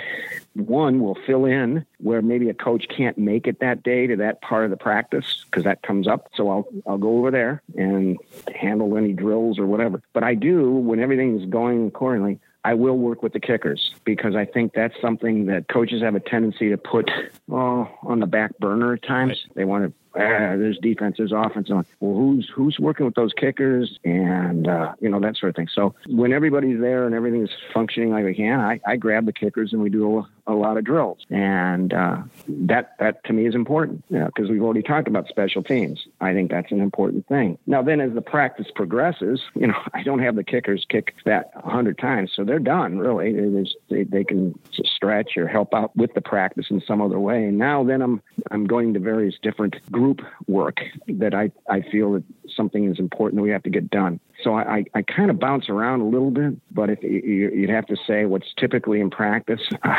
one 0.53 1.01
will 1.01 1.17
fill 1.25 1.45
in 1.45 1.85
where 1.99 2.21
maybe 2.21 2.49
a 2.49 2.53
coach 2.53 2.87
can't 2.95 3.17
make 3.17 3.47
it 3.47 3.59
that 3.59 3.83
day 3.83 4.07
to 4.07 4.15
that 4.17 4.41
part 4.41 4.65
of 4.65 4.71
the 4.71 4.77
practice 4.77 5.45
because 5.45 5.63
that 5.63 5.81
comes 5.83 6.07
up. 6.07 6.29
So 6.35 6.49
I'll 6.49 6.67
I'll 6.87 6.97
go 6.97 7.17
over 7.19 7.31
there 7.31 7.61
and 7.77 8.17
handle 8.55 8.97
any 8.97 9.13
drills 9.13 9.59
or 9.59 9.65
whatever. 9.65 10.01
But 10.13 10.23
I 10.23 10.35
do 10.35 10.71
when 10.71 10.99
everything's 10.99 11.45
going 11.49 11.87
accordingly. 11.87 12.39
I 12.65 12.73
will 12.73 12.97
work 12.97 13.23
with 13.23 13.31
the 13.31 13.39
kickers 13.39 13.93
because 14.03 14.35
I 14.35 14.43
think 14.43 14.73
that's 14.73 14.99
something 14.99 15.45
that 15.45 15.69
coaches 15.69 16.01
have 16.01 16.15
a 16.15 16.19
tendency 16.19 16.69
to 16.69 16.77
put 16.77 17.09
oh, 17.49 17.89
on 18.03 18.19
the 18.19 18.27
back 18.27 18.57
burner 18.59 18.93
at 18.93 19.03
times. 19.03 19.29
Right. 19.47 19.55
They 19.55 19.65
want 19.65 19.85
to 19.85 19.93
uh, 20.19 20.57
there's 20.57 20.77
defense, 20.79 21.15
there's 21.17 21.31
offense. 21.31 21.69
Well, 21.69 21.85
who's 22.01 22.49
who's 22.53 22.77
working 22.79 23.05
with 23.05 23.15
those 23.15 23.31
kickers, 23.33 23.99
and 24.03 24.67
uh, 24.67 24.93
you 24.99 25.09
know 25.09 25.19
that 25.19 25.37
sort 25.37 25.51
of 25.51 25.55
thing. 25.55 25.69
So 25.73 25.95
when 26.07 26.33
everybody's 26.33 26.79
there 26.79 27.05
and 27.05 27.15
everything's 27.15 27.51
functioning 27.73 28.11
like 28.11 28.25
we 28.25 28.35
can, 28.35 28.59
I, 28.59 28.81
I 28.85 28.97
grab 28.97 29.25
the 29.25 29.33
kickers 29.33 29.71
and 29.71 29.81
we 29.81 29.89
do 29.89 30.19
a, 30.19 30.51
a 30.51 30.53
lot 30.53 30.77
of 30.77 30.83
drills, 30.83 31.19
and 31.29 31.93
uh, 31.93 32.17
that 32.47 32.95
that 32.99 33.23
to 33.25 33.33
me 33.33 33.47
is 33.47 33.55
important 33.55 34.03
because 34.09 34.31
you 34.37 34.43
know, 34.45 34.51
we've 34.51 34.63
already 34.63 34.83
talked 34.83 35.07
about 35.07 35.27
special 35.27 35.63
teams. 35.63 36.05
I 36.19 36.33
think 36.33 36.51
that's 36.51 36.71
an 36.71 36.81
important 36.81 37.27
thing. 37.27 37.57
Now 37.65 37.81
then, 37.81 38.01
as 38.01 38.13
the 38.13 38.21
practice 38.21 38.67
progresses, 38.75 39.41
you 39.55 39.67
know 39.67 39.79
I 39.93 40.03
don't 40.03 40.19
have 40.19 40.35
the 40.35 40.43
kickers 40.43 40.85
kick 40.89 41.15
that 41.25 41.51
a 41.55 41.69
hundred 41.69 41.97
times, 41.97 42.31
so 42.35 42.43
they're 42.43 42.59
done. 42.59 42.97
Really, 42.97 43.65
they, 43.89 44.03
they 44.03 44.23
can 44.23 44.57
stretch 44.83 45.37
or 45.37 45.47
help 45.47 45.73
out 45.73 45.95
with 45.95 46.13
the 46.13 46.21
practice 46.21 46.65
in 46.69 46.81
some 46.81 47.01
other 47.01 47.19
way. 47.19 47.45
And 47.45 47.57
now 47.57 47.83
then, 47.83 48.01
I'm 48.01 48.21
I'm 48.51 48.65
going 48.65 48.93
to 48.95 48.99
various 48.99 49.35
different 49.41 49.75
group 50.13 50.27
work 50.47 50.77
that 51.07 51.33
I, 51.33 51.51
I 51.69 51.81
feel 51.81 52.13
that 52.13 52.23
something 52.55 52.89
is 52.89 52.99
important 52.99 53.37
that 53.37 53.43
we 53.43 53.51
have 53.51 53.63
to 53.63 53.69
get 53.69 53.89
done. 53.89 54.19
So 54.43 54.55
I, 54.55 54.85
I 54.93 55.01
kind 55.01 55.29
of 55.29 55.39
bounce 55.39 55.67
around 55.69 56.01
a 56.01 56.05
little 56.05 56.31
bit, 56.31 56.53
but 56.71 56.89
if 56.89 57.03
you, 57.03 57.51
you'd 57.53 57.69
have 57.69 57.85
to 57.87 57.97
say 58.07 58.25
what's 58.25 58.47
typically 58.57 59.01
in 59.01 59.09
practice, 59.09 59.59
I, 59.83 59.89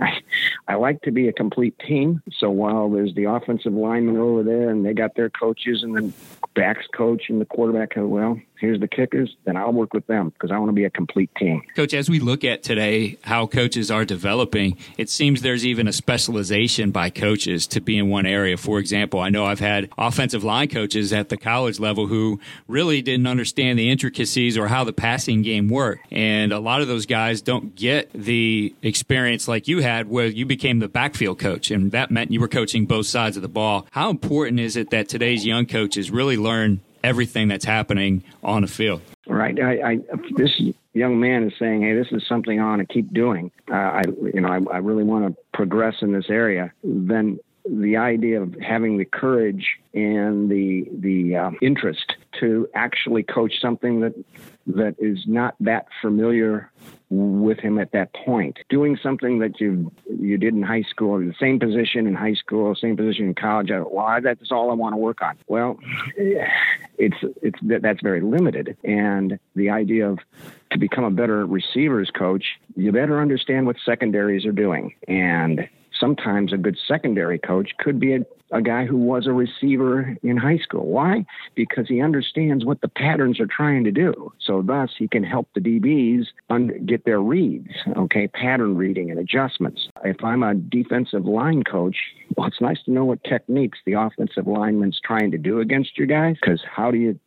I, 0.00 0.20
I 0.68 0.74
like 0.76 1.02
to 1.02 1.10
be 1.10 1.28
a 1.28 1.32
complete 1.32 1.78
team. 1.78 2.22
So 2.38 2.50
while 2.50 2.88
there's 2.88 3.14
the 3.14 3.24
offensive 3.24 3.74
lineman 3.74 4.16
over 4.16 4.42
there 4.42 4.70
and 4.70 4.84
they 4.84 4.94
got 4.94 5.14
their 5.14 5.28
coaches 5.28 5.82
and 5.82 5.94
then 5.94 6.14
backs 6.54 6.86
coach 6.94 7.24
and 7.28 7.40
the 7.40 7.44
quarterback, 7.44 7.96
uh, 7.98 8.06
well, 8.06 8.40
here's 8.58 8.80
the 8.80 8.88
kickers, 8.88 9.36
then 9.44 9.56
I'll 9.56 9.72
work 9.72 9.92
with 9.92 10.06
them 10.06 10.30
because 10.30 10.50
I 10.50 10.58
want 10.58 10.70
to 10.70 10.74
be 10.74 10.84
a 10.84 10.90
complete 10.90 11.30
team. 11.36 11.62
Coach, 11.76 11.92
as 11.92 12.08
we 12.08 12.18
look 12.18 12.44
at 12.44 12.62
today 12.62 13.18
how 13.22 13.46
coaches 13.46 13.90
are 13.90 14.06
developing, 14.06 14.78
it 14.96 15.10
seems 15.10 15.42
there's 15.42 15.66
even 15.66 15.86
a 15.86 15.92
specialization 15.92 16.92
by 16.92 17.10
coaches 17.10 17.66
to 17.68 17.80
be 17.80 17.98
in 17.98 18.08
one 18.08 18.24
area. 18.24 18.56
For 18.56 18.78
example, 18.78 19.20
I 19.20 19.28
know 19.28 19.41
I've 19.44 19.60
had 19.60 19.90
offensive 19.98 20.44
line 20.44 20.68
coaches 20.68 21.12
at 21.12 21.28
the 21.28 21.36
college 21.36 21.80
level 21.80 22.06
who 22.06 22.40
really 22.68 23.02
didn't 23.02 23.26
understand 23.26 23.78
the 23.78 23.90
intricacies 23.90 24.56
or 24.56 24.68
how 24.68 24.84
the 24.84 24.92
passing 24.92 25.42
game 25.42 25.68
worked. 25.68 26.06
And 26.12 26.52
a 26.52 26.58
lot 26.58 26.80
of 26.80 26.88
those 26.88 27.06
guys 27.06 27.42
don't 27.42 27.74
get 27.74 28.12
the 28.12 28.74
experience 28.82 29.48
like 29.48 29.68
you 29.68 29.80
had 29.80 30.08
where 30.08 30.26
you 30.26 30.46
became 30.46 30.78
the 30.78 30.88
backfield 30.88 31.38
coach 31.38 31.70
and 31.70 31.92
that 31.92 32.10
meant 32.10 32.30
you 32.30 32.40
were 32.40 32.48
coaching 32.48 32.86
both 32.86 33.06
sides 33.06 33.36
of 33.36 33.42
the 33.42 33.48
ball. 33.48 33.86
How 33.90 34.10
important 34.10 34.60
is 34.60 34.76
it 34.76 34.90
that 34.90 35.08
today's 35.08 35.44
young 35.46 35.66
coaches 35.66 36.10
really 36.10 36.36
learn 36.36 36.80
everything 37.02 37.48
that's 37.48 37.64
happening 37.64 38.22
on 38.42 38.62
the 38.62 38.68
field. 38.68 39.02
Right. 39.26 39.58
I, 39.60 39.92
I, 39.92 39.98
this 40.36 40.50
young 40.92 41.20
man 41.20 41.44
is 41.44 41.52
saying, 41.58 41.82
"Hey, 41.82 41.94
this 41.94 42.08
is 42.12 42.26
something 42.28 42.60
I 42.60 42.64
want 42.64 42.86
to 42.86 42.92
keep 42.92 43.12
doing. 43.12 43.50
Uh, 43.70 43.74
I, 43.74 44.02
you 44.32 44.40
know, 44.40 44.48
I, 44.48 44.74
I 44.74 44.78
really 44.78 45.04
want 45.04 45.26
to 45.26 45.42
progress 45.52 45.94
in 46.02 46.12
this 46.12 46.26
area." 46.28 46.72
Then 46.82 47.38
the 47.68 47.96
idea 47.96 48.42
of 48.42 48.54
having 48.60 48.98
the 48.98 49.04
courage 49.04 49.78
and 49.94 50.50
the 50.50 50.86
the 50.98 51.36
uh, 51.36 51.50
interest 51.60 52.14
to 52.40 52.68
actually 52.74 53.22
coach 53.22 53.60
something 53.60 54.00
that 54.00 54.14
that 54.66 54.96
is 54.98 55.18
not 55.26 55.54
that 55.60 55.86
familiar 56.00 56.70
with 57.10 57.58
him 57.58 57.78
at 57.78 57.92
that 57.92 58.12
point. 58.14 58.58
Doing 58.68 58.98
something 59.02 59.38
that 59.40 59.60
you 59.60 59.92
you 60.08 60.38
did 60.38 60.54
in 60.54 60.62
high 60.62 60.82
school, 60.82 61.18
the 61.18 61.34
same 61.38 61.60
position 61.60 62.06
in 62.06 62.14
high 62.14 62.34
school, 62.34 62.74
same 62.74 62.96
position 62.96 63.26
in 63.26 63.34
college. 63.34 63.70
Why? 63.70 64.20
That's 64.20 64.50
all 64.50 64.70
I 64.70 64.74
want 64.74 64.94
to 64.94 64.96
work 64.96 65.22
on. 65.22 65.38
Well, 65.46 65.78
it's 66.16 67.16
it's 67.42 67.58
that's 67.62 68.00
very 68.02 68.22
limited, 68.22 68.76
and 68.82 69.38
the 69.54 69.70
idea 69.70 70.08
of 70.08 70.18
to 70.70 70.78
become 70.78 71.04
a 71.04 71.10
better 71.10 71.46
receivers 71.46 72.10
coach, 72.10 72.44
you 72.76 72.92
better 72.92 73.20
understand 73.20 73.66
what 73.66 73.76
secondaries 73.84 74.46
are 74.46 74.52
doing 74.52 74.94
and 75.06 75.68
sometimes 76.02 76.52
a 76.52 76.56
good 76.56 76.76
secondary 76.88 77.38
coach 77.38 77.70
could 77.78 78.00
be 78.00 78.12
a, 78.14 78.26
a 78.50 78.60
guy 78.60 78.84
who 78.84 78.96
was 78.96 79.28
a 79.28 79.32
receiver 79.32 80.16
in 80.24 80.36
high 80.36 80.58
school. 80.58 80.86
Why? 80.86 81.24
Because 81.54 81.86
he 81.88 82.02
understands 82.02 82.64
what 82.64 82.80
the 82.80 82.88
patterns 82.88 83.38
are 83.38 83.46
trying 83.46 83.84
to 83.84 83.92
do. 83.92 84.32
So 84.44 84.62
thus 84.62 84.90
he 84.98 85.06
can 85.06 85.22
help 85.22 85.48
the 85.54 85.60
DBs 85.60 86.26
un- 86.50 86.84
get 86.84 87.04
their 87.04 87.20
reads, 87.20 87.70
okay, 87.96 88.26
pattern 88.26 88.76
reading 88.76 89.10
and 89.10 89.20
adjustments. 89.20 89.88
If 90.04 90.22
I'm 90.24 90.42
a 90.42 90.54
defensive 90.54 91.24
line 91.24 91.62
coach, 91.62 91.96
well, 92.36 92.48
it's 92.48 92.60
nice 92.60 92.82
to 92.84 92.90
know 92.90 93.04
what 93.04 93.22
techniques 93.24 93.78
the 93.86 93.92
offensive 93.92 94.46
lineman's 94.46 95.00
trying 95.04 95.30
to 95.30 95.38
do 95.38 95.60
against 95.60 95.96
your 95.96 96.06
guys. 96.06 96.36
Because 96.40 96.62
how 96.64 96.90
do 96.90 96.98
you 96.98 97.18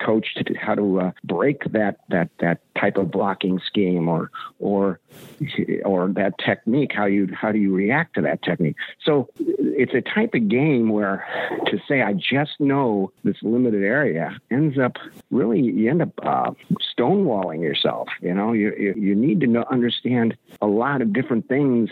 coach 0.00 0.34
to 0.36 0.54
how 0.54 0.74
to 0.74 1.00
uh, 1.00 1.10
break 1.24 1.64
that 1.72 1.98
that 2.08 2.30
that 2.40 2.60
type 2.80 2.96
of 2.96 3.10
blocking 3.10 3.60
scheme 3.66 4.08
or 4.08 4.30
or 4.58 5.00
or 5.84 6.08
that 6.08 6.34
technique? 6.38 6.92
How 6.94 7.06
you 7.06 7.28
how 7.34 7.52
do 7.52 7.58
you 7.58 7.74
react 7.74 8.14
to 8.14 8.21
that 8.22 8.42
technique? 8.42 8.76
So 9.04 9.28
it's 9.38 9.94
a 9.94 10.00
type 10.00 10.34
of 10.34 10.48
game 10.48 10.90
where 10.90 11.24
to 11.66 11.78
say 11.88 12.02
I 12.02 12.12
just 12.12 12.60
know 12.60 13.12
this 13.24 13.36
limited 13.42 13.82
area 13.82 14.38
ends 14.50 14.78
up 14.78 14.96
really 15.30 15.60
you 15.60 15.90
end 15.90 16.02
up 16.02 16.12
uh, 16.22 16.50
stonewalling 16.96 17.62
yourself. 17.62 18.08
You 18.20 18.34
know, 18.34 18.52
you 18.52 18.72
you, 18.78 18.94
you 18.96 19.14
need 19.14 19.40
to 19.40 19.46
know, 19.46 19.64
understand 19.70 20.36
a 20.60 20.66
lot 20.66 21.02
of 21.02 21.12
different 21.12 21.48
things 21.48 21.90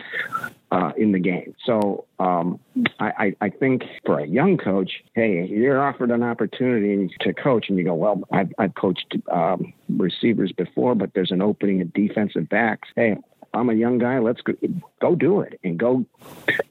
uh, 0.73 0.93
in 0.97 1.13
the 1.13 1.19
game. 1.19 1.55
So 1.65 2.05
um, 2.19 2.61
I, 3.01 3.35
I, 3.41 3.49
think 3.49 3.83
for 4.05 4.21
a 4.21 4.27
young 4.27 4.57
coach, 4.57 5.03
hey, 5.15 5.47
you're 5.47 5.83
offered 5.83 6.11
an 6.11 6.23
opportunity 6.23 7.13
to 7.21 7.33
coach, 7.33 7.69
and 7.69 7.77
you 7.77 7.85
go, 7.85 7.95
well, 7.95 8.23
I've, 8.31 8.53
I've 8.59 8.75
coached 8.75 9.17
um, 9.33 9.73
receivers 9.89 10.53
before, 10.53 10.95
but 10.95 11.13
there's 11.15 11.33
an 11.33 11.43
opening 11.43 11.81
at 11.81 11.93
defensive 11.93 12.49
backs. 12.49 12.89
Hey, 12.95 13.17
I'm 13.53 13.69
a 13.69 13.75
young 13.75 13.99
guy. 13.99 14.19
Let's 14.19 14.41
go, 14.43 14.53
go 15.01 15.15
do 15.15 15.41
it 15.41 15.59
and 15.65 15.79
go 15.79 16.05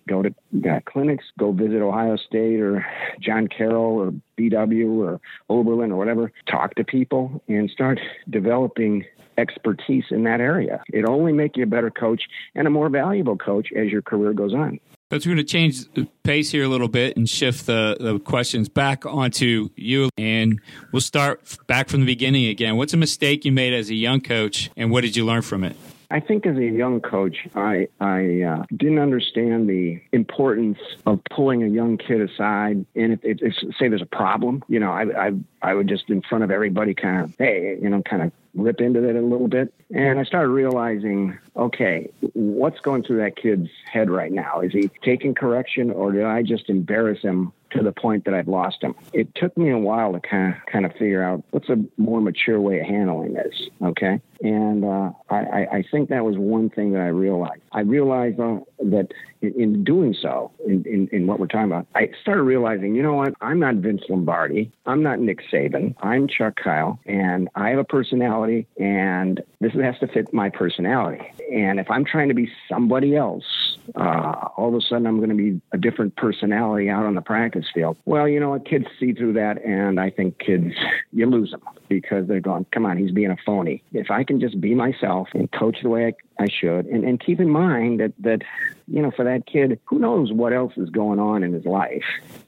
go 0.07 0.23
to 0.23 0.33
uh, 0.69 0.79
clinics. 0.85 1.25
Go 1.37 1.51
visit 1.51 1.81
Ohio 1.81 2.15
State 2.15 2.59
or 2.59 2.85
John 3.19 3.47
Carroll 3.47 3.99
or 3.99 4.13
BW 4.37 4.99
or 4.99 5.21
Oberlin 5.49 5.91
or 5.91 5.97
whatever. 5.97 6.31
Talk 6.49 6.75
to 6.75 6.83
people 6.83 7.43
and 7.47 7.69
start 7.69 7.99
developing 8.29 9.05
expertise 9.37 10.05
in 10.11 10.23
that 10.23 10.41
area. 10.41 10.83
It 10.89 11.05
only 11.05 11.33
make 11.33 11.57
you 11.57 11.63
a 11.63 11.67
better 11.67 11.89
coach 11.89 12.23
and 12.55 12.67
a 12.67 12.69
more 12.69 12.89
valuable 12.89 13.37
coach 13.37 13.69
as 13.75 13.89
your 13.89 14.01
career 14.01 14.33
goes 14.33 14.53
on. 14.53 14.79
But 15.09 15.25
we're 15.25 15.33
going 15.33 15.37
to 15.37 15.51
change 15.51 15.91
the 15.93 16.07
pace 16.23 16.51
here 16.51 16.65
a 16.65 16.67
little 16.67 16.87
bit 16.87 17.17
and 17.17 17.27
shift 17.27 17.65
the, 17.65 17.97
the 17.99 18.19
questions 18.19 18.69
back 18.69 19.07
onto 19.07 19.69
you. 19.75 20.09
And 20.19 20.61
we'll 20.91 21.01
start 21.01 21.57
back 21.65 21.89
from 21.89 22.01
the 22.01 22.05
beginning 22.05 22.45
again. 22.45 22.77
What's 22.77 22.93
a 22.93 22.97
mistake 22.97 23.43
you 23.43 23.51
made 23.51 23.73
as 23.73 23.89
a 23.89 23.95
young 23.95 24.21
coach, 24.21 24.69
and 24.77 24.91
what 24.91 25.01
did 25.01 25.15
you 25.15 25.25
learn 25.25 25.41
from 25.41 25.63
it? 25.63 25.75
I 26.11 26.19
think 26.19 26.45
as 26.47 26.57
a 26.57 26.65
young 26.65 27.01
coach, 27.01 27.47
I 27.55 27.87
I 27.99 28.41
uh, 28.41 28.65
didn't 28.75 28.99
understand 28.99 29.69
the 29.69 30.01
importance 30.11 30.79
of 31.05 31.19
pulling 31.29 31.63
a 31.63 31.67
young 31.67 31.97
kid 31.97 32.21
aside, 32.21 32.85
and 32.95 33.13
if, 33.13 33.19
if, 33.23 33.37
if 33.41 33.75
say 33.77 33.89
there's 33.89 34.01
a 34.01 34.07
problem, 34.07 34.63
you 34.67 34.79
know, 34.79 34.91
I, 34.91 35.27
I 35.27 35.31
I 35.61 35.73
would 35.75 35.87
just 35.87 36.09
in 36.09 36.21
front 36.21 36.43
of 36.43 36.49
everybody 36.51 36.95
kind 36.95 37.23
of 37.23 37.35
hey, 37.37 37.77
you 37.79 37.89
know, 37.89 38.01
kind 38.01 38.23
of 38.23 38.31
rip 38.55 38.81
into 38.81 39.01
that 39.01 39.15
a 39.15 39.21
little 39.21 39.47
bit. 39.47 39.73
And 39.93 40.19
I 40.19 40.23
started 40.23 40.49
realizing, 40.49 41.37
okay, 41.55 42.09
what's 42.33 42.79
going 42.79 43.03
through 43.03 43.17
that 43.17 43.35
kid's 43.35 43.69
head 43.91 44.09
right 44.09 44.31
now? 44.31 44.61
Is 44.61 44.71
he 44.71 44.89
taking 45.03 45.35
correction 45.35 45.91
or 45.91 46.11
did 46.11 46.25
I 46.25 46.41
just 46.41 46.69
embarrass 46.69 47.21
him 47.21 47.53
to 47.71 47.83
the 47.83 47.91
point 47.91 48.25
that 48.25 48.33
I've 48.33 48.47
lost 48.47 48.81
him. 48.81 48.95
It 49.13 49.33
took 49.35 49.57
me 49.57 49.69
a 49.71 49.77
while 49.77 50.13
to 50.13 50.19
kind 50.19 50.53
of 50.53 50.65
kind 50.71 50.85
of 50.85 50.91
figure 50.93 51.23
out 51.23 51.43
what's 51.51 51.69
a 51.69 51.77
more 51.97 52.21
mature 52.21 52.59
way 52.59 52.79
of 52.79 52.87
handling 52.87 53.33
this. 53.33 53.69
Okay, 53.81 54.21
and 54.41 54.85
uh, 54.85 55.11
I, 55.29 55.67
I 55.71 55.83
think 55.91 56.09
that 56.09 56.23
was 56.23 56.37
one 56.37 56.69
thing 56.69 56.93
that 56.93 57.01
I 57.01 57.07
realized. 57.07 57.61
I 57.71 57.81
realized 57.81 58.39
uh, 58.39 58.59
that 58.79 59.09
in, 59.41 59.53
in, 59.59 59.83
doing 59.83 60.15
so, 60.19 60.51
in, 60.65 60.83
in, 60.85 61.07
in 61.11 61.27
what 61.27 61.39
we're 61.39 61.47
talking 61.47 61.65
about, 61.65 61.87
I 61.95 62.11
started 62.21 62.43
realizing, 62.43 62.95
you 62.95 63.03
know 63.03 63.13
what? 63.13 63.33
I'm 63.41 63.59
not 63.59 63.75
Vince 63.75 64.01
Lombardi. 64.09 64.71
I'm 64.85 65.03
not 65.03 65.19
Nick 65.19 65.41
Saban. 65.51 65.95
I'm 66.01 66.27
Chuck 66.27 66.59
Kyle, 66.61 66.99
and 67.05 67.49
I 67.55 67.69
have 67.69 67.79
a 67.79 67.83
personality, 67.83 68.67
and 68.79 69.41
this 69.59 69.73
has 69.73 69.97
to 69.99 70.07
fit 70.07 70.33
my 70.33 70.49
personality. 70.49 71.31
And 71.53 71.79
if 71.79 71.89
I'm 71.89 72.05
trying 72.05 72.29
to 72.29 72.33
be 72.33 72.49
somebody 72.67 73.15
else, 73.15 73.77
uh, 73.95 74.49
all 74.57 74.69
of 74.69 74.75
a 74.75 74.81
sudden 74.81 75.07
I'm 75.07 75.17
going 75.17 75.29
to 75.29 75.35
be 75.35 75.61
a 75.71 75.77
different 75.77 76.15
personality 76.15 76.89
out 76.89 77.05
on 77.05 77.15
the 77.15 77.21
practice 77.21 77.65
field. 77.73 77.97
Well, 78.05 78.27
you 78.27 78.39
know 78.39 78.49
what? 78.49 78.65
Kids 78.65 78.85
see 78.99 79.13
through 79.13 79.33
that, 79.33 79.63
and 79.63 79.99
I 79.99 80.09
think 80.09 80.39
kids, 80.39 80.73
you 81.11 81.25
lose 81.25 81.51
them 81.51 81.61
because 81.87 82.27
they're 82.27 82.39
going, 82.39 82.65
come 82.71 82.85
on, 82.85 82.97
he's 82.97 83.11
being 83.11 83.31
a 83.31 83.37
phony. 83.45 83.83
If 83.93 84.11
I 84.11 84.23
can 84.23 84.39
just 84.39 84.59
be 84.61 84.75
myself 84.75 85.29
and 85.33 85.51
coach 85.51 85.77
the 85.81 85.89
way 85.89 86.07
I, 86.07 86.43
I 86.43 86.47
should, 86.47 86.85
and, 86.85 87.03
and 87.03 87.19
keep 87.19 87.39
in 87.39 87.49
mind 87.49 87.99
that, 87.99 88.13
that 88.19 88.43
you 88.91 89.01
know, 89.01 89.11
for 89.11 89.23
that 89.25 89.45
kid, 89.45 89.79
who 89.85 89.99
knows 89.99 90.31
what 90.31 90.53
else 90.53 90.73
is 90.77 90.89
going 90.89 91.19
on 91.19 91.43
in 91.43 91.53
his 91.53 91.65
life. 91.65 92.03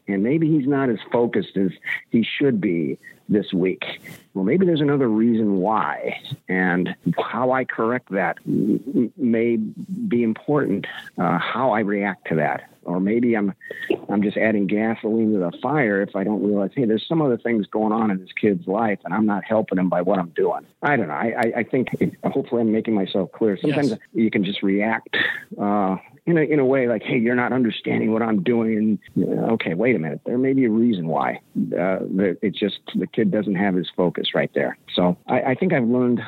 And 0.08 0.24
maybe 0.24 0.50
he's 0.50 0.68
not 0.68 0.90
as 0.90 1.00
focused 1.12 1.58
as 1.58 1.72
he 2.10 2.24
should 2.24 2.60
be 2.60 2.98
this 3.32 3.54
week. 3.54 3.84
Well, 4.34 4.44
maybe 4.44 4.66
there's 4.66 4.82
another 4.82 5.08
reason 5.08 5.58
why, 5.58 6.22
and 6.48 6.96
how 7.18 7.52
I 7.52 7.66
correct 7.66 8.12
that 8.12 8.38
may 8.46 9.56
be 9.58 10.24
important. 10.24 10.86
Uh, 11.18 11.38
how 11.40 11.72
I 11.72 11.80
react 11.80 12.28
to 12.28 12.36
that, 12.36 12.70
or 12.84 13.00
maybe 13.00 13.36
I'm 13.36 13.54
I'm 14.10 14.22
just 14.22 14.38
adding 14.38 14.68
gasoline 14.68 15.34
to 15.34 15.40
the 15.40 15.52
fire 15.62 16.02
if 16.02 16.16
I 16.16 16.24
don't 16.24 16.44
realize, 16.44 16.72
hey, 16.76 16.86
there's 16.86 17.08
some 17.08 17.22
other 17.22 17.38
things 17.38 17.66
going 17.68 17.94
on 17.94 18.12
in 18.12 18.20
this 18.20 18.32
kid's 18.40 18.68
life, 18.68 19.00
and 19.06 19.14
I'm 19.14 19.26
not 19.26 19.44
helping 19.46 19.78
him 19.78 19.90
by 19.90 20.02
what 20.02 20.20
I'm 20.20 20.30
doing. 20.30 20.66
I 20.82 20.96
don't 20.96 21.08
know. 21.08 21.14
I 21.14 21.54
I, 21.58 21.64
think 21.64 21.90
hopefully 22.24 22.62
I'm 22.62 22.72
making 22.72 22.96
myself 22.96 23.32
clear. 23.32 23.58
Sometimes 23.58 23.90
yes. 23.90 24.00
you 24.14 24.32
can 24.32 24.44
just 24.44 24.62
react. 24.62 25.16
Uh, 25.60 25.98
in 26.26 26.38
a 26.38 26.42
in 26.42 26.60
a 26.60 26.66
way 26.66 26.88
like, 26.88 27.04
hey, 27.04 27.18
you're 27.18 27.36
not 27.36 27.52
understanding 27.52 28.12
what 28.12 28.22
I'm 28.22 28.44
doing. 28.44 29.00
Okay, 29.18 29.74
wait 29.74 29.96
a 29.96 30.00
minute, 30.00 30.22
there 30.26 30.38
may 30.38 30.54
be 30.54 30.66
a 30.66 30.70
reason 30.70 31.08
why. 31.08 31.40
Uh, 31.58 32.00
it's 32.42 32.60
just 32.60 32.80
the 32.96 33.08
kid 33.08 33.32
doesn't 33.32 33.56
have 33.56 33.76
his 33.76 33.90
focus 33.96 34.34
right 34.36 34.52
there. 34.54 34.78
So 34.94 35.18
I, 35.28 35.42
I 35.42 35.56
think 35.56 35.74
I've 35.74 35.88
learned 35.88 36.22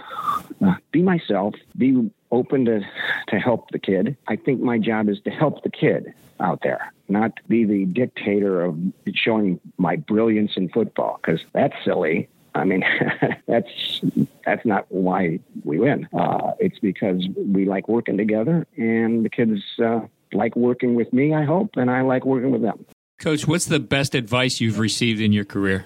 uh, 0.66 0.76
be 0.92 1.02
myself, 1.02 1.54
be 1.78 2.10
open 2.32 2.66
to 2.66 2.82
to 3.30 3.40
help 3.40 3.70
the 3.72 3.80
kid. 3.80 4.18
I 4.28 4.36
think 4.36 4.62
my 4.62 4.80
job 4.80 5.10
is 5.10 5.20
to 5.26 5.30
help 5.30 5.64
the 5.64 5.70
kid 5.70 6.14
out 6.40 6.60
there, 6.64 6.92
not 7.08 7.32
be 7.48 7.64
the 7.64 7.86
dictator 7.86 8.62
of 8.64 8.78
showing 9.14 9.60
my 9.78 9.96
brilliance 9.96 10.54
in 10.56 10.70
football 10.70 11.20
because 11.22 11.42
that's 11.54 11.76
silly. 11.86 12.30
I 12.56 12.64
mean, 12.66 12.84
that's 13.48 14.02
that's 14.46 14.66
not 14.66 14.86
why 14.90 15.40
we 15.64 15.80
win. 15.80 16.08
Uh, 16.14 16.52
it's 16.60 16.80
because 16.80 17.26
we 17.36 17.66
like 17.66 17.88
working 17.88 18.18
together, 18.18 18.68
and 18.78 19.26
the 19.26 19.30
kids 19.30 19.62
uh, 19.84 20.02
like 20.32 20.56
working 20.56 20.96
with 20.96 21.12
me. 21.14 21.34
I 21.34 21.44
hope, 21.44 21.72
and 21.76 21.90
I 21.90 22.02
like 22.02 22.26
working 22.26 22.52
with 22.52 22.62
them. 22.62 22.86
Coach, 23.20 23.48
what's 23.48 23.66
the 23.66 23.80
best 23.80 24.16
advice 24.16 24.60
you've 24.60 24.80
received 24.80 25.22
in 25.22 25.32
your 25.32 25.46
career? 25.46 25.86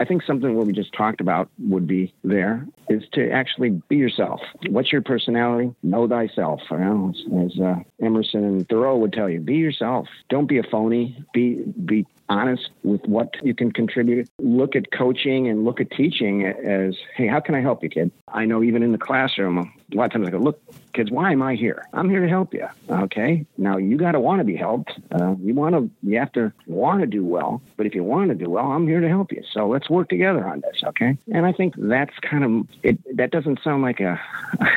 I 0.00 0.04
think 0.04 0.22
something 0.22 0.54
what 0.54 0.66
we 0.66 0.72
just 0.72 0.92
talked 0.92 1.20
about 1.20 1.50
would 1.58 1.86
be 1.86 2.14
there 2.22 2.64
is 2.88 3.02
to 3.14 3.30
actually 3.30 3.82
be 3.88 3.96
yourself. 3.96 4.40
What's 4.68 4.92
your 4.92 5.02
personality? 5.02 5.74
Know 5.82 6.06
thyself. 6.06 6.60
You 6.70 6.78
know, 6.78 7.12
as 7.44 7.60
uh, 7.60 7.76
Emerson 8.00 8.44
and 8.44 8.68
Thoreau 8.68 8.96
would 8.98 9.12
tell 9.12 9.28
you, 9.28 9.40
be 9.40 9.56
yourself. 9.56 10.06
Don't 10.28 10.46
be 10.46 10.58
a 10.58 10.62
phony. 10.62 11.24
Be 11.34 11.64
be 11.84 12.06
honest 12.28 12.70
with 12.82 13.02
what 13.06 13.34
you 13.42 13.54
can 13.54 13.72
contribute. 13.72 14.28
Look 14.38 14.76
at 14.76 14.90
coaching 14.90 15.48
and 15.48 15.64
look 15.64 15.80
at 15.80 15.90
teaching 15.90 16.44
as, 16.44 16.96
hey, 17.14 17.26
how 17.26 17.40
can 17.40 17.54
I 17.54 17.60
help 17.60 17.82
you, 17.82 17.88
kid? 17.88 18.10
I 18.32 18.44
know 18.44 18.62
even 18.62 18.82
in 18.82 18.92
the 18.92 18.98
classroom, 18.98 19.58
a 19.58 19.96
lot 19.96 20.06
of 20.06 20.12
times 20.12 20.28
I 20.28 20.30
go, 20.30 20.38
look, 20.38 20.60
kids, 20.98 21.12
why 21.12 21.30
am 21.30 21.42
I 21.42 21.54
here? 21.54 21.86
I'm 21.92 22.10
here 22.10 22.22
to 22.22 22.28
help 22.28 22.52
you. 22.52 22.66
Okay. 22.90 23.46
Now 23.56 23.76
you 23.76 23.96
got 23.96 24.12
to 24.12 24.20
want 24.20 24.40
to 24.40 24.44
be 24.44 24.56
helped. 24.56 24.90
Uh, 25.12 25.36
you 25.40 25.54
want 25.54 25.76
to, 25.76 25.88
you 26.02 26.18
have 26.18 26.32
to 26.32 26.52
want 26.66 27.02
to 27.02 27.06
do 27.06 27.24
well. 27.24 27.62
But 27.76 27.86
if 27.86 27.94
you 27.94 28.02
want 28.02 28.30
to 28.30 28.34
do 28.34 28.50
well, 28.50 28.72
I'm 28.72 28.88
here 28.88 29.00
to 29.00 29.08
help 29.08 29.30
you. 29.30 29.44
So 29.52 29.68
let's 29.68 29.88
work 29.88 30.08
together 30.08 30.44
on 30.44 30.60
this. 30.60 30.82
Okay. 30.84 31.16
And 31.32 31.46
I 31.46 31.52
think 31.52 31.74
that's 31.78 32.18
kind 32.18 32.44
of 32.44 32.68
it. 32.82 33.16
That 33.16 33.30
doesn't 33.30 33.60
sound 33.62 33.82
like 33.82 34.00
a 34.00 34.20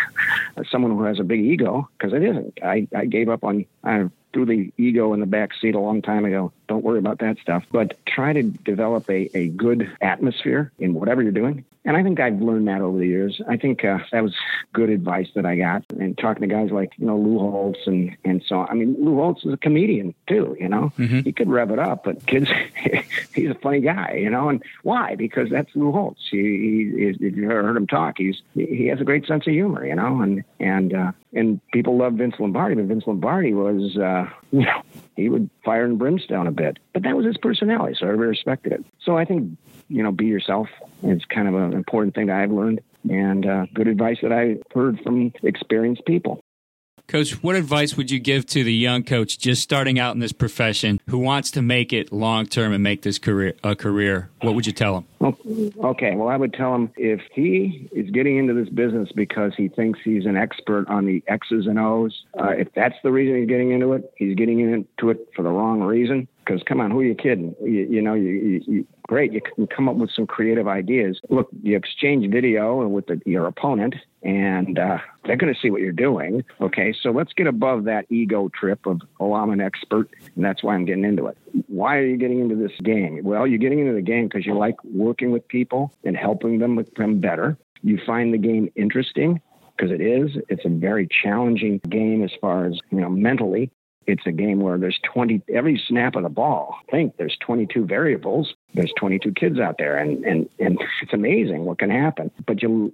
someone 0.69 0.91
who 0.91 1.03
has 1.03 1.19
a 1.19 1.23
big 1.23 1.39
ego 1.39 1.89
because 1.97 2.13
it 2.13 2.21
isn't. 2.21 2.59
I, 2.63 2.87
I 2.95 3.05
gave 3.05 3.27
up 3.27 3.43
on 3.43 3.65
I 3.83 4.07
threw 4.33 4.45
the 4.45 4.71
ego 4.77 5.13
in 5.13 5.19
the 5.19 5.25
back 5.25 5.51
seat 5.59 5.75
a 5.75 5.79
long 5.79 6.01
time 6.01 6.25
ago. 6.25 6.53
Don't 6.67 6.83
worry 6.83 6.99
about 6.99 7.19
that 7.19 7.37
stuff. 7.39 7.63
But 7.71 7.97
try 8.05 8.33
to 8.33 8.43
develop 8.43 9.09
a, 9.09 9.29
a 9.35 9.49
good 9.49 9.91
atmosphere 10.01 10.71
in 10.79 10.93
whatever 10.93 11.21
you're 11.21 11.31
doing. 11.31 11.65
And 11.83 11.97
I 11.97 12.03
think 12.03 12.19
I've 12.19 12.39
learned 12.39 12.67
that 12.67 12.81
over 12.81 12.97
the 12.97 13.07
years. 13.07 13.41
I 13.47 13.57
think 13.57 13.83
uh, 13.83 13.99
that 14.11 14.21
was 14.21 14.35
good 14.71 14.89
advice 14.89 15.29
that 15.35 15.45
I 15.45 15.55
got. 15.55 15.83
And 15.89 16.10
talking 16.17 16.47
to 16.47 16.53
guys 16.53 16.71
like, 16.71 16.91
you 16.97 17.05
know, 17.05 17.17
Lou 17.17 17.39
Holtz 17.39 17.79
and, 17.85 18.15
and 18.23 18.43
so 18.45 18.59
on. 18.59 18.69
I 18.69 18.73
mean, 18.73 18.95
Lou 18.99 19.15
Holtz 19.15 19.45
is 19.45 19.53
a 19.53 19.57
comedian 19.57 20.13
too, 20.27 20.55
you 20.59 20.69
know. 20.69 20.91
Mm-hmm. 20.97 21.21
He 21.21 21.31
could 21.31 21.49
rev 21.49 21.71
it 21.71 21.79
up, 21.79 22.03
but 22.03 22.25
kids, 22.25 22.49
he's 23.33 23.49
a 23.49 23.55
funny 23.55 23.79
guy, 23.79 24.19
you 24.21 24.29
know. 24.29 24.49
And 24.49 24.63
why? 24.83 25.15
Because 25.15 25.49
that's 25.49 25.69
Lou 25.75 25.91
Holtz. 25.91 26.21
He, 26.29 26.37
he 26.37 27.03
is, 27.05 27.17
if 27.19 27.35
you 27.35 27.49
ever 27.49 27.63
heard 27.63 27.77
him 27.77 27.87
talk, 27.87 28.15
he's 28.17 28.41
he 28.53 28.87
has 28.87 29.01
a 29.01 29.05
great 29.05 29.25
sense 29.25 29.47
of 29.47 29.53
humor, 29.53 29.85
you 29.85 29.95
know. 29.95 30.21
And 30.21 30.43
and 30.59 30.93
uh, 30.93 31.11
and 31.33 31.61
people 31.71 31.97
love 31.97 32.13
Vince 32.13 32.35
Lombardi, 32.39 32.75
but 32.75 32.85
Vince 32.85 33.05
Lombardi 33.07 33.53
was, 33.53 33.97
uh, 33.97 34.29
you 34.51 34.65
know, 34.65 34.81
he 35.15 35.29
would 35.29 35.49
fire 35.63 35.85
and 35.85 35.97
brimstone 35.97 36.47
a 36.47 36.51
bit, 36.51 36.79
but 36.93 37.03
that 37.03 37.15
was 37.15 37.25
his 37.25 37.37
personality, 37.37 37.95
so 37.99 38.07
I 38.07 38.09
respected 38.09 38.73
it. 38.73 38.85
So 39.03 39.17
I 39.17 39.25
think, 39.25 39.57
you 39.87 40.03
know, 40.03 40.11
be 40.11 40.25
yourself 40.25 40.67
is 41.03 41.23
kind 41.25 41.47
of 41.47 41.55
an 41.55 41.73
important 41.73 42.15
thing 42.15 42.27
that 42.27 42.37
I've 42.37 42.51
learned, 42.51 42.81
and 43.09 43.45
uh, 43.45 43.65
good 43.73 43.87
advice 43.87 44.17
that 44.21 44.31
I 44.31 44.57
heard 44.73 44.99
from 45.01 45.33
experienced 45.43 46.05
people. 46.05 46.41
Coach, 47.11 47.43
what 47.43 47.57
advice 47.57 47.97
would 47.97 48.09
you 48.09 48.19
give 48.19 48.45
to 48.45 48.63
the 48.63 48.73
young 48.73 49.03
coach 49.03 49.37
just 49.37 49.61
starting 49.61 49.99
out 49.99 50.13
in 50.13 50.21
this 50.21 50.31
profession 50.31 51.01
who 51.09 51.17
wants 51.17 51.51
to 51.51 51.61
make 51.61 51.91
it 51.91 52.13
long 52.13 52.45
term 52.45 52.71
and 52.71 52.81
make 52.81 53.01
this 53.01 53.19
career 53.19 53.53
a 53.65 53.75
career? 53.75 54.29
What 54.41 54.55
would 54.55 54.65
you 54.65 54.71
tell 54.71 54.97
him? 55.19 55.35
Okay, 55.83 56.15
well, 56.15 56.29
I 56.29 56.37
would 56.37 56.53
tell 56.53 56.73
him 56.73 56.89
if 56.95 57.19
he 57.33 57.89
is 57.91 58.09
getting 58.11 58.37
into 58.37 58.53
this 58.53 58.69
business 58.69 59.09
because 59.13 59.51
he 59.57 59.67
thinks 59.67 59.99
he's 60.03 60.25
an 60.25 60.37
expert 60.37 60.87
on 60.87 61.05
the 61.05 61.21
X's 61.27 61.67
and 61.67 61.77
O's, 61.77 62.23
uh, 62.39 62.51
if 62.51 62.69
that's 62.73 62.95
the 63.03 63.11
reason 63.11 63.39
he's 63.39 63.49
getting 63.49 63.71
into 63.71 63.91
it, 63.91 64.09
he's 64.15 64.35
getting 64.35 64.61
into 64.61 65.09
it 65.09 65.27
for 65.35 65.43
the 65.43 65.49
wrong 65.49 65.81
reason. 65.81 66.29
Because 66.43 66.63
come 66.63 66.81
on, 66.81 66.89
who 66.89 67.01
are 67.01 67.05
you 67.05 67.15
kidding? 67.15 67.55
You, 67.61 67.87
you 67.89 68.01
know, 68.01 68.15
you, 68.15 68.61
you, 68.65 68.87
great. 69.07 69.31
You 69.31 69.41
can 69.41 69.67
come 69.67 69.87
up 69.87 69.95
with 69.95 70.09
some 70.11 70.25
creative 70.25 70.67
ideas. 70.67 71.19
Look, 71.29 71.49
you 71.61 71.77
exchange 71.77 72.29
video 72.31 72.87
with 72.87 73.05
the, 73.05 73.21
your 73.25 73.45
opponent, 73.45 73.95
and 74.23 74.79
uh, 74.79 74.97
they're 75.25 75.35
going 75.35 75.53
to 75.53 75.59
see 75.59 75.69
what 75.69 75.81
you're 75.81 75.91
doing. 75.91 76.43
Okay, 76.59 76.95
so 76.99 77.11
let's 77.11 77.31
get 77.33 77.45
above 77.45 77.83
that 77.83 78.05
ego 78.09 78.49
trip 78.49 78.85
of, 78.87 79.01
oh, 79.19 79.33
I'm 79.33 79.51
an 79.51 79.61
expert, 79.61 80.09
and 80.35 80.43
that's 80.43 80.63
why 80.63 80.73
I'm 80.73 80.85
getting 80.85 81.05
into 81.05 81.27
it. 81.27 81.37
Why 81.67 81.97
are 81.97 82.05
you 82.05 82.17
getting 82.17 82.39
into 82.39 82.55
this 82.55 82.71
game? 82.83 83.19
Well, 83.23 83.45
you're 83.45 83.59
getting 83.59 83.79
into 83.79 83.93
the 83.93 84.01
game 84.01 84.27
because 84.27 84.45
you 84.45 84.57
like 84.57 84.75
working 84.83 85.31
with 85.31 85.47
people 85.47 85.93
and 86.03 86.17
helping 86.17 86.57
them 86.57 86.75
become 86.75 87.19
better. 87.19 87.57
You 87.83 87.99
find 88.05 88.33
the 88.33 88.39
game 88.39 88.71
interesting 88.75 89.41
because 89.77 89.91
it 89.91 90.01
is. 90.01 90.31
It's 90.49 90.65
a 90.65 90.69
very 90.69 91.07
challenging 91.23 91.79
game 91.89 92.23
as 92.23 92.31
far 92.39 92.65
as, 92.65 92.79
you 92.91 92.99
know, 92.99 93.09
mentally. 93.09 93.71
It's 94.07 94.25
a 94.25 94.31
game 94.31 94.59
where 94.59 94.77
there's 94.77 94.99
20, 95.13 95.41
every 95.53 95.81
snap 95.87 96.15
of 96.15 96.23
the 96.23 96.29
ball, 96.29 96.75
I 96.87 96.91
think 96.91 97.17
there's 97.17 97.37
22 97.41 97.85
variables. 97.85 98.53
There's 98.73 98.91
22 98.97 99.33
kids 99.33 99.59
out 99.59 99.77
there, 99.77 99.97
and, 99.97 100.23
and, 100.25 100.49
and 100.59 100.79
it's 101.01 101.13
amazing 101.13 101.65
what 101.65 101.79
can 101.79 101.91
happen. 101.91 102.31
But 102.45 102.61
you 102.61 102.93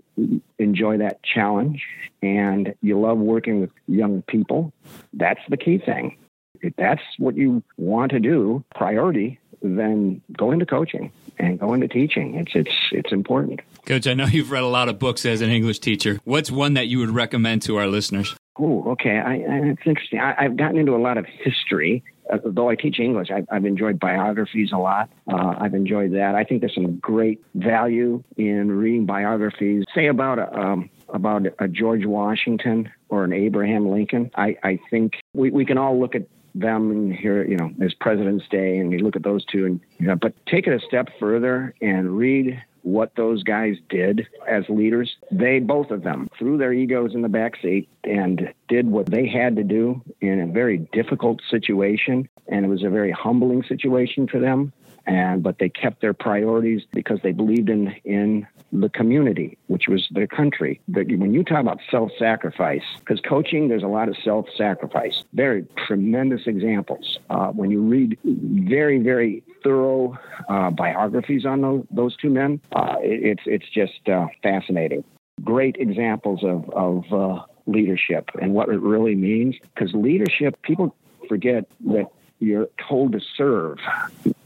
enjoy 0.57 0.97
that 0.97 1.23
challenge, 1.23 1.83
and 2.21 2.73
you 2.81 2.99
love 2.99 3.17
working 3.17 3.61
with 3.61 3.71
young 3.87 4.21
people. 4.23 4.73
That's 5.13 5.41
the 5.49 5.57
key 5.57 5.77
thing. 5.77 6.17
If 6.61 6.75
that's 6.75 7.01
what 7.19 7.35
you 7.35 7.63
want 7.77 8.11
to 8.11 8.19
do, 8.19 8.63
priority, 8.75 9.39
then 9.61 10.21
go 10.35 10.51
into 10.51 10.65
coaching 10.65 11.11
and 11.39 11.59
go 11.59 11.73
into 11.73 11.87
teaching. 11.87 12.35
It's 12.35 12.51
it's 12.55 12.75
it's 12.91 13.11
important. 13.11 13.61
Coach, 13.85 14.07
I 14.07 14.13
know 14.13 14.25
you've 14.25 14.51
read 14.51 14.63
a 14.63 14.67
lot 14.67 14.89
of 14.89 14.99
books 14.99 15.25
as 15.25 15.41
an 15.41 15.49
English 15.49 15.79
teacher. 15.79 16.19
What's 16.23 16.51
one 16.51 16.73
that 16.73 16.87
you 16.87 16.99
would 16.99 17.11
recommend 17.11 17.61
to 17.63 17.77
our 17.77 17.87
listeners? 17.87 18.35
Oh, 18.59 18.91
okay. 18.91 19.19
I, 19.19 19.33
I, 19.33 19.59
it's 19.63 19.81
interesting. 19.85 20.19
I, 20.19 20.43
have 20.43 20.57
gotten 20.57 20.77
into 20.77 20.95
a 20.95 20.97
lot 20.97 21.17
of 21.17 21.25
history. 21.25 22.03
Uh, 22.31 22.39
though 22.43 22.69
I 22.69 22.75
teach 22.75 22.99
English, 22.99 23.29
I've, 23.31 23.45
I've 23.49 23.65
enjoyed 23.65 23.99
biographies 23.99 24.71
a 24.73 24.77
lot. 24.77 25.09
Uh, 25.31 25.55
I've 25.59 25.73
enjoyed 25.73 26.13
that. 26.13 26.35
I 26.35 26.43
think 26.43 26.61
there's 26.61 26.73
some 26.73 26.97
great 26.97 27.41
value 27.55 28.23
in 28.35 28.71
reading 28.71 29.05
biographies, 29.05 29.85
say 29.95 30.07
about 30.07 30.39
a, 30.39 30.53
um, 30.53 30.89
about 31.09 31.43
a 31.59 31.67
George 31.67 32.05
Washington 32.05 32.89
or 33.09 33.23
an 33.23 33.31
Abraham 33.31 33.89
Lincoln. 33.89 34.29
I, 34.35 34.57
I 34.63 34.79
think 34.89 35.13
we, 35.33 35.51
we 35.51 35.65
can 35.65 35.77
all 35.77 35.99
look 35.99 36.15
at 36.15 36.23
them 36.53 37.11
here, 37.11 37.45
you 37.45 37.55
know, 37.55 37.71
as 37.81 37.93
President's 37.93 38.47
Day, 38.49 38.77
and 38.77 38.91
you 38.91 38.99
look 38.99 39.15
at 39.15 39.23
those 39.23 39.45
two, 39.45 39.65
and 39.65 39.79
you 39.99 40.07
know, 40.07 40.15
but 40.15 40.33
take 40.47 40.67
it 40.67 40.73
a 40.73 40.85
step 40.85 41.09
further 41.19 41.73
and 41.81 42.17
read 42.17 42.61
what 42.87 43.11
those 43.15 43.43
guys 43.43 43.75
did 43.89 44.25
as 44.47 44.63
leaders. 44.69 45.15
They, 45.29 45.59
both 45.59 45.91
of 45.91 46.03
them, 46.03 46.29
threw 46.39 46.57
their 46.57 46.71
egos 46.71 47.13
in 47.13 47.21
the 47.21 47.27
backseat 47.27 47.87
and 48.05 48.53
did 48.69 48.87
what 48.87 49.07
they 49.07 49.27
had 49.27 49.57
to 49.57 49.63
do 49.63 50.01
in 50.21 50.39
a 50.39 50.47
very 50.47 50.77
difficult 50.93 51.41
situation. 51.51 52.29
And 52.47 52.65
it 52.65 52.69
was 52.69 52.83
a 52.83 52.89
very 52.89 53.11
humbling 53.11 53.63
situation 53.63 54.27
for 54.27 54.39
them 54.39 54.71
and 55.07 55.41
but 55.41 55.57
they 55.59 55.69
kept 55.69 56.01
their 56.01 56.13
priorities 56.13 56.83
because 56.93 57.19
they 57.23 57.31
believed 57.31 57.69
in 57.69 57.95
in 58.03 58.45
the 58.73 58.89
community, 58.89 59.57
which 59.67 59.87
was 59.87 60.05
their 60.11 60.27
country. 60.27 60.81
But 60.89 61.07
when 61.07 61.33
you 61.33 61.43
talk 61.43 61.61
about 61.61 61.79
self-sacrifice, 61.89 62.83
because 62.99 63.21
coaching, 63.21 63.69
there's 63.69 63.83
a 63.83 63.87
lot 63.87 64.09
of 64.09 64.17
self-sacrifice. 64.23 65.23
Very 65.33 65.65
tremendous 65.87 66.41
examples. 66.47 67.17
Uh, 67.29 67.47
when 67.47 67.71
you 67.71 67.81
read 67.81 68.17
very 68.23 68.99
very 68.99 69.43
thorough 69.63 70.17
uh, 70.49 70.69
biographies 70.71 71.45
on 71.45 71.61
those, 71.61 71.85
those 71.91 72.17
two 72.17 72.29
men, 72.29 72.59
uh, 72.73 72.97
it, 72.99 73.23
it's 73.23 73.43
it's 73.45 73.69
just 73.73 74.07
uh, 74.09 74.27
fascinating. 74.43 75.03
Great 75.43 75.77
examples 75.79 76.43
of 76.43 76.69
of 76.71 77.13
uh, 77.13 77.43
leadership 77.65 78.29
and 78.41 78.53
what 78.53 78.67
it 78.69 78.81
really 78.81 79.15
means. 79.15 79.55
Because 79.73 79.93
leadership, 79.93 80.61
people 80.63 80.93
forget 81.29 81.65
that 81.85 82.07
you're 82.39 82.67
told 82.87 83.13
to 83.13 83.19
serve 83.35 83.77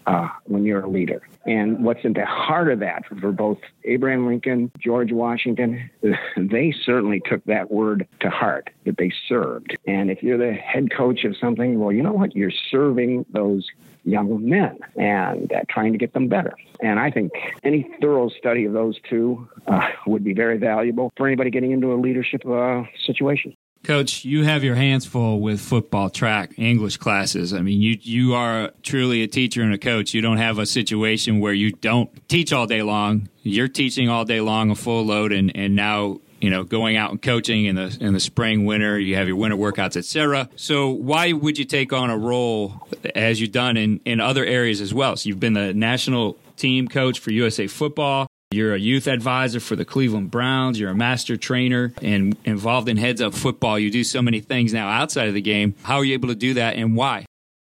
uh, 0.06 0.30
when 0.46 0.64
you're 0.64 0.82
a 0.82 0.90
leader. 0.90 1.22
And 1.46 1.84
what's 1.84 2.04
in 2.04 2.14
the 2.14 2.26
heart 2.26 2.72
of 2.72 2.80
that 2.80 3.06
for 3.06 3.32
both 3.32 3.60
Abraham 3.84 4.28
Lincoln, 4.28 4.72
George 4.80 5.12
Washington, 5.12 5.90
they 6.38 6.74
certainly 6.86 7.22
took 7.26 7.44
that 7.46 7.72
word 7.72 8.08
to 8.20 8.30
heart 8.30 8.70
that 8.86 8.98
they 8.98 9.12
served. 9.28 9.78
And 9.88 10.12
if 10.12 10.22
you're 10.22 10.38
the 10.38 10.54
head 10.54 10.92
coach 10.96 11.24
of 11.24 11.36
something, 11.38 11.80
well, 11.80 11.92
you 11.92 12.04
know 12.04 12.14
what? 12.14 12.36
You're 12.36 12.52
serving 12.70 13.26
those 13.32 13.68
young 14.04 14.48
men 14.48 14.80
and 14.96 15.52
uh, 15.52 15.62
trying 15.70 15.92
to 15.92 15.98
get 15.98 16.14
them 16.14 16.28
better. 16.28 16.54
And 16.82 17.00
I 17.00 17.12
think 17.12 17.32
any 17.64 17.90
thorough 18.02 18.30
study 18.30 18.66
of 18.66 18.74
those 18.74 19.00
two 19.10 19.48
uh, 19.68 19.88
would 20.08 20.24
be 20.24 20.34
very 20.34 20.58
valuable 20.58 21.12
for 21.16 21.28
anybody 21.28 21.52
getting 21.52 21.72
into 21.72 21.94
a 21.94 21.96
leadership 21.96 22.46
uh, 22.46 22.84
situation. 23.06 23.56
Coach, 23.84 24.24
you 24.26 24.44
have 24.44 24.64
your 24.64 24.76
hands 24.76 25.08
full 25.08 25.40
with 25.40 25.60
football, 25.60 26.12
track, 26.12 26.54
English 26.58 26.98
classes. 26.98 27.52
I 27.52 27.62
mean, 27.62 27.82
you 27.82 27.98
you 28.00 28.36
are 28.36 28.72
truly 28.84 29.24
a 29.24 29.28
teacher 29.28 29.64
and 29.64 29.74
a 29.74 29.78
coach. 29.80 30.14
You 30.14 30.22
don't 30.22 30.38
have 30.38 30.60
a 30.60 30.68
situation 30.68 31.40
where 31.40 31.54
you 31.54 31.72
don't 31.72 32.10
teach 32.30 32.54
all 32.54 32.68
day 32.68 32.84
long. 32.84 33.28
You're 33.42 33.68
teaching 33.68 34.08
all 34.08 34.24
day 34.24 34.40
long, 34.40 34.70
a 34.70 34.76
full 34.76 35.04
load, 35.04 35.32
and 35.32 35.56
and 35.58 35.76
now 35.76 36.20
you 36.40 36.52
know 36.52 36.64
going 36.64 36.96
out 36.96 37.10
and 37.10 37.20
coaching 37.20 37.66
in 37.66 37.76
the 37.76 37.98
in 38.00 38.14
the 38.14 38.20
spring, 38.20 38.66
winter. 38.66 39.00
You 39.00 39.16
have 39.16 39.28
your 39.28 39.38
winter 39.38 39.58
workouts, 39.58 39.98
etc. 39.98 40.48
So 40.56 40.90
why 40.90 41.32
would 41.32 41.58
you 41.58 41.66
take 41.66 41.92
on 41.92 42.12
a 42.12 42.18
role 42.18 42.88
as 43.16 43.42
you've 43.42 43.52
done 43.52 43.78
in 43.78 44.00
in 44.06 44.20
other 44.20 44.46
areas 44.46 44.80
as 44.80 44.94
well? 44.94 45.16
So 45.16 45.28
you've 45.28 45.40
been 45.40 45.54
the 45.54 45.74
national 45.74 46.38
team 46.56 46.88
coach 46.88 47.20
for 47.20 47.32
USA 47.32 47.66
Football. 47.66 48.28
You're 48.54 48.76
a 48.76 48.80
youth 48.80 49.08
advisor 49.08 49.62
for 49.62 49.78
the 49.78 49.86
Cleveland 49.86 50.30
Browns. 50.30 50.78
You're 50.78 50.90
a 50.90 50.96
master 50.96 51.38
trainer 51.38 51.94
and 52.02 52.36
involved 52.44 52.90
in 52.90 52.98
heads 52.98 53.22
up 53.22 53.34
football. 53.34 53.80
You 53.80 53.90
do 53.90 54.04
so 54.04 54.22
many 54.22 54.42
things 54.42 54.74
now 54.74 54.90
outside 54.90 55.30
of 55.30 55.34
the 55.34 55.42
game. 55.42 55.74
How 55.84 56.00
are 56.00 56.04
you 56.04 56.16
able 56.16 56.28
to 56.28 56.36
do 56.36 56.56
that 56.56 56.76
and 56.76 56.94
why? 56.94 57.26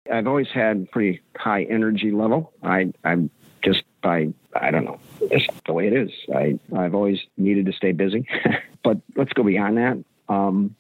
I've 0.10 0.26
always 0.26 0.48
had 0.48 0.90
pretty 0.90 1.20
high 1.36 1.64
energy 1.64 2.12
level. 2.12 2.54
I, 2.64 2.94
I'm 3.04 3.30
just 3.62 3.84
by, 4.02 4.30
I 4.56 4.72
don't 4.72 4.86
know, 4.86 5.02
just 5.30 5.50
the 5.66 5.74
way 5.74 5.88
it 5.88 5.94
is. 5.94 6.12
I, 6.34 6.58
I've 6.74 6.96
always 6.96 7.20
needed 7.36 7.66
to 7.66 7.74
stay 7.74 7.92
busy. 7.92 8.26
but 8.84 9.00
let's 9.18 9.34
go 9.34 9.44
beyond 9.44 9.78
that. 9.78 10.02
Um, 10.30 10.78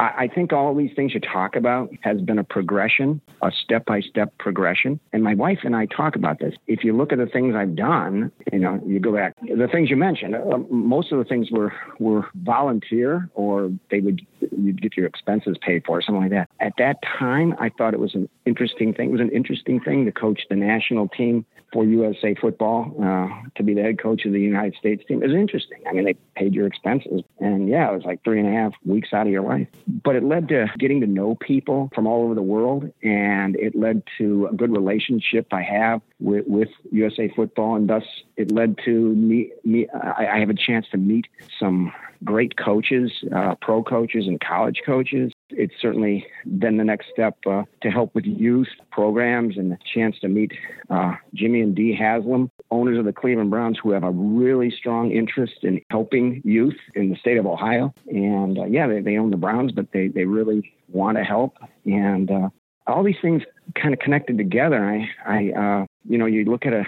I 0.00 0.28
think 0.32 0.52
all 0.52 0.74
these 0.76 0.94
things 0.94 1.12
you 1.12 1.20
talk 1.20 1.56
about 1.56 1.90
has 2.02 2.20
been 2.20 2.38
a 2.38 2.44
progression, 2.44 3.20
a 3.42 3.50
step 3.50 3.84
by 3.84 4.00
step 4.00 4.32
progression. 4.38 5.00
And 5.12 5.24
my 5.24 5.34
wife 5.34 5.60
and 5.64 5.74
I 5.74 5.86
talk 5.86 6.14
about 6.14 6.38
this. 6.38 6.54
If 6.68 6.84
you 6.84 6.96
look 6.96 7.12
at 7.12 7.18
the 7.18 7.26
things 7.26 7.56
I've 7.56 7.74
done, 7.74 8.30
you 8.52 8.60
know, 8.60 8.80
you 8.86 9.00
go 9.00 9.12
back, 9.12 9.34
the 9.40 9.66
things 9.66 9.90
you 9.90 9.96
mentioned, 9.96 10.36
uh, 10.36 10.58
most 10.70 11.10
of 11.10 11.18
the 11.18 11.24
things 11.24 11.50
were, 11.50 11.72
were 11.98 12.28
volunteer 12.36 13.28
or 13.34 13.72
they 13.90 13.98
would, 13.98 14.24
you'd 14.56 14.80
get 14.80 14.96
your 14.96 15.06
expenses 15.06 15.56
paid 15.60 15.84
for, 15.84 15.98
or 15.98 16.02
something 16.02 16.22
like 16.22 16.30
that. 16.30 16.48
At 16.60 16.74
that 16.78 16.98
time, 17.18 17.56
I 17.58 17.68
thought 17.68 17.92
it 17.92 18.00
was 18.00 18.14
an 18.14 18.28
interesting 18.46 18.94
thing. 18.94 19.08
It 19.08 19.12
was 19.12 19.20
an 19.20 19.32
interesting 19.32 19.80
thing 19.80 20.04
to 20.04 20.12
coach 20.12 20.42
the 20.48 20.56
national 20.56 21.08
team 21.08 21.44
for 21.72 21.84
USA 21.84 22.34
football 22.34 22.94
uh, 23.02 23.28
to 23.56 23.62
be 23.62 23.74
the 23.74 23.82
head 23.82 24.00
coach 24.00 24.24
of 24.24 24.32
the 24.32 24.40
United 24.40 24.74
States 24.78 25.02
team. 25.06 25.20
Was 25.20 25.32
interesting. 25.32 25.78
I 25.86 25.92
mean, 25.92 26.04
they 26.04 26.14
paid 26.34 26.54
your 26.54 26.66
expenses. 26.66 27.22
And 27.40 27.68
yeah, 27.68 27.90
it 27.90 27.94
was 27.94 28.04
like 28.04 28.22
three 28.24 28.40
and 28.40 28.48
a 28.48 28.52
half 28.52 28.72
weeks 28.84 29.12
out 29.12 29.26
of 29.26 29.32
your 29.32 29.42
life. 29.42 29.68
But 29.86 30.16
it 30.16 30.24
led 30.24 30.48
to 30.48 30.66
getting 30.78 31.00
to 31.00 31.06
know 31.06 31.34
people 31.34 31.90
from 31.94 32.06
all 32.06 32.24
over 32.24 32.34
the 32.34 32.42
world. 32.42 32.90
And 33.02 33.56
it 33.56 33.74
led 33.76 34.02
to 34.18 34.48
a 34.50 34.54
good 34.54 34.72
relationship 34.72 35.48
I 35.52 35.62
have 35.62 36.00
with, 36.20 36.46
with 36.46 36.68
USA 36.90 37.30
football. 37.34 37.76
And 37.76 37.88
thus 37.88 38.04
it 38.38 38.52
led 38.52 38.78
to 38.84 39.14
me, 39.14 39.50
me 39.64 39.88
I, 39.88 40.26
I 40.34 40.38
have 40.38 40.48
a 40.48 40.54
chance 40.54 40.86
to 40.92 40.96
meet 40.96 41.26
some 41.58 41.92
great 42.24 42.56
coaches, 42.56 43.12
uh, 43.34 43.54
pro 43.60 43.82
coaches 43.82 44.26
and 44.26 44.40
college 44.40 44.80
coaches. 44.86 45.32
It's 45.50 45.74
certainly 45.80 46.26
been 46.58 46.76
the 46.76 46.84
next 46.84 47.08
step 47.12 47.36
uh, 47.46 47.64
to 47.82 47.90
help 47.90 48.14
with 48.14 48.24
youth 48.24 48.68
programs 48.90 49.56
and 49.56 49.72
the 49.72 49.78
chance 49.94 50.18
to 50.20 50.28
meet 50.28 50.52
uh, 50.88 51.14
Jimmy 51.34 51.60
and 51.60 51.74
Dee 51.74 51.94
Haslam, 51.94 52.50
owners 52.70 52.98
of 52.98 53.04
the 53.04 53.12
Cleveland 53.12 53.50
Browns, 53.50 53.78
who 53.82 53.90
have 53.90 54.04
a 54.04 54.10
really 54.10 54.70
strong 54.70 55.10
interest 55.10 55.62
in 55.62 55.80
helping 55.90 56.40
youth 56.44 56.76
in 56.94 57.10
the 57.10 57.16
state 57.16 57.38
of 57.38 57.46
Ohio. 57.46 57.92
And 58.06 58.58
uh, 58.58 58.64
yeah, 58.64 58.86
they, 58.86 59.00
they 59.00 59.16
own 59.16 59.30
the 59.30 59.36
Browns, 59.36 59.72
but 59.72 59.90
they, 59.92 60.08
they 60.08 60.24
really 60.24 60.72
want 60.88 61.18
to 61.18 61.24
help. 61.24 61.56
And 61.84 62.30
uh, 62.30 62.48
all 62.88 63.02
these 63.04 63.16
things 63.20 63.42
kind 63.74 63.92
of 63.92 64.00
connected 64.00 64.38
together. 64.38 64.82
I, 64.84 65.08
I, 65.26 65.52
uh, 65.52 65.86
you 66.08 66.16
know, 66.16 66.26
you 66.26 66.44
look 66.44 66.64
at 66.66 66.72
a 66.72 66.84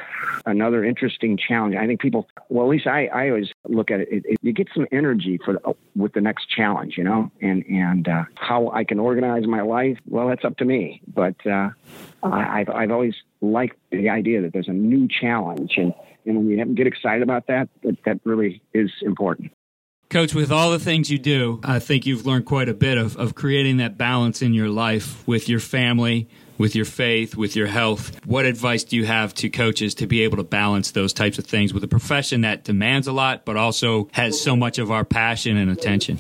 another 0.46 0.82
interesting 0.84 1.36
challenge. 1.36 1.76
I 1.76 1.86
think 1.86 2.00
people, 2.00 2.26
well, 2.48 2.64
at 2.64 2.70
least 2.70 2.86
I, 2.86 3.06
I 3.06 3.28
always 3.28 3.50
look 3.68 3.90
at 3.90 4.00
it, 4.00 4.08
it, 4.10 4.24
it 4.26 4.38
you 4.42 4.52
get 4.52 4.68
some 4.74 4.86
energy 4.90 5.38
for 5.44 5.54
the, 5.54 5.74
with 5.94 6.14
the 6.14 6.20
next 6.20 6.48
challenge, 6.48 6.94
you 6.96 7.04
know, 7.04 7.30
and 7.40 7.64
and 7.66 8.08
uh, 8.08 8.24
how 8.36 8.70
I 8.70 8.84
can 8.84 8.98
organize 8.98 9.46
my 9.46 9.60
life. 9.60 9.98
Well, 10.08 10.28
that's 10.28 10.44
up 10.44 10.56
to 10.58 10.64
me. 10.64 11.02
But 11.06 11.36
uh, 11.46 11.70
I, 12.22 12.60
I've 12.60 12.70
I've 12.70 12.90
always 12.90 13.14
liked 13.40 13.76
the 13.90 14.08
idea 14.08 14.40
that 14.42 14.52
there's 14.52 14.68
a 14.68 14.72
new 14.72 15.06
challenge, 15.08 15.74
and 15.76 15.92
and 16.24 16.36
when 16.38 16.48
you 16.48 16.64
get 16.74 16.86
excited 16.86 17.22
about 17.22 17.46
that, 17.48 17.68
that, 17.82 17.96
that 18.04 18.20
really 18.24 18.62
is 18.72 18.90
important. 19.02 19.52
Coach, 20.10 20.34
with 20.34 20.50
all 20.50 20.72
the 20.72 20.80
things 20.80 21.08
you 21.08 21.18
do, 21.18 21.60
I 21.62 21.78
think 21.78 22.04
you've 22.04 22.26
learned 22.26 22.44
quite 22.44 22.68
a 22.68 22.74
bit 22.74 22.98
of, 22.98 23.16
of 23.16 23.36
creating 23.36 23.76
that 23.76 23.96
balance 23.96 24.42
in 24.42 24.52
your 24.54 24.68
life 24.68 25.24
with 25.28 25.48
your 25.48 25.60
family, 25.60 26.28
with 26.58 26.74
your 26.74 26.84
faith, 26.84 27.36
with 27.36 27.54
your 27.54 27.68
health. 27.68 28.18
What 28.26 28.44
advice 28.44 28.82
do 28.82 28.96
you 28.96 29.04
have 29.04 29.32
to 29.34 29.48
coaches 29.48 29.94
to 29.94 30.08
be 30.08 30.22
able 30.22 30.38
to 30.38 30.42
balance 30.42 30.90
those 30.90 31.12
types 31.12 31.38
of 31.38 31.46
things 31.46 31.72
with 31.72 31.84
a 31.84 31.88
profession 31.88 32.40
that 32.40 32.64
demands 32.64 33.06
a 33.06 33.12
lot, 33.12 33.44
but 33.44 33.56
also 33.56 34.08
has 34.10 34.40
so 34.40 34.56
much 34.56 34.78
of 34.78 34.90
our 34.90 35.04
passion 35.04 35.56
and 35.56 35.70
attention? 35.70 36.18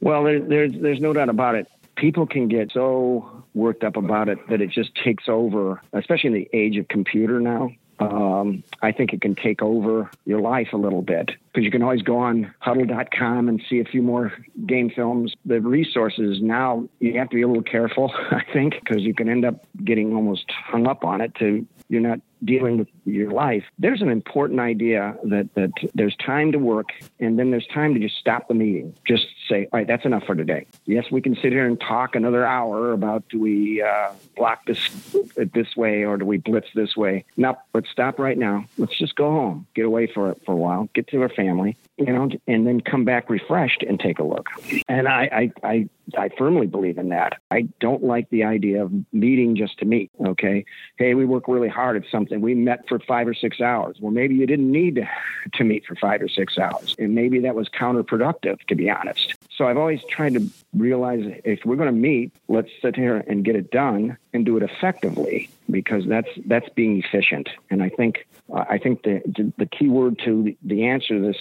Well, 0.00 0.22
there, 0.22 0.40
there's 0.40 0.72
there's 0.80 1.00
no 1.00 1.12
doubt 1.12 1.28
about 1.28 1.56
it. 1.56 1.66
People 1.96 2.28
can 2.28 2.46
get 2.46 2.70
so 2.70 3.42
worked 3.54 3.82
up 3.82 3.96
about 3.96 4.28
it 4.28 4.38
that 4.50 4.60
it 4.60 4.70
just 4.70 4.94
takes 5.04 5.24
over, 5.26 5.82
especially 5.92 6.28
in 6.28 6.34
the 6.34 6.48
age 6.52 6.76
of 6.76 6.86
computer 6.86 7.40
now 7.40 7.72
um, 7.98 8.62
I 8.82 8.92
think 8.92 9.12
it 9.12 9.20
can 9.20 9.34
take 9.34 9.62
over 9.62 10.10
your 10.24 10.40
life 10.40 10.68
a 10.72 10.76
little 10.76 11.02
bit 11.02 11.30
because 11.52 11.64
you 11.64 11.70
can 11.70 11.82
always 11.82 12.02
go 12.02 12.18
on 12.18 12.52
hudl.com 12.62 13.48
and 13.48 13.62
see 13.68 13.80
a 13.80 13.84
few 13.84 14.02
more 14.02 14.32
game 14.66 14.90
films. 14.90 15.34
The 15.44 15.60
resources 15.60 16.40
now, 16.42 16.88
you 17.00 17.18
have 17.18 17.30
to 17.30 17.36
be 17.36 17.42
a 17.42 17.48
little 17.48 17.62
careful, 17.62 18.12
I 18.30 18.42
think, 18.52 18.74
because 18.80 19.02
you 19.02 19.14
can 19.14 19.28
end 19.28 19.44
up 19.44 19.66
getting 19.84 20.14
almost 20.14 20.50
hung 20.50 20.86
up 20.86 21.04
on 21.04 21.20
it 21.20 21.34
to 21.36 21.66
you're 21.88 22.00
not 22.00 22.20
dealing 22.44 22.78
with 22.78 22.88
your 23.04 23.30
life. 23.30 23.64
There's 23.78 24.02
an 24.02 24.10
important 24.10 24.60
idea 24.60 25.16
that, 25.24 25.48
that 25.54 25.70
there's 25.94 26.16
time 26.16 26.52
to 26.52 26.58
work 26.58 26.90
and 27.18 27.38
then 27.38 27.50
there's 27.50 27.66
time 27.66 27.94
to 27.94 28.00
just 28.00 28.16
stop 28.18 28.48
the 28.48 28.54
meeting. 28.54 28.94
Just 29.06 29.26
say, 29.48 29.68
all 29.72 29.78
right, 29.78 29.86
that's 29.86 30.04
enough 30.04 30.24
for 30.24 30.34
today. 30.34 30.66
Yes, 30.84 31.10
we 31.10 31.20
can 31.20 31.34
sit 31.36 31.52
here 31.52 31.66
and 31.66 31.80
talk 31.80 32.14
another 32.14 32.46
hour 32.46 32.92
about 32.92 33.28
do 33.28 33.40
we 33.40 33.82
uh, 33.82 34.12
block 34.36 34.66
this 34.66 35.16
this 35.36 35.76
way 35.76 36.04
or 36.04 36.16
do 36.16 36.24
we 36.24 36.38
blitz 36.38 36.68
this 36.74 36.96
way? 36.96 37.24
No, 37.36 37.56
let's 37.74 37.90
stop 37.90 38.18
right 38.18 38.38
now. 38.38 38.64
Let's 38.78 38.96
just 38.98 39.16
go 39.16 39.30
home, 39.30 39.66
get 39.74 39.84
away 39.84 40.06
for 40.06 40.34
for 40.44 40.52
a 40.52 40.56
while, 40.56 40.88
get 40.94 41.08
to 41.08 41.22
our 41.22 41.28
family, 41.28 41.76
you 41.96 42.12
know, 42.12 42.28
and 42.46 42.66
then 42.66 42.80
come 42.80 43.04
back 43.04 43.30
refreshed 43.30 43.82
and 43.82 43.98
take 43.98 44.18
a 44.18 44.22
look. 44.22 44.48
And 44.88 45.08
I, 45.08 45.50
I, 45.62 45.68
I, 45.68 45.88
I 46.16 46.28
firmly 46.36 46.66
believe 46.66 46.98
in 46.98 47.08
that. 47.10 47.40
I 47.50 47.68
don't 47.80 48.02
like 48.02 48.28
the 48.30 48.44
idea 48.44 48.82
of 48.84 48.92
meeting 49.12 49.56
just 49.56 49.78
to 49.78 49.84
meet. 49.84 50.10
Okay. 50.24 50.64
Hey, 50.98 51.14
we 51.14 51.24
work 51.24 51.48
really 51.48 51.68
hard 51.68 51.96
at 51.96 52.10
something. 52.10 52.25
And 52.30 52.42
we 52.42 52.54
met 52.54 52.88
for 52.88 52.98
five 52.98 53.28
or 53.28 53.34
six 53.34 53.60
hours. 53.60 53.96
Well, 54.00 54.12
maybe 54.12 54.34
you 54.34 54.46
didn't 54.46 54.70
need 54.70 55.06
to, 55.54 55.64
meet 55.64 55.84
for 55.86 55.96
five 55.96 56.22
or 56.22 56.28
six 56.28 56.58
hours. 56.58 56.94
And 56.98 57.14
maybe 57.14 57.40
that 57.40 57.54
was 57.54 57.68
counterproductive, 57.68 58.60
to 58.68 58.74
be 58.74 58.88
honest. 58.88 59.34
So 59.56 59.66
I've 59.66 59.78
always 59.78 60.00
tried 60.08 60.34
to 60.34 60.48
realize 60.74 61.24
if 61.44 61.64
we're 61.64 61.76
going 61.76 61.92
to 61.92 62.00
meet, 62.00 62.32
let's 62.48 62.68
sit 62.82 62.94
here 62.94 63.16
and 63.26 63.44
get 63.44 63.56
it 63.56 63.70
done 63.70 64.16
and 64.32 64.44
do 64.44 64.56
it 64.56 64.62
effectively 64.62 65.48
because 65.70 66.06
that's 66.06 66.28
that's 66.44 66.68
being 66.70 67.02
efficient. 67.02 67.48
And 67.70 67.82
I 67.82 67.88
think 67.88 68.26
uh, 68.52 68.64
I 68.68 68.78
think 68.78 69.02
the, 69.02 69.22
the, 69.24 69.52
the 69.56 69.66
key 69.66 69.88
word 69.88 70.20
to 70.24 70.42
the, 70.42 70.56
the 70.62 70.86
answer 70.86 71.14
to 71.14 71.20
this 71.20 71.38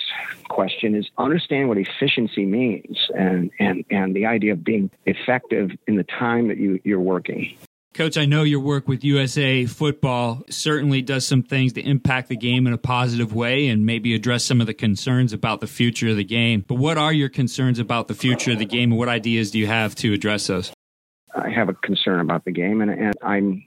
question 0.47 0.95
is 0.95 1.09
understand 1.17 1.67
what 1.67 1.77
efficiency 1.77 2.45
means 2.45 2.97
and 3.15 3.51
and 3.59 3.85
and 3.89 4.15
the 4.15 4.25
idea 4.25 4.53
of 4.53 4.63
being 4.63 4.89
effective 5.05 5.71
in 5.87 5.95
the 5.95 6.03
time 6.03 6.47
that 6.47 6.57
you 6.57 6.79
you're 6.83 6.99
working. 6.99 7.57
Coach, 7.95 8.17
I 8.17 8.25
know 8.25 8.43
your 8.43 8.59
work 8.59 8.89
with 8.89 9.05
USA 9.05 9.65
Football 9.65 10.43
certainly 10.49 11.01
does 11.01 11.25
some 11.25 11.43
things 11.43 11.71
to 11.73 11.81
impact 11.81 12.27
the 12.27 12.35
game 12.35 12.67
in 12.67 12.73
a 12.73 12.77
positive 12.77 13.33
way 13.33 13.69
and 13.69 13.85
maybe 13.85 14.13
address 14.13 14.43
some 14.43 14.59
of 14.59 14.67
the 14.67 14.73
concerns 14.73 15.31
about 15.31 15.61
the 15.61 15.67
future 15.67 16.09
of 16.09 16.17
the 16.17 16.25
game. 16.25 16.65
But 16.67 16.75
what 16.75 16.97
are 16.97 17.13
your 17.13 17.29
concerns 17.29 17.79
about 17.79 18.09
the 18.09 18.13
future 18.13 18.51
of 18.51 18.59
the 18.59 18.65
game 18.65 18.91
and 18.91 18.99
what 18.99 19.07
ideas 19.07 19.51
do 19.51 19.59
you 19.59 19.67
have 19.67 19.95
to 19.95 20.11
address 20.11 20.47
those? 20.47 20.73
I 21.33 21.49
have 21.49 21.69
a 21.69 21.73
concern 21.73 22.19
about 22.19 22.43
the 22.43 22.51
game, 22.51 22.81
and, 22.81 22.91
and 22.91 23.13
I'm 23.23 23.65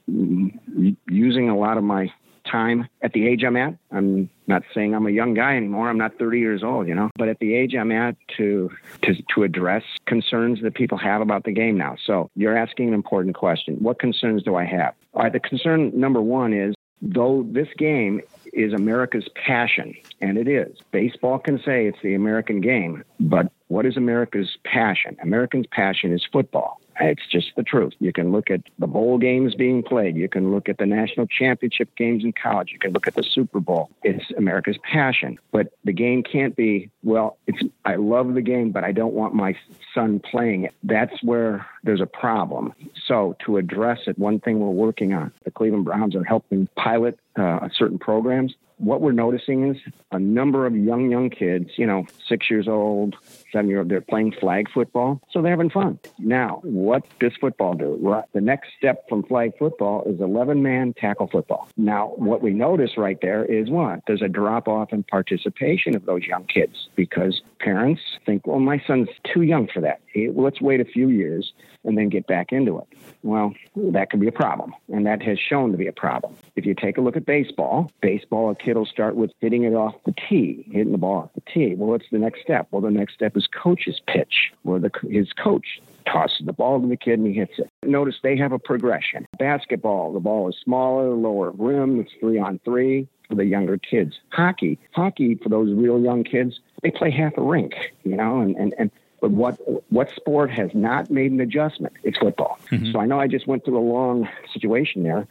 using 1.09 1.49
a 1.49 1.57
lot 1.57 1.79
of 1.79 1.85
my 1.85 2.13
time 2.51 2.89
at 3.03 3.13
the 3.13 3.27
age 3.27 3.45
I'm 3.45 3.57
at. 3.57 3.77
I'm 3.91 4.29
not 4.47 4.63
saying 4.75 4.95
I'm 4.95 5.07
a 5.07 5.11
young 5.11 5.35
guy 5.35 5.57
anymore. 5.57 5.89
I'm 5.89 5.99
not 5.99 6.19
30 6.19 6.39
years 6.39 6.63
old, 6.63 6.89
you 6.89 6.95
know, 6.95 7.11
but 7.17 7.29
at 7.29 7.39
the 7.39 7.55
age 7.55 7.75
I'm 7.75 7.93
at 7.93 8.17
to, 8.37 8.71
to, 9.03 9.15
to 9.35 9.43
address 9.43 9.83
concerns 10.07 10.63
that 10.63 10.75
people 10.75 10.99
have 10.99 11.21
about 11.21 11.45
the 11.45 11.53
game 11.53 11.77
now. 11.77 11.97
So 12.05 12.31
you're 12.35 12.57
asking 12.57 12.89
an 12.89 12.95
important 12.95 13.37
question. 13.37 13.77
What 13.77 13.99
concerns 13.99 14.43
do 14.43 14.57
I 14.57 14.65
have? 14.65 14.95
All 15.15 15.23
right. 15.23 15.33
The 15.33 15.41
concern 15.41 15.93
number 15.99 16.21
one 16.21 16.53
is 16.53 16.75
though 17.03 17.47
this 17.51 17.69
game 17.77 18.21
is 18.53 18.73
America's 18.73 19.29
passion, 19.35 19.95
and 20.21 20.39
it 20.39 20.49
is. 20.49 20.79
Baseball 20.91 21.39
can 21.39 21.59
say 21.59 21.87
it's 21.87 22.01
the 22.03 22.15
American 22.15 22.61
game, 22.61 23.05
but 23.21 23.53
what 23.69 23.87
is 23.87 23.97
America's 23.97 24.57
passion? 24.65 25.17
Americans' 25.23 25.67
passion 25.71 26.13
is 26.13 26.27
football. 26.33 26.81
It's 27.01 27.27
just 27.27 27.53
the 27.57 27.63
truth. 27.63 27.95
You 27.99 28.13
can 28.13 28.33
look 28.33 28.51
at 28.51 28.63
the 28.79 28.87
bowl 28.87 29.19
games 29.19 29.55
being 29.55 29.83
played. 29.83 30.17
You 30.17 30.29
can 30.29 30.53
look 30.53 30.69
at 30.69 30.79
the 30.79 30.87
national 30.87 31.27
championship 31.27 31.95
games 31.97 32.25
in 32.25 32.33
college. 32.33 32.71
You 32.73 32.79
can 32.79 32.93
look 32.93 33.07
at 33.07 33.15
the 33.15 33.23
Super 33.23 33.61
Bowl. 33.61 33.91
It's 34.03 34.25
America's 34.37 34.79
passion. 34.83 35.39
But 35.53 35.73
the 35.85 35.93
game 35.93 36.23
can't 36.23 36.57
be, 36.57 36.91
well, 37.03 37.39
it's 37.47 37.63
I 37.85 37.97
love 37.97 38.35
the 38.35 38.43
game, 38.43 38.71
but 38.73 38.85
I 38.85 38.93
don't 38.93 39.15
want 39.15 39.35
my 39.35 39.57
son 39.95 40.21
playing 40.21 40.65
it. 40.65 40.75
That's 40.83 41.23
where 41.23 41.67
there's 41.85 42.01
a 42.01 42.07
problem. 42.07 42.75
So 43.07 43.37
to 43.47 43.57
address 43.57 44.01
it, 44.07 44.19
one 44.19 44.41
thing 44.41 44.61
we're 44.61 44.69
working 44.69 45.15
on, 45.15 45.33
the 45.45 45.51
Cleveland 45.51 45.85
Browns 45.85 46.15
are 46.15 46.25
helping 46.25 46.69
pilot 46.77 47.19
uh, 47.39 47.69
certain 47.77 47.99
programs 47.99 48.55
what 48.79 49.01
we're 49.01 49.13
noticing 49.13 49.69
is 49.75 49.77
a 50.13 50.19
number 50.19 50.67
of 50.67 50.75
young, 50.75 51.11
young 51.11 51.31
kids, 51.31 51.71
you 51.77 51.87
know, 51.87 52.07
six 52.29 52.49
years 52.49 52.69
old, 52.69 53.17
seven 53.53 53.69
year 53.69 53.81
old, 53.81 53.89
they're 53.89 54.01
playing 54.01 54.33
flag 54.33 54.71
football. 54.73 55.21
So 55.31 55.43
they're 55.43 55.51
having 55.51 55.71
fun. 55.71 55.99
Now, 56.19 56.61
what 56.63 57.05
does 57.19 57.33
football 57.41 57.75
do? 57.75 58.23
The 58.33 58.41
next 58.41 58.69
step 58.79 59.09
from 59.09 59.25
flag 59.25 59.53
football 59.59 60.05
is 60.05 60.21
11 60.21 60.63
man 60.63 60.95
tackle 60.95 61.29
football. 61.29 61.69
Now, 61.77 62.13
what 62.17 62.43
we 62.43 62.53
notice 62.53 62.97
right 62.97 63.19
there 63.21 63.45
is 63.45 63.69
what? 63.69 64.01
There's 64.07 64.23
a 64.23 64.29
drop 64.29 64.69
off 64.69 64.93
in 64.93 65.03
participation 65.03 65.97
of 65.97 66.07
those 66.07 66.25
young 66.25 66.45
kids 66.45 66.89
because 66.95 67.43
parents 67.59 68.01
think, 68.25 68.47
well, 68.47 68.61
my 68.61 68.83
son's 68.87 69.09
too 69.33 69.43
young 69.43 69.69
for 69.73 69.81
that. 69.81 70.01
Let's 70.35 70.61
wait 70.61 70.81
a 70.81 70.85
few 70.85 71.09
years 71.09 71.53
and 71.85 71.97
then 71.97 72.09
get 72.09 72.27
back 72.27 72.53
into 72.53 72.79
it. 72.79 72.87
Well, 73.23 73.55
that 73.77 74.11
could 74.11 74.21
be 74.21 74.29
a 74.29 74.33
problem, 74.33 74.75
and 74.93 75.07
that 75.07 75.23
has 75.23 75.39
shown 75.39 75.73
to 75.73 75.79
be 75.79 75.87
a 75.87 75.93
problem. 75.93 76.35
If 76.57 76.67
you 76.67 76.75
take 76.75 76.99
a 76.99 77.01
look 77.01 77.17
at 77.17 77.27
baseball, 77.27 77.91
baseball, 78.01 78.51
a 78.51 78.55
kid 78.55 78.77
will 78.77 78.87
start 78.87 79.17
with 79.17 79.33
hitting 79.41 79.65
it 79.65 79.75
off 79.75 79.95
the 80.05 80.15
tee, 80.29 80.65
hitting 80.71 80.93
the 80.93 80.99
ball 80.99 81.23
off 81.23 81.31
the 81.35 81.43
tee. 81.53 81.75
Well, 81.75 81.91
what's 81.91 82.07
the 82.11 82.19
next 82.19 82.43
step? 82.43 82.69
Well, 82.71 82.83
the 82.83 82.91
next 82.91 83.15
step 83.15 83.37
is 83.37 83.47
coach's 83.47 84.01
pitch, 84.07 84.53
where 84.63 84.79
the, 84.79 84.91
his 85.09 85.33
coach 85.33 85.81
tosses 86.07 86.47
the 86.47 86.53
ball 86.53 86.81
to 86.81 86.87
the 86.87 86.97
kid 86.97 87.19
and 87.19 87.29
he 87.29 87.35
hits 87.35 87.59
it. 87.59 87.69
Notice 87.85 88.17
they 88.23 88.37
have 88.37 88.53
a 88.53 88.59
progression. 88.59 89.27
Basketball, 89.39 90.13
the 90.13 90.21
ball 90.21 90.49
is 90.49 90.57
smaller, 90.63 91.11
lower 91.11 91.51
rim, 91.51 92.01
it's 92.01 92.13
three 92.21 92.39
on 92.39 92.61
three 92.65 93.09
for 93.29 93.35
the 93.35 93.45
younger 93.45 93.79
kids. 93.79 94.15
Hockey, 94.31 94.79
hockey 94.93 95.35
for 95.35 95.49
those 95.49 95.73
real 95.73 96.01
young 96.01 96.25
kids, 96.25 96.61
they 96.83 96.91
play 96.91 97.11
half 97.11 97.37
a 97.37 97.43
rink, 97.43 97.75
you 98.05 98.17
know, 98.17 98.41
and, 98.41 98.57
and, 98.57 98.75
and 98.79 98.91
but 99.21 99.31
what 99.31 99.59
what 99.91 100.11
sport 100.15 100.51
has 100.51 100.71
not 100.75 101.11
made 101.11 101.33
an 101.33 101.41
adjustment? 101.41 101.95
It's 102.03 102.19
football. 102.19 102.59
Mm-hmm. 102.71 102.93
So 102.93 103.01
I 103.01 103.07
know 103.07 103.21
I 103.21 103.27
just 103.27 103.47
went 103.47 103.65
through 103.65 103.79
a 103.79 103.81
long 103.81 104.29
situation 104.53 105.03
there. 105.03 105.27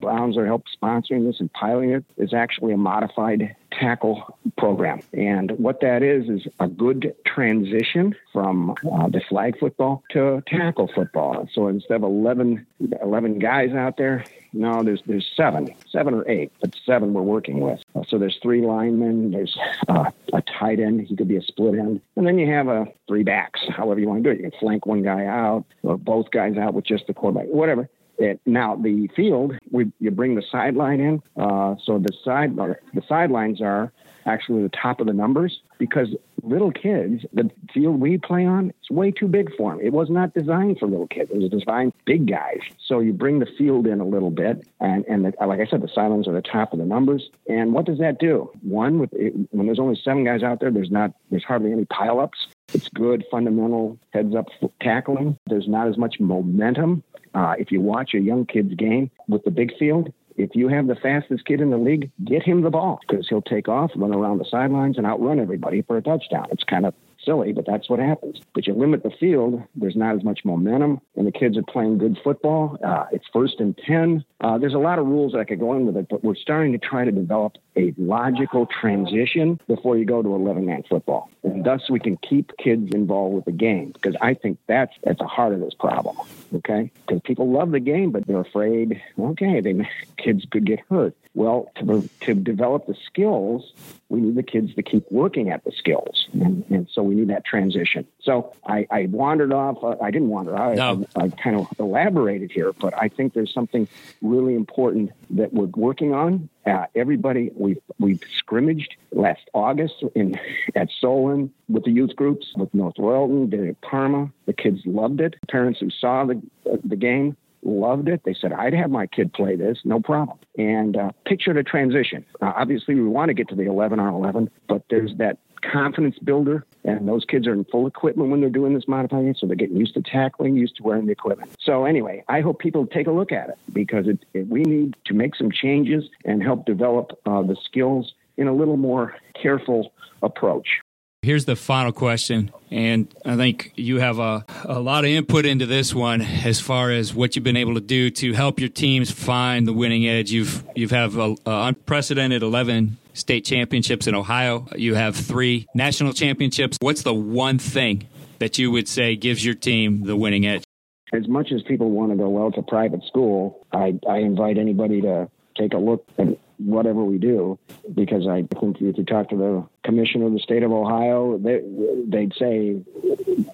Browns 0.00 0.36
are 0.38 0.46
help 0.46 0.64
sponsoring 0.82 1.26
this 1.26 1.40
and 1.40 1.52
piloting. 1.52 2.04
It's 2.16 2.32
actually 2.32 2.72
a 2.72 2.76
modified 2.78 3.54
tackle 3.70 4.38
program. 4.56 5.00
And 5.12 5.52
what 5.52 5.80
that 5.82 6.02
is, 6.02 6.28
is 6.28 6.48
a 6.58 6.68
good 6.68 7.14
transition 7.26 8.16
from 8.32 8.70
uh, 8.70 9.08
the 9.08 9.20
flag 9.28 9.58
football 9.58 10.02
to 10.10 10.42
tackle 10.46 10.90
football. 10.94 11.48
So 11.52 11.68
instead 11.68 11.96
of 11.96 12.02
11, 12.02 12.66
11 13.02 13.38
guys 13.38 13.72
out 13.72 13.98
there, 13.98 14.24
no, 14.52 14.82
there's 14.82 15.02
there's 15.06 15.28
seven, 15.36 15.74
seven 15.90 16.14
or 16.14 16.28
eight, 16.28 16.52
but 16.60 16.74
seven 16.84 17.12
we're 17.12 17.22
working 17.22 17.60
with. 17.60 17.80
Uh, 17.94 18.02
so 18.08 18.18
there's 18.18 18.38
three 18.42 18.62
linemen, 18.62 19.30
there's 19.30 19.56
uh, 19.88 20.10
a 20.32 20.42
tight 20.42 20.80
end, 20.80 21.06
he 21.06 21.16
could 21.16 21.28
be 21.28 21.36
a 21.36 21.42
split 21.42 21.74
end, 21.74 22.00
and 22.16 22.26
then 22.26 22.38
you 22.38 22.50
have 22.52 22.68
a 22.68 22.82
uh, 22.82 22.84
three 23.08 23.22
backs, 23.22 23.60
however 23.68 24.00
you 24.00 24.08
want 24.08 24.22
to 24.22 24.28
do 24.28 24.32
it. 24.32 24.42
You 24.42 24.50
can 24.50 24.58
flank 24.58 24.86
one 24.86 25.02
guy 25.02 25.26
out, 25.26 25.64
or 25.82 25.96
both 25.96 26.30
guys 26.30 26.56
out 26.56 26.74
with 26.74 26.84
just 26.84 27.06
the 27.06 27.14
quarterback, 27.14 27.46
whatever. 27.48 27.88
It, 28.20 28.38
now 28.44 28.76
the 28.76 29.08
field, 29.16 29.54
we, 29.70 29.90
you 29.98 30.10
bring 30.10 30.34
the 30.34 30.42
sideline 30.42 31.00
in. 31.00 31.22
Uh, 31.36 31.76
so 31.82 31.98
the 31.98 32.12
side 32.22 32.54
the 32.54 33.02
sidelines 33.08 33.62
are 33.62 33.92
actually 34.26 34.62
the 34.62 34.68
top 34.68 35.00
of 35.00 35.06
the 35.06 35.14
numbers 35.14 35.62
because 35.78 36.14
little 36.42 36.70
kids, 36.70 37.24
the 37.32 37.50
field 37.72 37.98
we 37.98 38.18
play 38.18 38.44
on, 38.44 38.74
it's 38.78 38.90
way 38.90 39.10
too 39.10 39.26
big 39.26 39.50
for 39.56 39.72
them. 39.72 39.80
It 39.82 39.94
was 39.94 40.10
not 40.10 40.34
designed 40.34 40.78
for 40.78 40.86
little 40.86 41.06
kids. 41.06 41.30
It 41.30 41.38
was 41.38 41.50
designed 41.50 41.94
big 42.04 42.28
guys. 42.28 42.60
So 42.86 43.00
you 43.00 43.14
bring 43.14 43.38
the 43.38 43.48
field 43.58 43.86
in 43.86 44.00
a 44.00 44.04
little 44.04 44.30
bit, 44.30 44.66
and 44.80 45.04
and 45.06 45.24
the, 45.24 45.46
like 45.46 45.60
I 45.60 45.66
said, 45.66 45.80
the 45.80 45.88
sidelines 45.88 46.28
are 46.28 46.34
the 46.34 46.42
top 46.42 46.74
of 46.74 46.78
the 46.78 46.84
numbers. 46.84 47.30
And 47.48 47.72
what 47.72 47.86
does 47.86 47.98
that 48.00 48.18
do? 48.18 48.50
One, 48.60 48.98
with 48.98 49.12
when 49.50 49.66
there's 49.66 49.80
only 49.80 49.98
seven 50.04 50.24
guys 50.24 50.42
out 50.42 50.60
there, 50.60 50.70
there's 50.70 50.90
not 50.90 51.12
there's 51.30 51.44
hardly 51.44 51.72
any 51.72 51.86
pileups. 51.86 52.48
It's 52.74 52.88
good 52.90 53.24
fundamental 53.30 53.98
heads 54.10 54.34
up 54.34 54.48
tackling. 54.80 55.38
There's 55.46 55.66
not 55.66 55.88
as 55.88 55.96
much 55.96 56.20
momentum 56.20 57.02
uh, 57.34 57.54
if 57.58 57.70
you 57.70 57.80
watch 57.80 58.14
a 58.14 58.20
young 58.20 58.46
kid's 58.46 58.74
game 58.74 59.10
with 59.28 59.44
the 59.44 59.50
big 59.50 59.76
field, 59.78 60.12
if 60.36 60.54
you 60.54 60.68
have 60.68 60.86
the 60.86 60.96
fastest 60.96 61.44
kid 61.44 61.60
in 61.60 61.70
the 61.70 61.78
league, 61.78 62.10
get 62.24 62.42
him 62.42 62.62
the 62.62 62.70
ball 62.70 63.00
because 63.06 63.28
he'll 63.28 63.42
take 63.42 63.68
off, 63.68 63.90
run 63.94 64.14
around 64.14 64.38
the 64.38 64.44
sidelines, 64.50 64.96
and 64.96 65.06
outrun 65.06 65.38
everybody 65.38 65.82
for 65.82 65.96
a 65.96 66.02
touchdown. 66.02 66.46
It's 66.50 66.64
kind 66.64 66.86
of 66.86 66.94
silly, 67.24 67.52
but 67.52 67.66
that's 67.66 67.88
what 67.88 67.98
happens. 67.98 68.40
But 68.54 68.66
you 68.66 68.74
limit 68.74 69.02
the 69.02 69.10
field, 69.10 69.62
there's 69.74 69.96
not 69.96 70.16
as 70.16 70.24
much 70.24 70.44
momentum, 70.44 71.00
and 71.16 71.26
the 71.26 71.32
kids 71.32 71.56
are 71.56 71.62
playing 71.62 71.98
good 71.98 72.18
football. 72.22 72.78
Uh, 72.84 73.06
it's 73.12 73.26
first 73.32 73.60
and 73.60 73.76
10. 73.76 74.24
Uh, 74.40 74.58
there's 74.58 74.74
a 74.74 74.78
lot 74.78 74.98
of 74.98 75.06
rules 75.06 75.32
that 75.32 75.46
could 75.48 75.60
go 75.60 75.74
in 75.74 75.86
with 75.86 75.96
it, 75.96 76.06
but 76.08 76.24
we're 76.24 76.34
starting 76.34 76.72
to 76.72 76.78
try 76.78 77.04
to 77.04 77.10
develop 77.10 77.56
a 77.76 77.94
logical 77.96 78.66
transition 78.66 79.60
before 79.66 79.96
you 79.96 80.04
go 80.04 80.22
to 80.22 80.34
11 80.34 80.66
man 80.66 80.82
football. 80.88 81.30
And 81.42 81.64
thus, 81.64 81.88
we 81.90 82.00
can 82.00 82.16
keep 82.16 82.52
kids 82.58 82.92
involved 82.92 83.34
with 83.34 83.44
the 83.44 83.52
game 83.52 83.92
because 83.92 84.16
I 84.20 84.34
think 84.34 84.58
that's 84.66 84.94
at 85.06 85.18
the 85.18 85.26
heart 85.26 85.54
of 85.54 85.60
this 85.60 85.74
problem. 85.74 86.16
Okay? 86.54 86.90
Because 87.06 87.22
people 87.22 87.50
love 87.50 87.70
the 87.70 87.80
game, 87.80 88.10
but 88.10 88.26
they're 88.26 88.40
afraid, 88.40 89.00
okay, 89.18 89.60
they, 89.60 89.88
kids 90.16 90.44
could 90.50 90.64
get 90.64 90.80
hurt. 90.88 91.14
Well, 91.34 91.70
to, 91.76 92.08
to 92.22 92.34
develop 92.34 92.86
the 92.86 92.96
skills, 93.06 93.72
we 94.08 94.20
need 94.20 94.34
the 94.34 94.42
kids 94.42 94.74
to 94.74 94.82
keep 94.82 95.10
working 95.12 95.50
at 95.50 95.62
the 95.62 95.70
skills. 95.70 96.28
And, 96.32 96.64
and 96.70 96.88
so 96.92 97.02
we 97.02 97.14
need 97.14 97.28
that 97.28 97.44
transition. 97.44 98.04
So 98.20 98.52
I, 98.66 98.86
I 98.90 99.06
wandered 99.06 99.52
off. 99.52 99.78
Uh, 99.82 99.94
I 100.02 100.10
didn't 100.10 100.28
wander. 100.28 100.56
I, 100.56 100.74
no. 100.74 101.06
I, 101.14 101.24
I 101.24 101.28
kind 101.28 101.56
of 101.56 101.68
elaborated 101.78 102.50
here, 102.50 102.72
but 102.72 102.94
I 103.00 103.08
think 103.08 103.34
there's 103.34 103.54
something 103.54 103.86
really 104.20 104.56
important 104.56 105.12
that 105.30 105.52
we're 105.52 105.66
working 105.66 106.12
on. 106.12 106.48
Uh, 106.66 106.86
everybody, 106.94 107.50
we've 107.54 107.80
we've 107.98 108.22
scrimmaged 108.36 108.96
last 109.12 109.48
August 109.54 110.02
in 110.14 110.38
at 110.74 110.88
Solon 111.00 111.52
with 111.68 111.84
the 111.84 111.90
youth 111.90 112.14
groups 112.16 112.52
with 112.56 112.74
North 112.74 112.96
Royalton, 112.96 113.48
did 113.48 113.60
it 113.60 113.68
at 113.70 113.80
Parma. 113.80 114.30
The 114.46 114.52
kids 114.52 114.80
loved 114.84 115.20
it. 115.20 115.36
Parents 115.48 115.80
who 115.80 115.90
saw 115.90 116.26
the 116.26 116.42
uh, 116.70 116.76
the 116.84 116.96
game 116.96 117.36
loved 117.62 118.08
it. 118.08 118.22
They 118.24 118.34
said, 118.34 118.52
I'd 118.52 118.74
have 118.74 118.90
my 118.90 119.06
kid 119.06 119.32
play 119.32 119.56
this, 119.56 119.78
no 119.84 120.00
problem. 120.00 120.38
And 120.56 120.96
uh, 120.96 121.10
picture 121.26 121.52
the 121.52 121.62
transition. 121.62 122.24
Uh, 122.40 122.52
obviously, 122.56 122.94
we 122.94 123.02
want 123.02 123.28
to 123.28 123.34
get 123.34 123.48
to 123.48 123.54
the 123.54 123.66
11 123.66 124.00
on 124.00 124.14
11, 124.14 124.50
but 124.68 124.82
there's 124.90 125.14
that 125.16 125.38
confidence 125.60 126.18
builder, 126.18 126.64
and 126.84 127.06
those 127.06 127.24
kids 127.24 127.46
are 127.46 127.52
in 127.52 127.64
full 127.64 127.86
equipment 127.86 128.30
when 128.30 128.40
they're 128.40 128.50
doing 128.50 128.74
this 128.74 128.88
modifying, 128.88 129.34
so 129.38 129.46
they're 129.46 129.56
getting 129.56 129.76
used 129.76 129.94
to 129.94 130.02
tackling, 130.02 130.56
used 130.56 130.76
to 130.76 130.82
wearing 130.82 131.06
the 131.06 131.12
equipment. 131.12 131.50
So 131.60 131.84
anyway, 131.84 132.24
I 132.28 132.40
hope 132.40 132.58
people 132.58 132.86
take 132.86 133.06
a 133.06 133.12
look 133.12 133.32
at 133.32 133.50
it 133.50 133.58
because 133.72 134.08
it, 134.08 134.24
it, 134.32 134.48
we 134.48 134.62
need 134.62 134.96
to 135.06 135.14
make 135.14 135.34
some 135.36 135.50
changes 135.50 136.04
and 136.24 136.42
help 136.42 136.64
develop 136.64 137.18
uh, 137.26 137.42
the 137.42 137.56
skills 137.64 138.14
in 138.36 138.48
a 138.48 138.54
little 138.54 138.76
more 138.76 139.14
careful 139.40 139.92
approach. 140.22 140.80
Here's 141.22 141.44
the 141.44 141.54
final 141.54 141.92
question, 141.92 142.50
and 142.70 143.06
I 143.26 143.36
think 143.36 143.74
you 143.76 143.98
have 143.98 144.18
a, 144.18 144.42
a 144.64 144.80
lot 144.80 145.04
of 145.04 145.10
input 145.10 145.44
into 145.44 145.66
this 145.66 145.94
one 145.94 146.22
as 146.22 146.60
far 146.60 146.90
as 146.90 147.14
what 147.14 147.36
you've 147.36 147.44
been 147.44 147.58
able 147.58 147.74
to 147.74 147.80
do 147.82 148.08
to 148.08 148.32
help 148.32 148.58
your 148.58 148.70
teams 148.70 149.10
find 149.10 149.68
the 149.68 149.74
winning 149.74 150.08
edge. 150.08 150.30
You've 150.30 150.64
you've 150.74 150.92
have 150.92 151.18
a, 151.18 151.36
a 151.44 151.66
unprecedented 151.66 152.42
11 152.42 152.96
state 153.12 153.44
championships 153.44 154.06
in 154.06 154.14
Ohio. 154.14 154.66
You 154.74 154.94
have 154.94 155.14
three 155.14 155.66
national 155.74 156.14
championships. 156.14 156.78
What's 156.80 157.02
the 157.02 157.12
one 157.12 157.58
thing 157.58 158.08
that 158.38 158.56
you 158.56 158.70
would 158.70 158.88
say 158.88 159.14
gives 159.14 159.44
your 159.44 159.54
team 159.54 160.04
the 160.04 160.16
winning 160.16 160.46
edge? 160.46 160.64
As 161.12 161.28
much 161.28 161.52
as 161.52 161.60
people 161.64 161.90
want 161.90 162.12
to 162.12 162.16
go 162.16 162.30
well 162.30 162.50
to 162.52 162.62
private 162.62 163.04
school, 163.04 163.66
I, 163.72 163.92
I 164.08 164.20
invite 164.20 164.56
anybody 164.56 165.02
to 165.02 165.28
take 165.54 165.74
a 165.74 165.78
look 165.78 166.02
at 166.18 166.38
whatever 166.56 167.04
we 167.04 167.18
do, 167.18 167.58
because 167.94 168.26
I 168.26 168.46
think 168.58 168.80
if 168.80 168.96
you 168.96 169.04
talk 169.04 169.28
to 169.30 169.36
the 169.36 169.66
commissioner 169.84 170.26
of 170.26 170.32
the 170.32 170.38
state 170.38 170.62
of 170.62 170.72
Ohio, 170.72 171.38
they, 171.38 171.60
they'd 172.06 172.32
say 172.38 172.82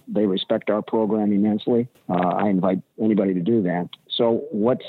they 0.08 0.26
respect 0.26 0.70
our 0.70 0.82
program 0.82 1.32
immensely. 1.32 1.88
Uh, 2.08 2.14
I 2.14 2.48
invite 2.48 2.82
anybody 3.00 3.34
to 3.34 3.40
do 3.40 3.62
that. 3.62 3.88
So 4.08 4.44
what's 4.50 4.84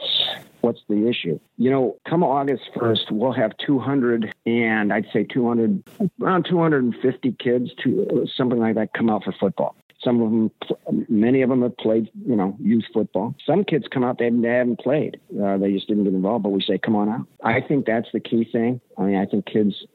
what's 0.62 0.82
the 0.90 1.08
issue? 1.08 1.40
You 1.58 1.72
know, 1.72 1.98
come 2.08 2.24
August 2.24 2.64
1st, 2.76 3.12
we'll 3.12 3.32
have 3.32 3.52
200 3.66 4.34
and 4.46 4.92
I'd 4.92 5.06
say 5.14 5.24
200, 5.24 5.84
around 6.22 6.46
250 6.50 7.32
kids 7.34 7.72
to 7.84 8.28
something 8.36 8.60
like 8.60 8.76
that 8.76 8.94
come 8.94 9.10
out 9.10 9.24
for 9.24 9.32
football. 9.34 9.76
Some 10.04 10.22
of 10.22 10.30
them, 10.30 11.06
many 11.10 11.42
of 11.42 11.50
them 11.50 11.64
have 11.64 11.76
played, 11.78 12.10
you 12.26 12.36
know, 12.36 12.56
youth 12.60 12.86
football. 12.94 13.36
Some 13.46 13.64
kids 13.64 13.88
come 13.92 14.04
out, 14.04 14.20
they 14.20 14.26
haven't, 14.26 14.42
they 14.42 14.50
haven't 14.50 14.80
played. 14.80 15.20
Uh, 15.42 15.58
they 15.58 15.74
just 15.74 15.88
didn't 15.88 16.04
get 16.04 16.14
involved, 16.14 16.44
but 16.44 16.50
we 16.50 16.62
say, 16.62 16.78
come 16.78 16.96
on 16.96 17.10
out. 17.10 17.28
I 17.44 17.62
think 17.62 17.86
that's 17.86 18.08
the 18.14 18.20
key 18.20 18.48
thing. 18.52 18.80
I 18.98 19.04
mean, 19.04 19.18
I 19.18 19.26
think 19.26 19.46
kids 19.48 19.86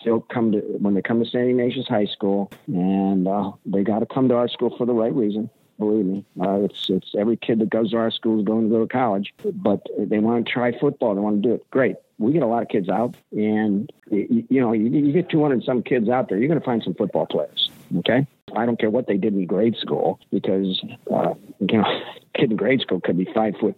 still 0.00 0.20
come 0.20 0.52
to, 0.52 0.58
when 0.78 0.94
they 0.94 1.02
come 1.02 1.22
to 1.22 1.28
St. 1.28 1.50
Ignatius 1.50 1.88
High 1.88 2.06
School, 2.06 2.52
and 2.68 3.26
uh, 3.26 3.52
they 3.64 3.82
got 3.82 3.98
to 3.98 4.06
come 4.06 4.28
to 4.28 4.36
our 4.36 4.48
school 4.48 4.74
for 4.76 4.86
the 4.86 4.94
right 4.94 5.14
reason 5.14 5.50
believe 5.78 6.06
me. 6.06 6.24
Uh, 6.40 6.62
it's 6.62 6.88
it's 6.88 7.14
every 7.18 7.36
kid 7.36 7.58
that 7.58 7.70
goes 7.70 7.90
to 7.90 7.96
our 7.98 8.10
school 8.10 8.40
is 8.40 8.46
going 8.46 8.64
to 8.64 8.70
go 8.70 8.80
to 8.80 8.88
college, 8.88 9.34
but 9.44 9.86
they 9.98 10.18
want 10.18 10.46
to 10.46 10.52
try 10.52 10.72
football. 10.78 11.14
They 11.14 11.20
want 11.20 11.42
to 11.42 11.48
do 11.48 11.54
it. 11.54 11.70
Great. 11.70 11.96
We 12.18 12.32
get 12.32 12.42
a 12.42 12.46
lot 12.46 12.62
of 12.62 12.68
kids 12.68 12.88
out, 12.88 13.14
and 13.32 13.90
you, 14.10 14.44
you 14.48 14.60
know, 14.60 14.72
you, 14.72 14.88
you 14.88 15.12
get 15.12 15.28
200 15.28 15.64
some 15.64 15.82
kids 15.82 16.08
out 16.08 16.28
there, 16.28 16.38
you're 16.38 16.48
going 16.48 16.60
to 16.60 16.64
find 16.64 16.82
some 16.82 16.94
football 16.94 17.26
players. 17.26 17.70
Okay, 17.98 18.26
I 18.56 18.66
don't 18.66 18.78
care 18.78 18.90
what 18.90 19.06
they 19.06 19.16
did 19.16 19.34
in 19.34 19.46
grade 19.46 19.76
school 19.76 20.18
because 20.30 20.82
uh, 21.14 21.34
you 21.60 21.78
know, 21.78 22.00
kid 22.34 22.50
in 22.50 22.56
grade 22.56 22.80
school 22.80 23.00
could 23.00 23.18
be 23.18 23.28
five 23.34 23.54
foot 23.60 23.76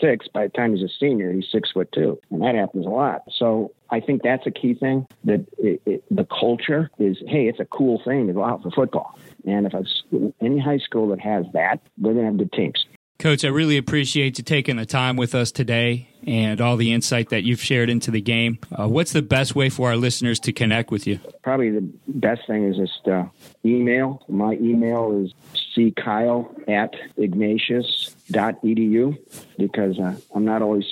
six 0.00 0.26
by 0.28 0.44
the 0.44 0.52
time 0.52 0.74
he's 0.74 0.84
a 0.84 0.92
senior. 1.00 1.32
He's 1.32 1.46
six 1.50 1.70
foot 1.70 1.90
two, 1.92 2.18
and 2.30 2.42
that 2.42 2.54
happens 2.54 2.86
a 2.86 2.90
lot. 2.90 3.22
So 3.36 3.72
I 3.90 4.00
think 4.00 4.22
that's 4.22 4.46
a 4.46 4.50
key 4.50 4.74
thing. 4.74 5.06
That 5.24 5.46
it, 5.58 5.82
it, 5.86 6.04
the 6.10 6.24
culture 6.24 6.90
is, 6.98 7.18
hey, 7.26 7.48
it's 7.48 7.60
a 7.60 7.64
cool 7.64 8.02
thing 8.04 8.26
to 8.26 8.32
go 8.32 8.44
out 8.44 8.62
for 8.62 8.70
football. 8.70 9.18
And 9.46 9.66
if 9.66 9.74
it's 9.74 10.02
any 10.40 10.58
high 10.58 10.78
school 10.78 11.08
that 11.10 11.20
has 11.20 11.46
that, 11.52 11.80
they're 11.98 12.12
going 12.12 12.24
to 12.24 12.30
have 12.32 12.38
good 12.38 12.52
teams. 12.52 12.84
Coach, 13.18 13.44
I 13.44 13.48
really 13.48 13.78
appreciate 13.78 14.36
you 14.36 14.44
taking 14.44 14.76
the 14.76 14.84
time 14.84 15.16
with 15.16 15.34
us 15.34 15.50
today 15.50 16.10
and 16.26 16.60
all 16.60 16.76
the 16.76 16.92
insight 16.92 17.30
that 17.30 17.44
you've 17.44 17.62
shared 17.62 17.90
into 17.90 18.10
the 18.10 18.20
game. 18.20 18.58
Uh, 18.72 18.88
what's 18.88 19.12
the 19.12 19.22
best 19.22 19.54
way 19.54 19.68
for 19.68 19.88
our 19.88 19.96
listeners 19.96 20.40
to 20.40 20.52
connect 20.52 20.90
with 20.90 21.06
you? 21.06 21.20
Probably 21.42 21.70
the 21.70 21.88
best 22.08 22.46
thing 22.46 22.64
is 22.64 22.76
just 22.76 23.06
uh, 23.08 23.26
email. 23.64 24.24
My 24.28 24.54
email 24.54 25.24
is 25.24 25.32
ckyle 25.76 26.68
at 26.68 26.94
ignatius.edu 27.18 29.18
because 29.58 29.98
uh, 29.98 30.14
I'm 30.34 30.44
not 30.44 30.62
always 30.62 30.84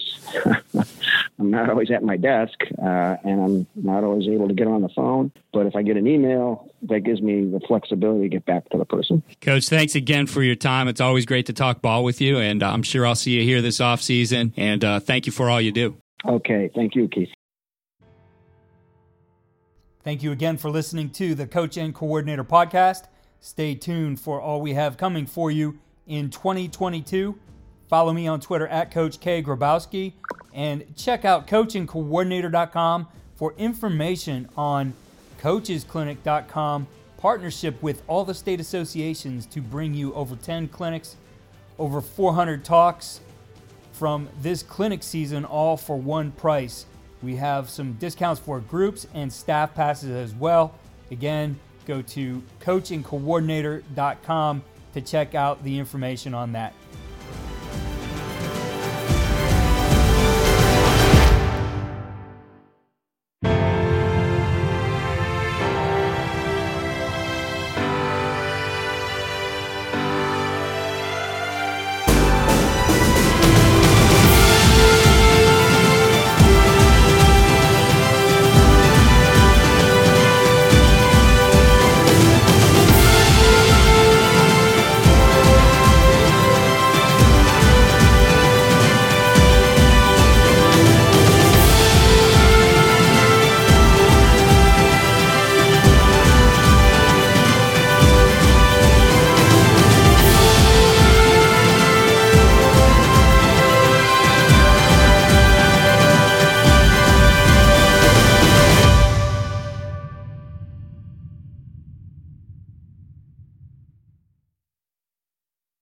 I'm 1.38 1.50
not 1.50 1.70
always 1.70 1.90
at 1.90 2.02
my 2.02 2.16
desk 2.16 2.58
uh, 2.78 3.16
and 3.24 3.42
I'm 3.42 3.66
not 3.74 4.04
always 4.04 4.28
able 4.28 4.48
to 4.48 4.54
get 4.54 4.66
on 4.66 4.82
the 4.82 4.88
phone. 4.90 5.32
But 5.52 5.66
if 5.66 5.76
I 5.76 5.82
get 5.82 5.96
an 5.96 6.06
email, 6.06 6.70
that 6.82 7.00
gives 7.00 7.22
me 7.22 7.44
the 7.44 7.60
flexibility 7.60 8.24
to 8.24 8.28
get 8.28 8.44
back 8.44 8.68
to 8.70 8.78
the 8.78 8.84
person. 8.84 9.22
Coach, 9.40 9.68
thanks 9.68 9.94
again 9.94 10.26
for 10.26 10.42
your 10.42 10.56
time. 10.56 10.88
It's 10.88 11.00
always 11.00 11.26
great 11.26 11.46
to 11.46 11.52
talk 11.52 11.80
ball 11.80 12.04
with 12.04 12.20
you, 12.20 12.38
and 12.38 12.62
I'm 12.62 12.82
sure 12.82 13.06
I'll 13.06 13.14
see 13.14 13.32
you 13.32 13.42
here 13.42 13.62
this 13.62 13.80
off 13.80 14.02
season. 14.02 14.52
And 14.56 14.84
uh, 14.84 15.00
thank 15.14 15.26
you 15.26 15.32
for 15.32 15.48
all 15.48 15.60
you 15.60 15.70
do. 15.70 15.96
Okay, 16.26 16.68
thank 16.74 16.96
you, 16.96 17.06
Keith. 17.06 17.28
Thank 20.02 20.24
you 20.24 20.32
again 20.32 20.56
for 20.56 20.70
listening 20.70 21.10
to 21.10 21.36
the 21.36 21.46
Coach 21.46 21.76
and 21.76 21.94
Coordinator 21.94 22.42
podcast. 22.42 23.04
Stay 23.38 23.76
tuned 23.76 24.18
for 24.18 24.40
all 24.40 24.60
we 24.60 24.74
have 24.74 24.96
coming 24.96 25.24
for 25.24 25.52
you 25.52 25.78
in 26.08 26.30
2022. 26.30 27.38
Follow 27.86 28.12
me 28.12 28.26
on 28.26 28.40
Twitter 28.40 28.66
at 28.66 28.90
Coach 28.90 29.20
K 29.20 29.40
Grabowski 29.40 30.14
and 30.52 30.84
check 30.96 31.24
out 31.24 31.46
coachandcoordinator.com 31.46 33.06
for 33.36 33.54
information 33.56 34.48
on 34.56 34.94
coachesclinic.com 35.40 36.88
partnership 37.18 37.80
with 37.80 38.02
all 38.08 38.24
the 38.24 38.34
state 38.34 38.58
associations 38.58 39.46
to 39.46 39.60
bring 39.60 39.94
you 39.94 40.12
over 40.14 40.34
10 40.34 40.68
clinics, 40.68 41.14
over 41.78 42.00
400 42.00 42.64
talks 42.64 43.20
from 43.94 44.28
this 44.42 44.62
clinic 44.62 45.02
season, 45.02 45.44
all 45.44 45.76
for 45.76 45.96
one 45.96 46.32
price. 46.32 46.86
We 47.22 47.36
have 47.36 47.70
some 47.70 47.94
discounts 47.94 48.40
for 48.40 48.60
groups 48.60 49.06
and 49.14 49.32
staff 49.32 49.74
passes 49.74 50.10
as 50.10 50.34
well. 50.34 50.74
Again, 51.10 51.58
go 51.86 52.02
to 52.02 52.42
coachandcoordinator.com 52.60 54.62
to 54.92 55.00
check 55.00 55.34
out 55.34 55.64
the 55.64 55.78
information 55.78 56.34
on 56.34 56.52
that. 56.52 56.74